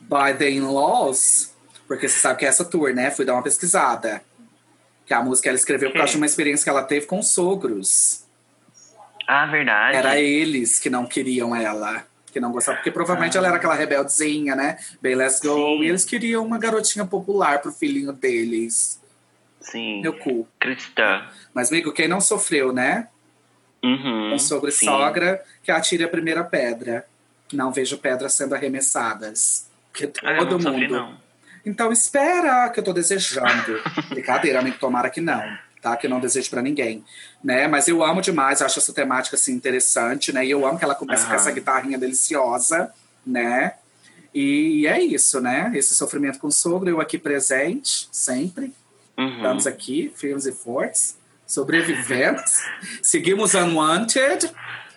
[0.02, 1.52] By the In-Laws,
[1.88, 3.10] porque você sabe que é essa tour, né?
[3.10, 4.22] Fui dar uma pesquisada.
[5.04, 7.34] Que a música ela escreveu por causa de uma experiência que ela teve com os
[7.34, 8.24] sogros.
[9.26, 9.96] Ah, verdade.
[9.96, 12.06] Era eles que não queriam ela.
[12.34, 13.38] Que não gostavam, porque provavelmente Ah.
[13.38, 14.76] ela era aquela rebeldezinha, né?
[15.00, 15.54] Bem, let's go.
[15.54, 15.82] Sim.
[15.84, 19.00] E eles queriam uma garotinha popular pro filhinho deles.
[19.60, 20.02] Sim.
[20.02, 20.46] Meu cu.
[20.58, 21.24] Cristã.
[21.54, 23.06] Mas, amigo, quem não sofreu, né?
[23.84, 24.30] Uhum.
[24.32, 24.84] Com sogro e sim.
[24.86, 27.06] sogra, que atire a primeira pedra.
[27.52, 29.70] Não vejo pedras sendo arremessadas.
[29.92, 30.92] Porque Ah, todo sofri, mundo.
[30.92, 31.16] não.
[31.64, 33.80] Então espera, que eu tô desejando.
[34.10, 35.40] Brincadeira, amigo, tomara que não,
[35.84, 35.94] tá?
[35.98, 37.04] Que eu não desejo pra ninguém,
[37.42, 37.68] né?
[37.68, 40.46] Mas eu amo demais, acho essa temática, assim, interessante, né?
[40.46, 42.90] E eu amo que ela começa com essa guitarrinha deliciosa,
[43.24, 43.74] né?
[44.34, 45.70] E é isso, né?
[45.74, 48.72] Esse sofrimento com o sogro, eu aqui presente, sempre.
[49.18, 49.36] Uhum.
[49.36, 52.62] Estamos aqui, firmes e fortes, sobrevivemos.
[53.02, 54.50] Seguimos unwanted,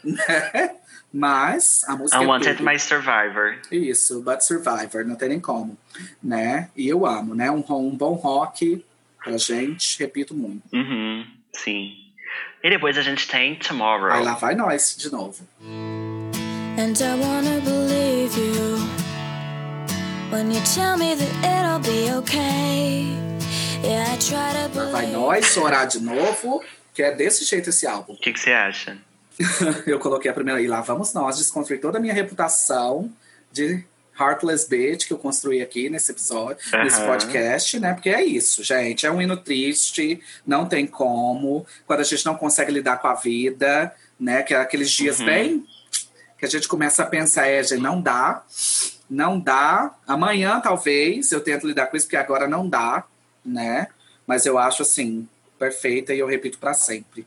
[0.04, 0.72] né?
[1.12, 2.66] Mas a música é Unwanted tudo.
[2.66, 3.58] My Survivor.
[3.72, 5.78] Isso, But Survivor, não tem nem como,
[6.24, 6.70] né?
[6.76, 7.52] E eu amo, né?
[7.52, 8.86] Um, um bom rock
[9.24, 10.64] pra gente, repito muito.
[10.74, 11.26] Uhum.
[11.54, 11.94] Sim.
[12.64, 14.12] E depois a gente tem Tomorrow.
[14.12, 15.48] Aí lá vai nós de novo.
[15.62, 18.78] And I wanna believe you
[20.32, 23.16] when you tell me that it'll be okay.
[23.84, 25.18] Yeah, I try to Lá vai believe.
[25.18, 26.64] nós chorar de novo,
[26.94, 28.14] que é desse jeito esse álbum.
[28.14, 28.98] O que, que você acha?
[29.88, 33.12] eu coloquei a primeira aí, lá vamos nós desconstruir toda a minha reputação
[33.52, 33.84] de
[34.20, 37.06] Heartless Bitch que eu construí aqui nesse episódio, nesse Aham.
[37.08, 37.94] podcast, né?
[37.94, 39.06] Porque é isso, gente.
[39.06, 41.66] É um hino triste, não tem como.
[41.86, 44.44] Quando a gente não consegue lidar com a vida, né?
[44.44, 45.26] Que é aqueles dias Uhum.
[45.26, 45.68] bem
[46.40, 48.44] que a gente começa a pensar, é, gente, não dá,
[49.10, 49.96] não dá.
[50.08, 53.04] Amanhã, talvez, eu tento lidar com isso, porque agora não dá,
[53.44, 53.88] né?
[54.26, 55.28] Mas eu acho assim,
[55.58, 57.26] perfeita e eu repito pra sempre.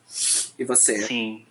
[0.59, 1.03] E você?
[1.07, 1.45] Sim.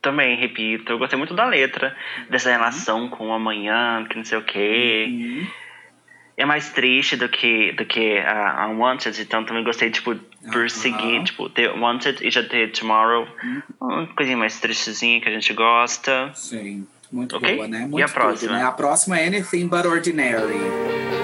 [0.00, 0.92] Também, repito.
[0.92, 1.94] Eu gostei muito da letra,
[2.30, 5.06] dessa relação com o amanhã, que não sei o quê.
[5.08, 5.46] Uhum.
[6.36, 10.60] É mais triste do que, do que a, a Wanted, então também gostei, tipo, por
[10.60, 10.68] Aham.
[10.68, 13.26] seguir, tipo, ter Wanted e já ter Tomorrow.
[13.80, 16.30] Uma coisinha mais tristezinha que a gente gosta.
[16.34, 17.56] Sim, muito Ok.
[17.56, 17.82] boa, né?
[17.82, 18.52] E Muito a próxima?
[18.52, 18.64] tudo, né?
[18.64, 21.17] A próxima é Anything But Ordinary.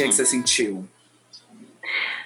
[0.00, 0.88] O que, que você sentiu?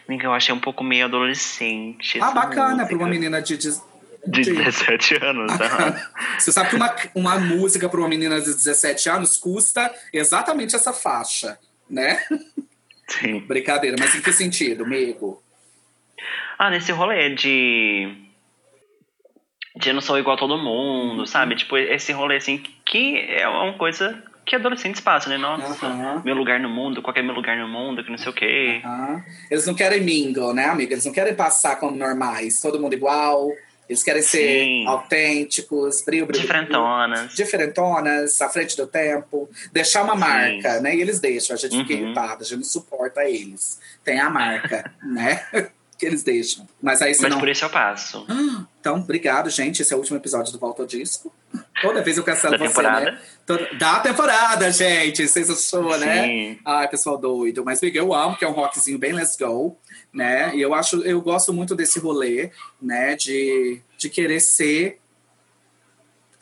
[0.09, 2.19] Amiga, eu achei um pouco meio adolescente.
[2.21, 3.57] Ah, essa bacana pra uma menina de.
[3.57, 3.95] de...
[4.27, 6.11] De 17 anos, tá?
[6.41, 10.95] Você sabe que uma, uma música para uma menina de 17 anos custa exatamente essa
[10.95, 11.59] faixa,
[11.91, 12.25] né?
[13.07, 13.41] Sim.
[13.41, 15.43] Brincadeira, mas em que sentido, amigo?
[16.59, 18.17] Ah, nesse rolê de.
[19.77, 21.55] De eu não sou igual a todo mundo, sabe?
[21.57, 25.39] Tipo, esse rolê assim, que é uma coisa que adolescentes passam, né?
[25.39, 26.23] Nossa, Aham.
[26.25, 28.35] meu lugar no mundo, qual que é meu lugar no mundo, que não sei o
[28.35, 28.81] quê.
[28.85, 30.93] Ah, Eles não querem mingle, né, amiga?
[30.95, 33.51] Eles não querem passar como normais, todo mundo igual.
[33.87, 34.87] Eles querem ser Sim.
[34.87, 36.41] autênticos, brilho, brilho.
[36.41, 37.35] Diferentonas.
[37.35, 39.49] Diferentonas, à frente do tempo.
[39.73, 40.21] Deixar uma Sim.
[40.21, 40.97] marca, né?
[40.97, 41.55] E eles deixam.
[41.55, 42.01] A gente fica Uhum.
[42.07, 43.79] irritada, a gente não suporta eles.
[44.03, 45.45] Tem a marca, né?
[45.99, 46.67] que eles deixam.
[46.83, 47.39] Mas aí você Mas não...
[47.39, 48.27] por isso eu passo.
[48.85, 49.81] Então, obrigado, gente.
[49.81, 51.33] Esse é o último episódio do Volta ao Disco.
[51.81, 53.13] Toda vez eu cancelo Da você, temporada.
[53.13, 53.21] né?
[53.47, 53.75] Toda...
[53.79, 55.27] Da temporada, gente.
[55.27, 56.59] Vocês achou, né?
[56.63, 57.65] Ai, pessoal doido.
[57.65, 59.75] Mas, amiga, eu amo, que é um rockzinho bem let's go,
[60.13, 60.55] né?
[60.55, 62.51] E eu acho, eu gosto muito desse rolê,
[62.81, 63.17] né?
[63.17, 65.01] De, de querer ser...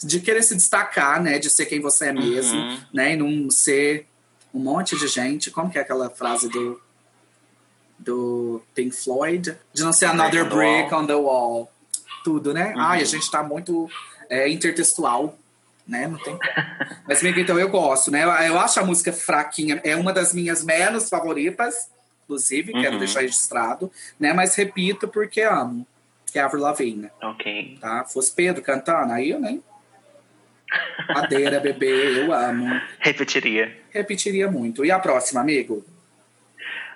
[0.02, 1.39] De querer se destacar, né?
[1.39, 2.78] De ser quem você é mesmo, Uhum.
[2.93, 3.12] né?
[3.12, 4.09] E não ser
[4.52, 5.48] um monte de gente.
[5.48, 6.81] Como que é aquela frase do...
[7.97, 9.56] Do Pink Floyd?
[9.73, 11.70] De não ser another brick on the wall.
[12.24, 12.73] Tudo, né?
[12.74, 12.81] Uhum.
[12.81, 13.89] Ai, a gente tá muito
[14.31, 15.36] é, intertextual,
[15.86, 16.07] né?
[16.07, 16.39] Não tem.
[17.07, 18.24] Mas, amiga, então eu gosto, né?
[18.24, 21.90] Eu, eu acho a música fraquinha, é uma das minhas menos favoritas,
[22.24, 22.99] inclusive, quero Uhum.
[22.99, 24.32] deixar registrado, né?
[24.32, 25.86] Mas repito porque amo.
[26.32, 27.77] Que é Avril Lavigne, Ok.
[27.81, 28.05] tá?
[28.05, 29.62] Fosse Pedro cantando, aí eu nem...
[31.15, 32.81] Madeira, bebê, eu amo.
[32.99, 33.77] Repetiria.
[33.90, 34.82] Repetiria muito.
[34.86, 35.85] E a próxima, amigo?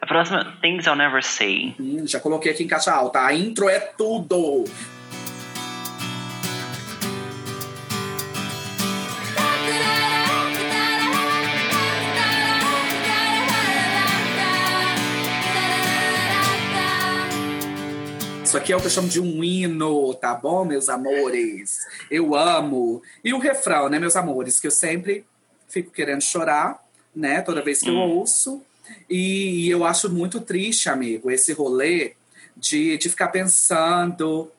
[0.01, 1.75] A próxima, Things I'll Never Say.
[1.79, 3.21] Hum, já coloquei aqui em caixa alta.
[3.21, 4.65] A intro é tudo.
[18.57, 21.87] Isso aqui é o que eu chamo de um hino, tá bom, meus amores?
[22.11, 23.03] Eu amo.
[23.23, 24.59] E o refrão, né, meus amores?
[24.59, 25.27] Que eu sempre
[25.69, 26.83] fico querendo chorar,
[27.15, 27.43] né?
[27.43, 28.17] Toda vez que eu Hum.
[28.17, 28.63] ouço.
[29.11, 32.15] E eu acho muito triste, amigo, esse rolê
[32.57, 34.51] de, de ficar pensando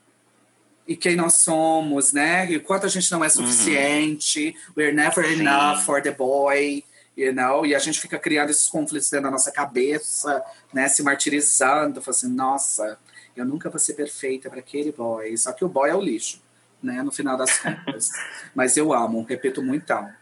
[0.87, 2.51] e quem nós somos, né?
[2.51, 4.55] E quanto a gente não é suficiente.
[4.77, 5.39] We're never Sim.
[5.41, 6.83] enough for the boy.
[7.17, 7.65] You know?
[7.65, 10.87] E a gente fica criando esses conflitos dentro da nossa cabeça, né?
[10.87, 12.99] Se martirizando, falando assim, nossa,
[13.39, 15.35] eu nunca vou ser perfeita para aquele boy.
[15.37, 16.41] Só que o boy é o lixo,
[16.81, 17.01] né?
[17.03, 18.09] No final das contas.
[18.55, 20.05] Mas eu amo, repito muitão.
[20.07, 20.13] Eu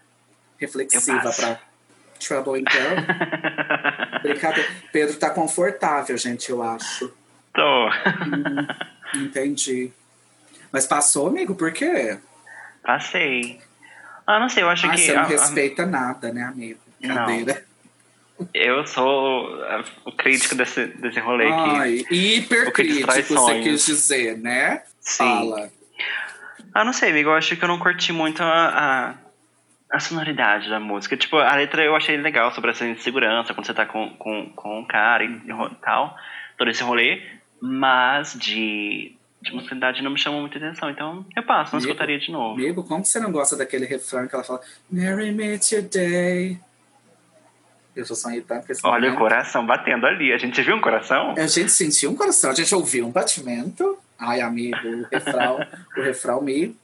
[0.60, 1.42] Reflexiva passo.
[1.42, 1.60] para
[2.20, 4.22] Trouble in Girl.
[4.22, 4.70] Brincadeira.
[4.92, 7.14] Pedro tá confortável, gente, eu acho.
[7.54, 7.90] Tô.
[9.16, 9.92] Entendi.
[10.72, 12.18] Mas passou, amigo, por quê?
[12.84, 13.62] Passei.
[14.28, 14.98] Ah, não sei, eu acho Ah, que.
[15.02, 16.80] você não a- a- respeita nada, né, amigo?
[17.02, 17.26] Não.
[17.26, 17.66] Brincadeira.
[18.54, 19.50] Eu sou
[20.06, 21.70] o crítico desse, desse rolê aqui.
[21.70, 24.84] Ai, O que hipercrítico, você quis dizer, né?
[25.00, 25.24] Sim.
[25.24, 25.70] Fala.
[26.74, 27.30] Ah, não sei, amigo.
[27.30, 28.48] Eu acho que eu não curti muito a,
[29.90, 31.16] a, a sonoridade da música.
[31.16, 34.80] Tipo, a letra eu achei legal sobre essa insegurança quando você tá com, com, com
[34.80, 36.18] um cara e, ro- tal.
[36.58, 37.22] Todo esse rolê.
[37.62, 40.90] Mas de, de musicalidade não me chamou muita atenção.
[40.90, 42.56] Então eu passo, não Amigo, escutaria de novo.
[42.60, 44.60] Amigo, como que você não gosta daquele refrão que ela fala
[44.92, 46.60] Mary met your day?
[47.96, 49.18] Eu tô só irritando com esse Olha o momento.
[49.18, 50.34] coração batendo ali.
[50.34, 51.34] A gente viu um coração?
[51.38, 53.98] A gente sentiu um coração, a gente ouviu um batimento.
[54.20, 55.66] Ai, amigo, o refrão,
[55.96, 56.78] o refrão me.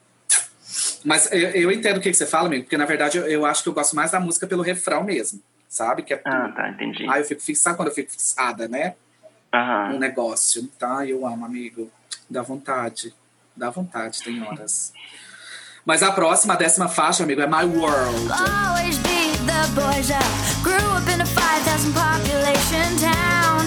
[1.03, 3.63] Mas eu, eu entendo o que, você fala, amigo, porque na verdade eu, eu acho
[3.63, 6.03] que eu gosto mais da música pelo refrão mesmo, sabe?
[6.03, 6.33] Que é tudo.
[6.33, 7.05] Ah, tá, entendi.
[7.09, 8.95] Ai, eu fico fixada quando eu fico fixada, né?
[9.53, 9.99] Um Aham.
[9.99, 11.05] negócio, tá?
[11.05, 11.91] Eu amo, amigo.
[12.29, 13.13] Dá vontade.
[13.55, 14.93] Dá vontade, tem horas.
[15.85, 18.31] Mas a próxima, a décima faixa, amigo, é My World.
[18.31, 19.61] Always be the.
[20.63, 23.65] Grew up in a 5,000 population town.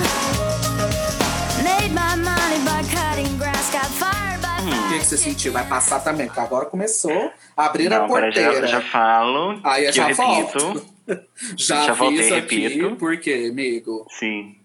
[1.62, 3.70] Made my money by cutting grass.
[3.72, 5.52] Got fired by O que, que você sentiu?
[5.52, 8.66] Vai passar também, porque agora começou a abrir a Não, peraí, porteira.
[8.66, 9.60] já, já falo.
[9.64, 10.58] Aí eu já repito.
[10.58, 10.94] volto.
[11.58, 12.96] Já, Já voltei, repito.
[12.96, 14.06] por quê, amigo?
[14.08, 14.56] Sim.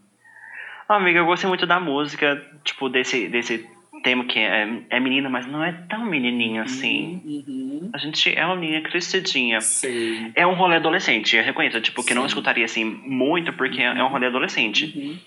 [0.87, 3.67] Ah, amiga, eu gostei muito da música, tipo, desse, desse
[4.01, 7.21] tema que é, é menino, mas não é tão menininho assim.
[7.25, 7.89] Uhum.
[7.93, 9.61] A gente é uma menina crescidinha.
[9.61, 10.31] Sim.
[10.35, 11.79] É um rolê adolescente, eu reconheço.
[11.81, 14.93] Tipo, que eu não escutaria assim muito, porque é um rolê adolescente.
[14.95, 15.17] Uhum.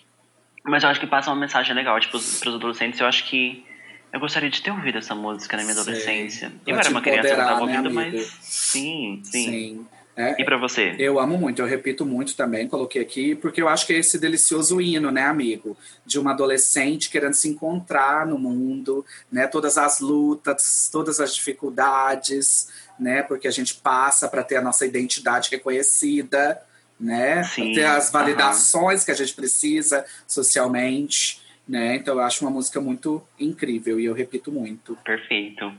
[0.64, 3.00] Mas eu acho que passa uma mensagem legal, tipo, pros adolescentes.
[3.00, 3.64] Eu acho que
[4.12, 6.50] eu gostaria de ter ouvido essa música na minha adolescência.
[6.50, 8.16] Pra Eu era te uma criança que eu empoderar, tava né, ouvindo, amigo?
[8.16, 8.26] mas.
[8.40, 9.50] Sim, sim.
[9.50, 9.86] Sim.
[10.16, 10.94] É, E pra você?
[10.98, 14.18] Eu amo muito, eu repito muito também, coloquei aqui, porque eu acho que é esse
[14.18, 15.76] delicioso hino, né, amigo?
[16.04, 19.46] De uma adolescente querendo se encontrar no mundo, né?
[19.46, 23.22] Todas as lutas, todas as dificuldades, né?
[23.22, 26.60] Porque a gente passa para ter a nossa identidade reconhecida,
[27.00, 27.34] né?
[27.36, 31.96] Pra Sim, ter as validações que a gente precisa socialmente, né?
[31.96, 34.96] Então eu acho uma música muito incrível e eu repito muito.
[35.04, 35.72] Perfeito.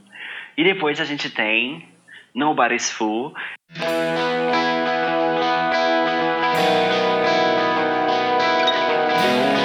[0.57, 1.88] E depois a gente tem
[2.34, 3.34] Nobody's Fool.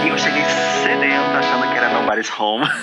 [0.05, 0.43] E eu cheguei
[0.83, 2.67] sedento achando que era Nobody's Home.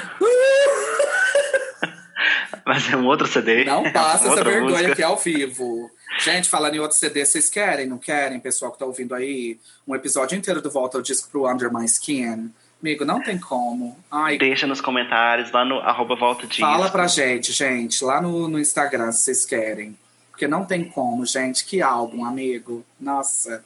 [2.66, 3.64] Mas é um outro CD.
[3.64, 4.92] Não passa essa outra vergonha música.
[4.94, 5.90] aqui ao vivo.
[6.24, 9.60] Gente, falando em outro CD, vocês querem, não querem, pessoal que tá ouvindo aí?
[9.88, 12.52] Um episódio inteiro do Volta ao Disco pro Under My Skin?
[12.82, 13.98] Amigo, não tem como.
[14.12, 16.62] Ai, Deixa nos comentários lá no arroba volta disco.
[16.62, 19.96] fala pra gente, gente, lá no, no Instagram, se vocês querem.
[20.36, 21.64] Porque não tem como, gente.
[21.64, 22.86] Que álbum, amigo.
[23.00, 23.64] Nossa.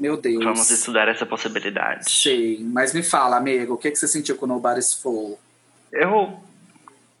[0.00, 0.42] Meu Deus.
[0.42, 2.10] Vamos estudar essa possibilidade.
[2.10, 5.38] Sim, mas me fala, amigo, o que, que você sentiu com Nobody's Fool?
[5.92, 6.40] Eu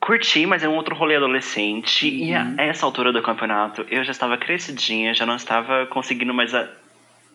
[0.00, 2.08] curti, mas é um outro rolê adolescente.
[2.08, 2.54] E Uhum.
[2.58, 6.70] a essa altura do campeonato, eu já estava crescidinha, já não estava conseguindo mais a-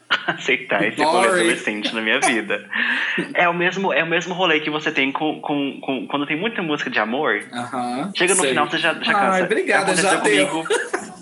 [0.26, 2.68] aceitar esse rolê adolescente na minha vida.
[3.35, 6.35] É o mesmo, é o mesmo rolê que você tem com, com, com- quando tem
[6.39, 7.43] muita música de amor.
[7.53, 8.11] Aham.
[8.15, 8.49] Chega no sei.
[8.49, 9.43] final, você já, já Ai, cansa.
[9.45, 10.64] obrigada, já Aconteceu deu.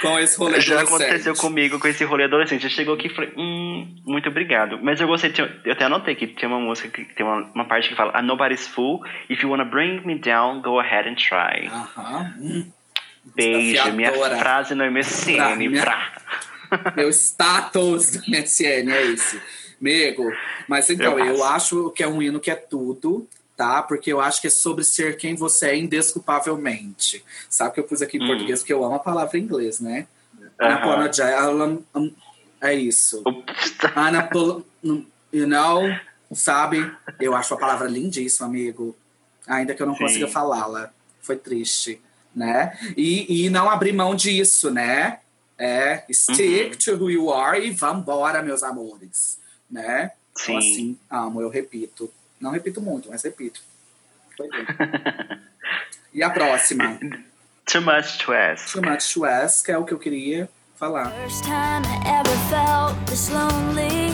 [0.00, 2.64] Com esse rolê Já aconteceu comigo com esse rolê adolescente.
[2.64, 4.78] Eu chegou aqui e falei, hum, muito obrigado.
[4.82, 5.32] Mas eu gostei,
[5.64, 8.22] eu até anotei que tem uma música que tem uma, uma parte que fala "A
[8.22, 9.02] Nobody's Fool.
[9.30, 11.68] If you wanna bring me down, go ahead and try.
[11.68, 12.34] Aham.
[12.40, 12.72] Hum.
[13.34, 15.36] Beijo, minha frase no MSN.
[15.36, 16.12] Pra minha- Pra.
[16.96, 19.40] Meu status do MSN é esse.
[19.80, 20.32] Amigo,
[20.68, 23.82] mas então, Eu eu, acho que é um hino que é tudo, tá?
[23.82, 27.24] Porque eu acho que é sobre ser quem você é indesculpavelmente.
[27.48, 28.26] Sabe que eu pus aqui em Hum.
[28.26, 30.06] português porque eu amo a palavra em inglês, né?
[30.60, 31.84] Unapologetic.
[32.60, 33.22] É isso.
[33.96, 34.64] Unapol...
[35.32, 35.82] You know?
[36.32, 36.90] Sabe?
[37.20, 38.96] Eu acho a palavra lindíssima, amigo.
[39.46, 40.04] Ainda que eu não Sim.
[40.04, 40.90] consiga falá-la.
[41.20, 42.00] Foi triste,
[42.34, 42.76] né?
[42.96, 45.20] E, e não abrir mão disso, né?
[45.58, 46.78] É, stick Uhum.
[46.96, 49.38] to who you are e vambora, meus amores.
[49.70, 50.10] Né?
[50.32, 50.56] Então, Sim.
[50.58, 52.10] assim, amo, eu repito.
[52.44, 53.62] Não repito muito, mas repito.
[54.36, 54.66] Foi bem.
[56.12, 56.98] e a próxima?
[57.64, 58.70] Too much to ask.
[58.70, 60.46] Too Much to Ask, é o que eu queria
[60.76, 61.10] falar.
[61.22, 64.10] First time I ever felt this lonely.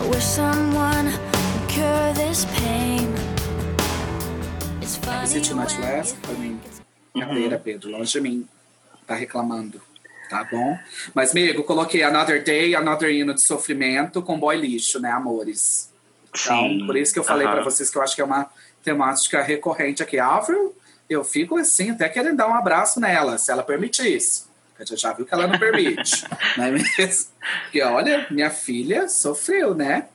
[0.00, 3.12] I wish someone would cure this pain.
[4.80, 6.60] It's funny Esse Too Much to Ask, pra mim,
[7.16, 7.22] Uhum.
[7.26, 8.48] Cadeira, Pedro, longe de mim.
[9.04, 9.82] Tá reclamando.
[10.30, 10.78] Tá bom?
[11.12, 15.91] Mas, amigo, coloquei Another Day, Another Hino de Sofrimento com boy lixo, né, amores?
[16.34, 16.86] Então, Sim.
[16.86, 17.56] por isso que eu falei Aham.
[17.56, 18.50] pra vocês que eu acho que é uma
[18.82, 20.18] temática recorrente aqui.
[20.18, 20.74] Avril,
[21.08, 24.44] eu fico assim, até querendo dar um abraço nela, se ela permitisse.
[24.78, 26.24] A gente já viu que ela não permite,
[26.56, 27.30] não é mesmo?
[27.64, 30.08] Porque, olha, minha filha sofreu, né?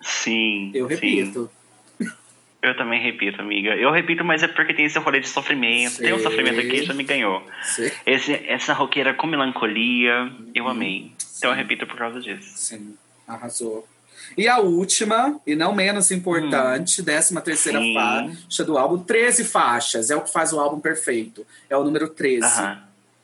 [0.00, 0.70] Sim.
[0.74, 0.94] Eu sim.
[0.94, 1.50] repito.
[2.62, 3.74] Eu também repito, amiga.
[3.74, 5.96] Eu repito, mas é porque tem esse rolê de sofrimento.
[5.98, 7.42] Tem um sofrimento aqui já me ganhou.
[7.62, 7.90] Sim.
[8.06, 10.70] Esse, essa roqueira com melancolia, eu Uhum.
[10.70, 11.12] amei.
[11.38, 12.52] Então eu repito por causa disso.
[12.56, 12.94] Sim,
[13.26, 13.88] arrasou.
[14.38, 17.94] E a última, e não menos importante, décima terceira Sim.
[17.94, 21.46] faixa do álbum, 13 faixas, é o que faz o álbum perfeito.
[21.68, 22.44] É o número 13.
[22.46, 22.82] Aham.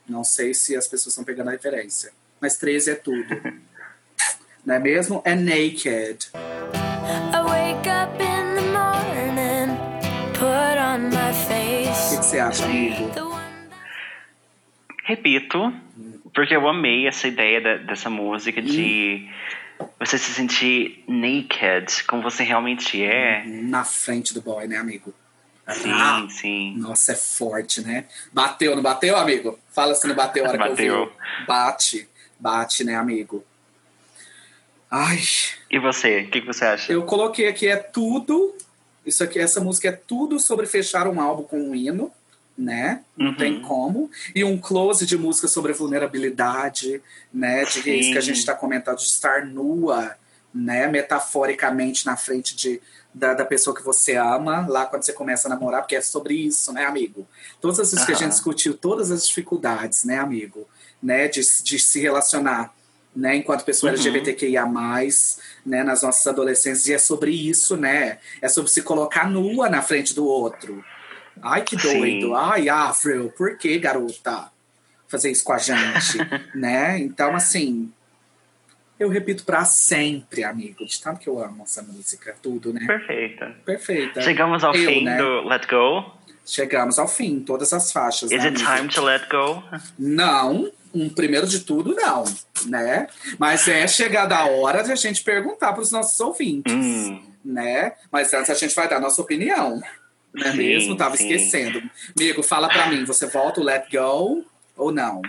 [0.08, 3.24] Não sei se as pessoas estão pegando a referência, mas 13 é tudo.
[4.64, 5.22] não é mesmo?
[5.24, 6.28] É Naked.
[6.34, 9.76] I wake up in the morning,
[10.34, 12.18] put on my O que, face.
[12.18, 13.10] que você acha, amigo?
[15.04, 15.72] Repito,
[16.34, 19.28] porque eu amei essa ideia da- dessa música de
[20.00, 23.44] você se sentir naked, como você realmente é.
[23.46, 25.12] Na frente do boy, né, amigo?
[25.72, 26.74] Sim, Ah, sim.
[26.76, 28.04] Nossa, é forte, né?
[28.32, 29.58] Bateu, não bateu, amigo?
[29.72, 31.06] Fala se não bateu a hora que eu Bateu.
[31.06, 31.44] vi.
[31.46, 32.08] Bate,
[32.38, 33.44] bate, né, amigo?
[34.90, 35.18] Ai,
[35.70, 36.92] E você, o que, que você acha?
[36.92, 38.54] Eu coloquei aqui é tudo.
[39.04, 42.12] Isso aqui, essa música é tudo sobre fechar um álbum com um hino,
[42.56, 43.02] né?
[43.16, 43.36] Não Uhum.
[43.36, 44.10] tem como.
[44.34, 47.02] E um close de música sobre vulnerabilidade,
[47.32, 47.64] né?
[47.64, 47.92] De Sim.
[47.94, 50.14] isso que a gente está comentando, de estar nua,
[50.54, 50.86] né?
[50.86, 52.80] Metaforicamente na frente de,
[53.12, 56.34] da, da pessoa que você ama, lá quando você começa a namorar, porque é sobre
[56.34, 57.26] isso, né, amigo?
[57.60, 60.66] Todas as vezes que a gente discutiu, todas as dificuldades, né, amigo?
[61.02, 61.28] Né?
[61.28, 62.74] De, de se relacionar
[63.14, 63.98] né, enquanto pessoa Uhum.
[63.98, 64.66] LGBTQIA+,
[65.64, 68.18] né, nas nossas adolescências, e é sobre isso, né?
[68.42, 70.84] É sobre se colocar nua na frente do outro,
[71.42, 71.98] Ai, que Sim.
[72.00, 72.34] doido.
[72.34, 74.50] Ai, Afro, por que, garota?
[75.08, 76.18] Fazer isso com a gente,
[76.54, 76.98] né?
[76.98, 77.92] Então, assim,
[78.98, 82.84] eu repito pra sempre, amigo, de tanto que eu amo essa música, tudo, né?
[82.86, 83.54] Perfeita.
[83.64, 84.22] Perfeita.
[84.22, 85.16] Chegamos ao Eu, fim né?
[85.18, 86.12] do Let Go.
[86.44, 88.30] Chegamos ao fim, todas as faixas.
[88.30, 89.64] Is né, it time to let go?
[89.98, 92.22] Não, um primeiro de tudo, não,
[92.66, 93.08] né?
[93.36, 97.94] Mas é chegada a hora de a gente perguntar para os nossos ouvintes, Hum, né?
[98.12, 99.82] Mas antes a gente vai dar nossa opinião,
[100.36, 100.96] não é Sim, mesmo?
[100.96, 101.24] Tava sim.
[101.24, 101.82] esquecendo.
[102.18, 104.44] Amigo, fala pra mim, você volta o Let Go
[104.76, 105.22] ou não?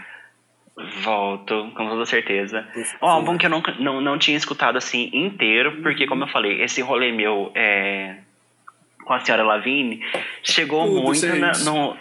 [1.01, 2.63] volto, com toda certeza.
[3.01, 6.61] Um álbum que eu não, não, não tinha escutado assim inteiro, porque, como eu falei,
[6.61, 8.17] esse rolê meu é,
[9.03, 10.01] com a senhora Lavigne
[10.43, 11.97] chegou Tudo, muito na, no-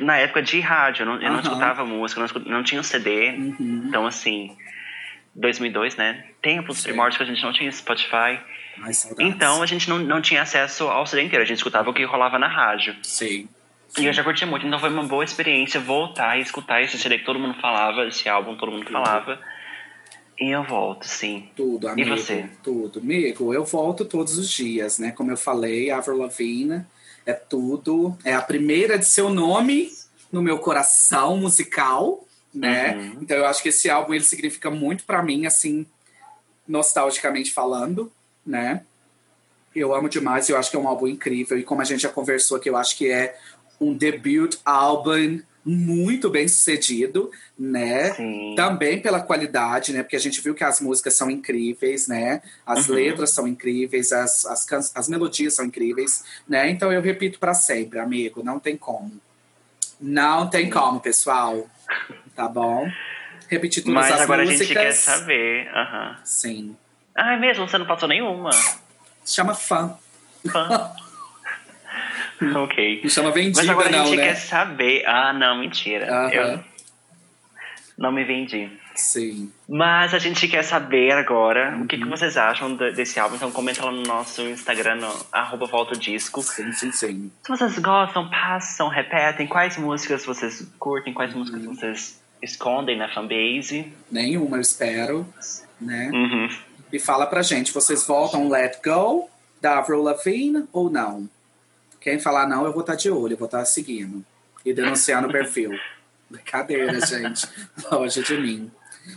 [0.00, 1.02] na época de rádio.
[1.02, 3.30] Eu não, eu não escutava música, não, não tinha um CD.
[3.30, 3.84] Uhum.
[3.88, 4.54] Então, assim,
[5.34, 6.24] 2002, né?
[6.42, 8.38] Tempos primórdios que a gente não tinha Spotify.
[8.82, 9.34] Ai, saudades.
[9.34, 11.42] Então, a gente não, não tinha acesso ao CD inteiro.
[11.42, 12.96] A gente escutava o que rolava na rádio.
[13.02, 13.48] Sim.
[13.96, 17.18] E eu já curti muito, então foi uma boa experiência voltar e escutar esse CD
[17.18, 19.40] que todo mundo falava, esse álbum todo mundo falava.
[20.38, 21.50] E eu volto, sim.
[21.56, 22.10] Tudo, amigo.
[22.10, 22.48] você?
[22.62, 23.00] Tudo.
[23.00, 25.10] Amigo, eu volto todos os dias, né?
[25.10, 26.84] Como eu falei, Avril Lavigne
[27.26, 28.16] é tudo.
[28.24, 29.90] É a primeira de seu nome
[30.30, 32.24] no meu coração musical,
[32.54, 32.94] né?
[32.94, 33.18] Uhum.
[33.22, 35.86] Então eu acho que esse álbum ele significa muito pra mim, assim,
[36.68, 38.12] nostalgicamente falando,
[38.48, 38.82] né?
[39.76, 41.58] Eu amo demais, eu acho que é um álbum incrível.
[41.58, 43.36] E como a gente já conversou aqui, eu acho que é
[43.80, 48.14] um debut álbum muito bem sucedido, né?
[48.14, 48.54] Sim.
[48.56, 50.02] Também pela qualidade, né?
[50.02, 52.40] Porque a gente viu que as músicas são incríveis, né?
[52.64, 52.94] As Uhum.
[52.94, 56.70] letras são incríveis, as, as, can- as melodias são incríveis, né?
[56.70, 59.12] Então eu repito pra sempre, amigo, não tem como.
[60.00, 61.68] Não tem como, pessoal.
[62.34, 62.90] Tá bom?
[63.48, 64.60] Repetir todas Mas as agora músicas.
[64.62, 65.68] a gente quer saber.
[65.68, 66.16] Aham.
[66.24, 66.76] Sim.
[67.20, 67.66] Ah, é mesmo?
[67.68, 68.50] Você não passou nenhuma?
[69.26, 69.96] Chama fã.
[70.50, 70.92] Fã.
[72.62, 73.00] ok.
[73.02, 74.24] Não chama vendida, Mas agora a não, gente né?
[74.28, 75.04] quer saber.
[75.06, 76.06] Ah, não, mentira.
[76.10, 76.30] Aham.
[76.32, 76.64] Eu
[77.98, 78.70] não me vendi.
[78.94, 79.52] Sim.
[79.68, 82.02] Mas a gente quer saber agora o que, Uhum.
[82.04, 83.34] que vocês acham de- desse álbum.
[83.36, 86.40] Então comenta lá no nosso Instagram, no arroba volta o disco.
[86.42, 87.32] Se Sim, sim, sim.
[87.48, 91.74] vocês gostam, passam, repetem, quais músicas vocês curtem, quais músicas Uhum.
[91.74, 93.92] vocês escondem na fanbase.
[94.10, 95.26] Nenhuma, eu espero,
[95.80, 96.10] né?
[96.12, 96.48] Uhum.
[96.92, 99.28] E fala pra gente, vocês voltam Let Go
[99.60, 101.28] da Avril Lavigne ou não?
[102.00, 104.24] Quem falar não, eu vou estar de olho, eu vou estar seguindo
[104.64, 105.78] e denunciando o perfil.
[106.30, 107.46] Brincadeira, gente.
[107.90, 108.70] Longe de mim.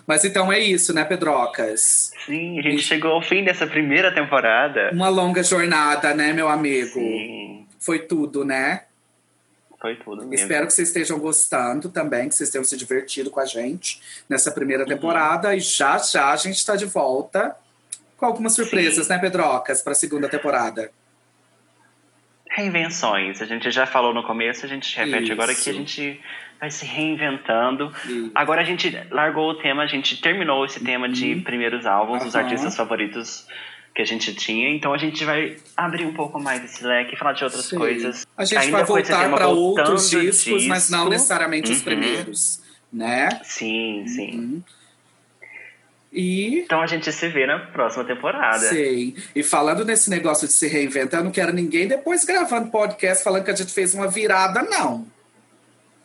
[0.08, 2.14] Mas então é isso, né, Pedrocas?
[2.26, 4.90] Sim, a gente chegou ao fim dessa primeira temporada.
[4.94, 6.94] Uma longa jornada, né, meu amigo?
[6.94, 8.84] Sim, Foi tudo, né?
[9.82, 10.36] foi tudo mesmo.
[10.36, 14.00] Espero que vocês estejam gostando também, que vocês tenham se divertido com a gente
[14.30, 15.56] nessa primeira temporada.
[15.56, 17.56] E já já a gente está de volta
[18.22, 20.92] com algumas surpresas, né, Pedrocas, para a segunda temporada.
[22.52, 23.42] Reinvenções.
[23.42, 25.32] A gente já falou no começo, a gente repete Isso.
[25.34, 26.22] agora que a gente
[26.60, 27.92] vai se reinventando.
[28.08, 32.24] E- Agora a gente largou o tema, a gente terminou esse tema de primeiros álbuns,
[32.24, 32.42] dos Uhum.
[32.42, 32.50] Aham.
[32.50, 33.48] artistas favoritos
[33.96, 34.70] que a gente tinha.
[34.70, 37.78] Então a gente vai abrir um pouco mais esse leque, falar de outras Sim.
[37.78, 38.28] coisas.
[38.38, 41.10] A gente Ainda vai voltar para outros discos, mas não disco.
[41.10, 41.84] necessariamente os Uhum.
[41.86, 42.62] primeiros,
[42.94, 43.30] né?
[43.44, 44.64] Sim, sim.
[46.12, 48.60] E Então a gente se vê na próxima temporada.
[48.60, 49.16] Sim.
[49.34, 53.46] E falando nesse negócio de se reinventar, eu não quero ninguém depois gravando podcast falando
[53.46, 55.08] que a gente fez uma virada, não.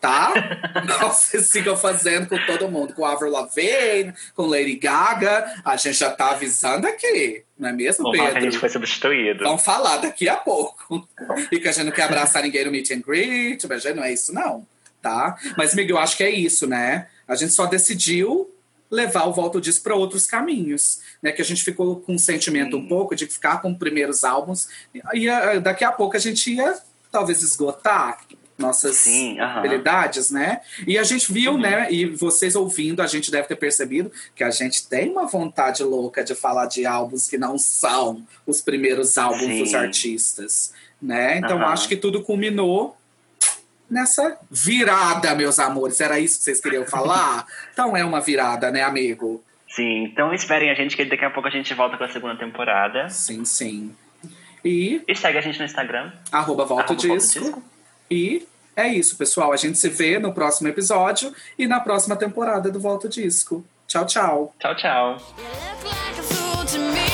[0.00, 0.32] Tá?
[1.02, 5.60] vocês sigam fazendo com todo mundo, com Avril Lavigne, com Lady Gaga.
[5.64, 8.50] A gente já tá avisando aqui, não é mesmo, Vamos falar que a Pedro?
[8.52, 9.44] gente foi substituído.
[9.44, 11.08] Vamos falar daqui a pouco.
[11.50, 14.04] E que a gente não quer abraçar ninguém no meet and greet, mas já não
[14.04, 14.66] é isso, não.
[15.02, 15.36] Tá?
[15.56, 17.08] Mas, Miguel, eu acho que é isso, né?
[17.26, 18.50] A gente só decidiu
[18.90, 21.32] levar o Volta Disco para outros caminhos, né?
[21.32, 24.68] Que a gente ficou com um sentimento um pouco de ficar com primeiros álbuns
[25.12, 26.78] e ah, daqui a pouco a gente ia
[27.10, 28.18] talvez esgotar
[28.58, 30.60] nossas Sim, habilidades, né?
[30.86, 31.90] E a gente viu, né?
[31.90, 36.24] E vocês ouvindo, a gente deve ter percebido que a gente tem uma vontade louca
[36.24, 39.62] de falar de álbuns que não são os primeiros álbuns Sim.
[39.62, 41.38] dos artistas, né?
[41.38, 42.96] Então acho que tudo culminou
[43.90, 46.00] nessa virada, meus amores.
[46.00, 47.46] Era isso que vocês queriam falar?
[47.72, 49.42] então é uma virada, né, amigo?
[49.68, 52.36] Sim, então esperem a gente que daqui a pouco a gente volta com a segunda
[52.36, 53.08] temporada.
[53.10, 53.94] Sim, sim.
[54.64, 56.12] E E segue a gente no Instagram.
[56.32, 57.62] arroba volta o arroba Volta o disco.
[58.10, 59.52] E é isso, pessoal.
[59.52, 63.64] A gente se vê no próximo episódio e na próxima temporada do Volta o Disco.
[63.86, 64.54] Tchau, tchau.
[64.58, 65.16] Tchau, tchau.
[65.38, 67.05] You look like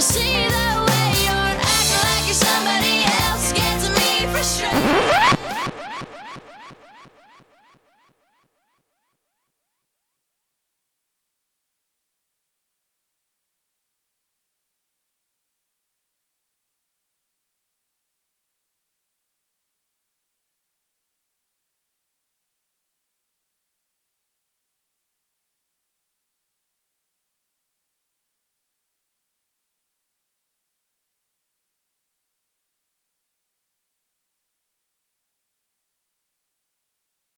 [0.00, 0.49] see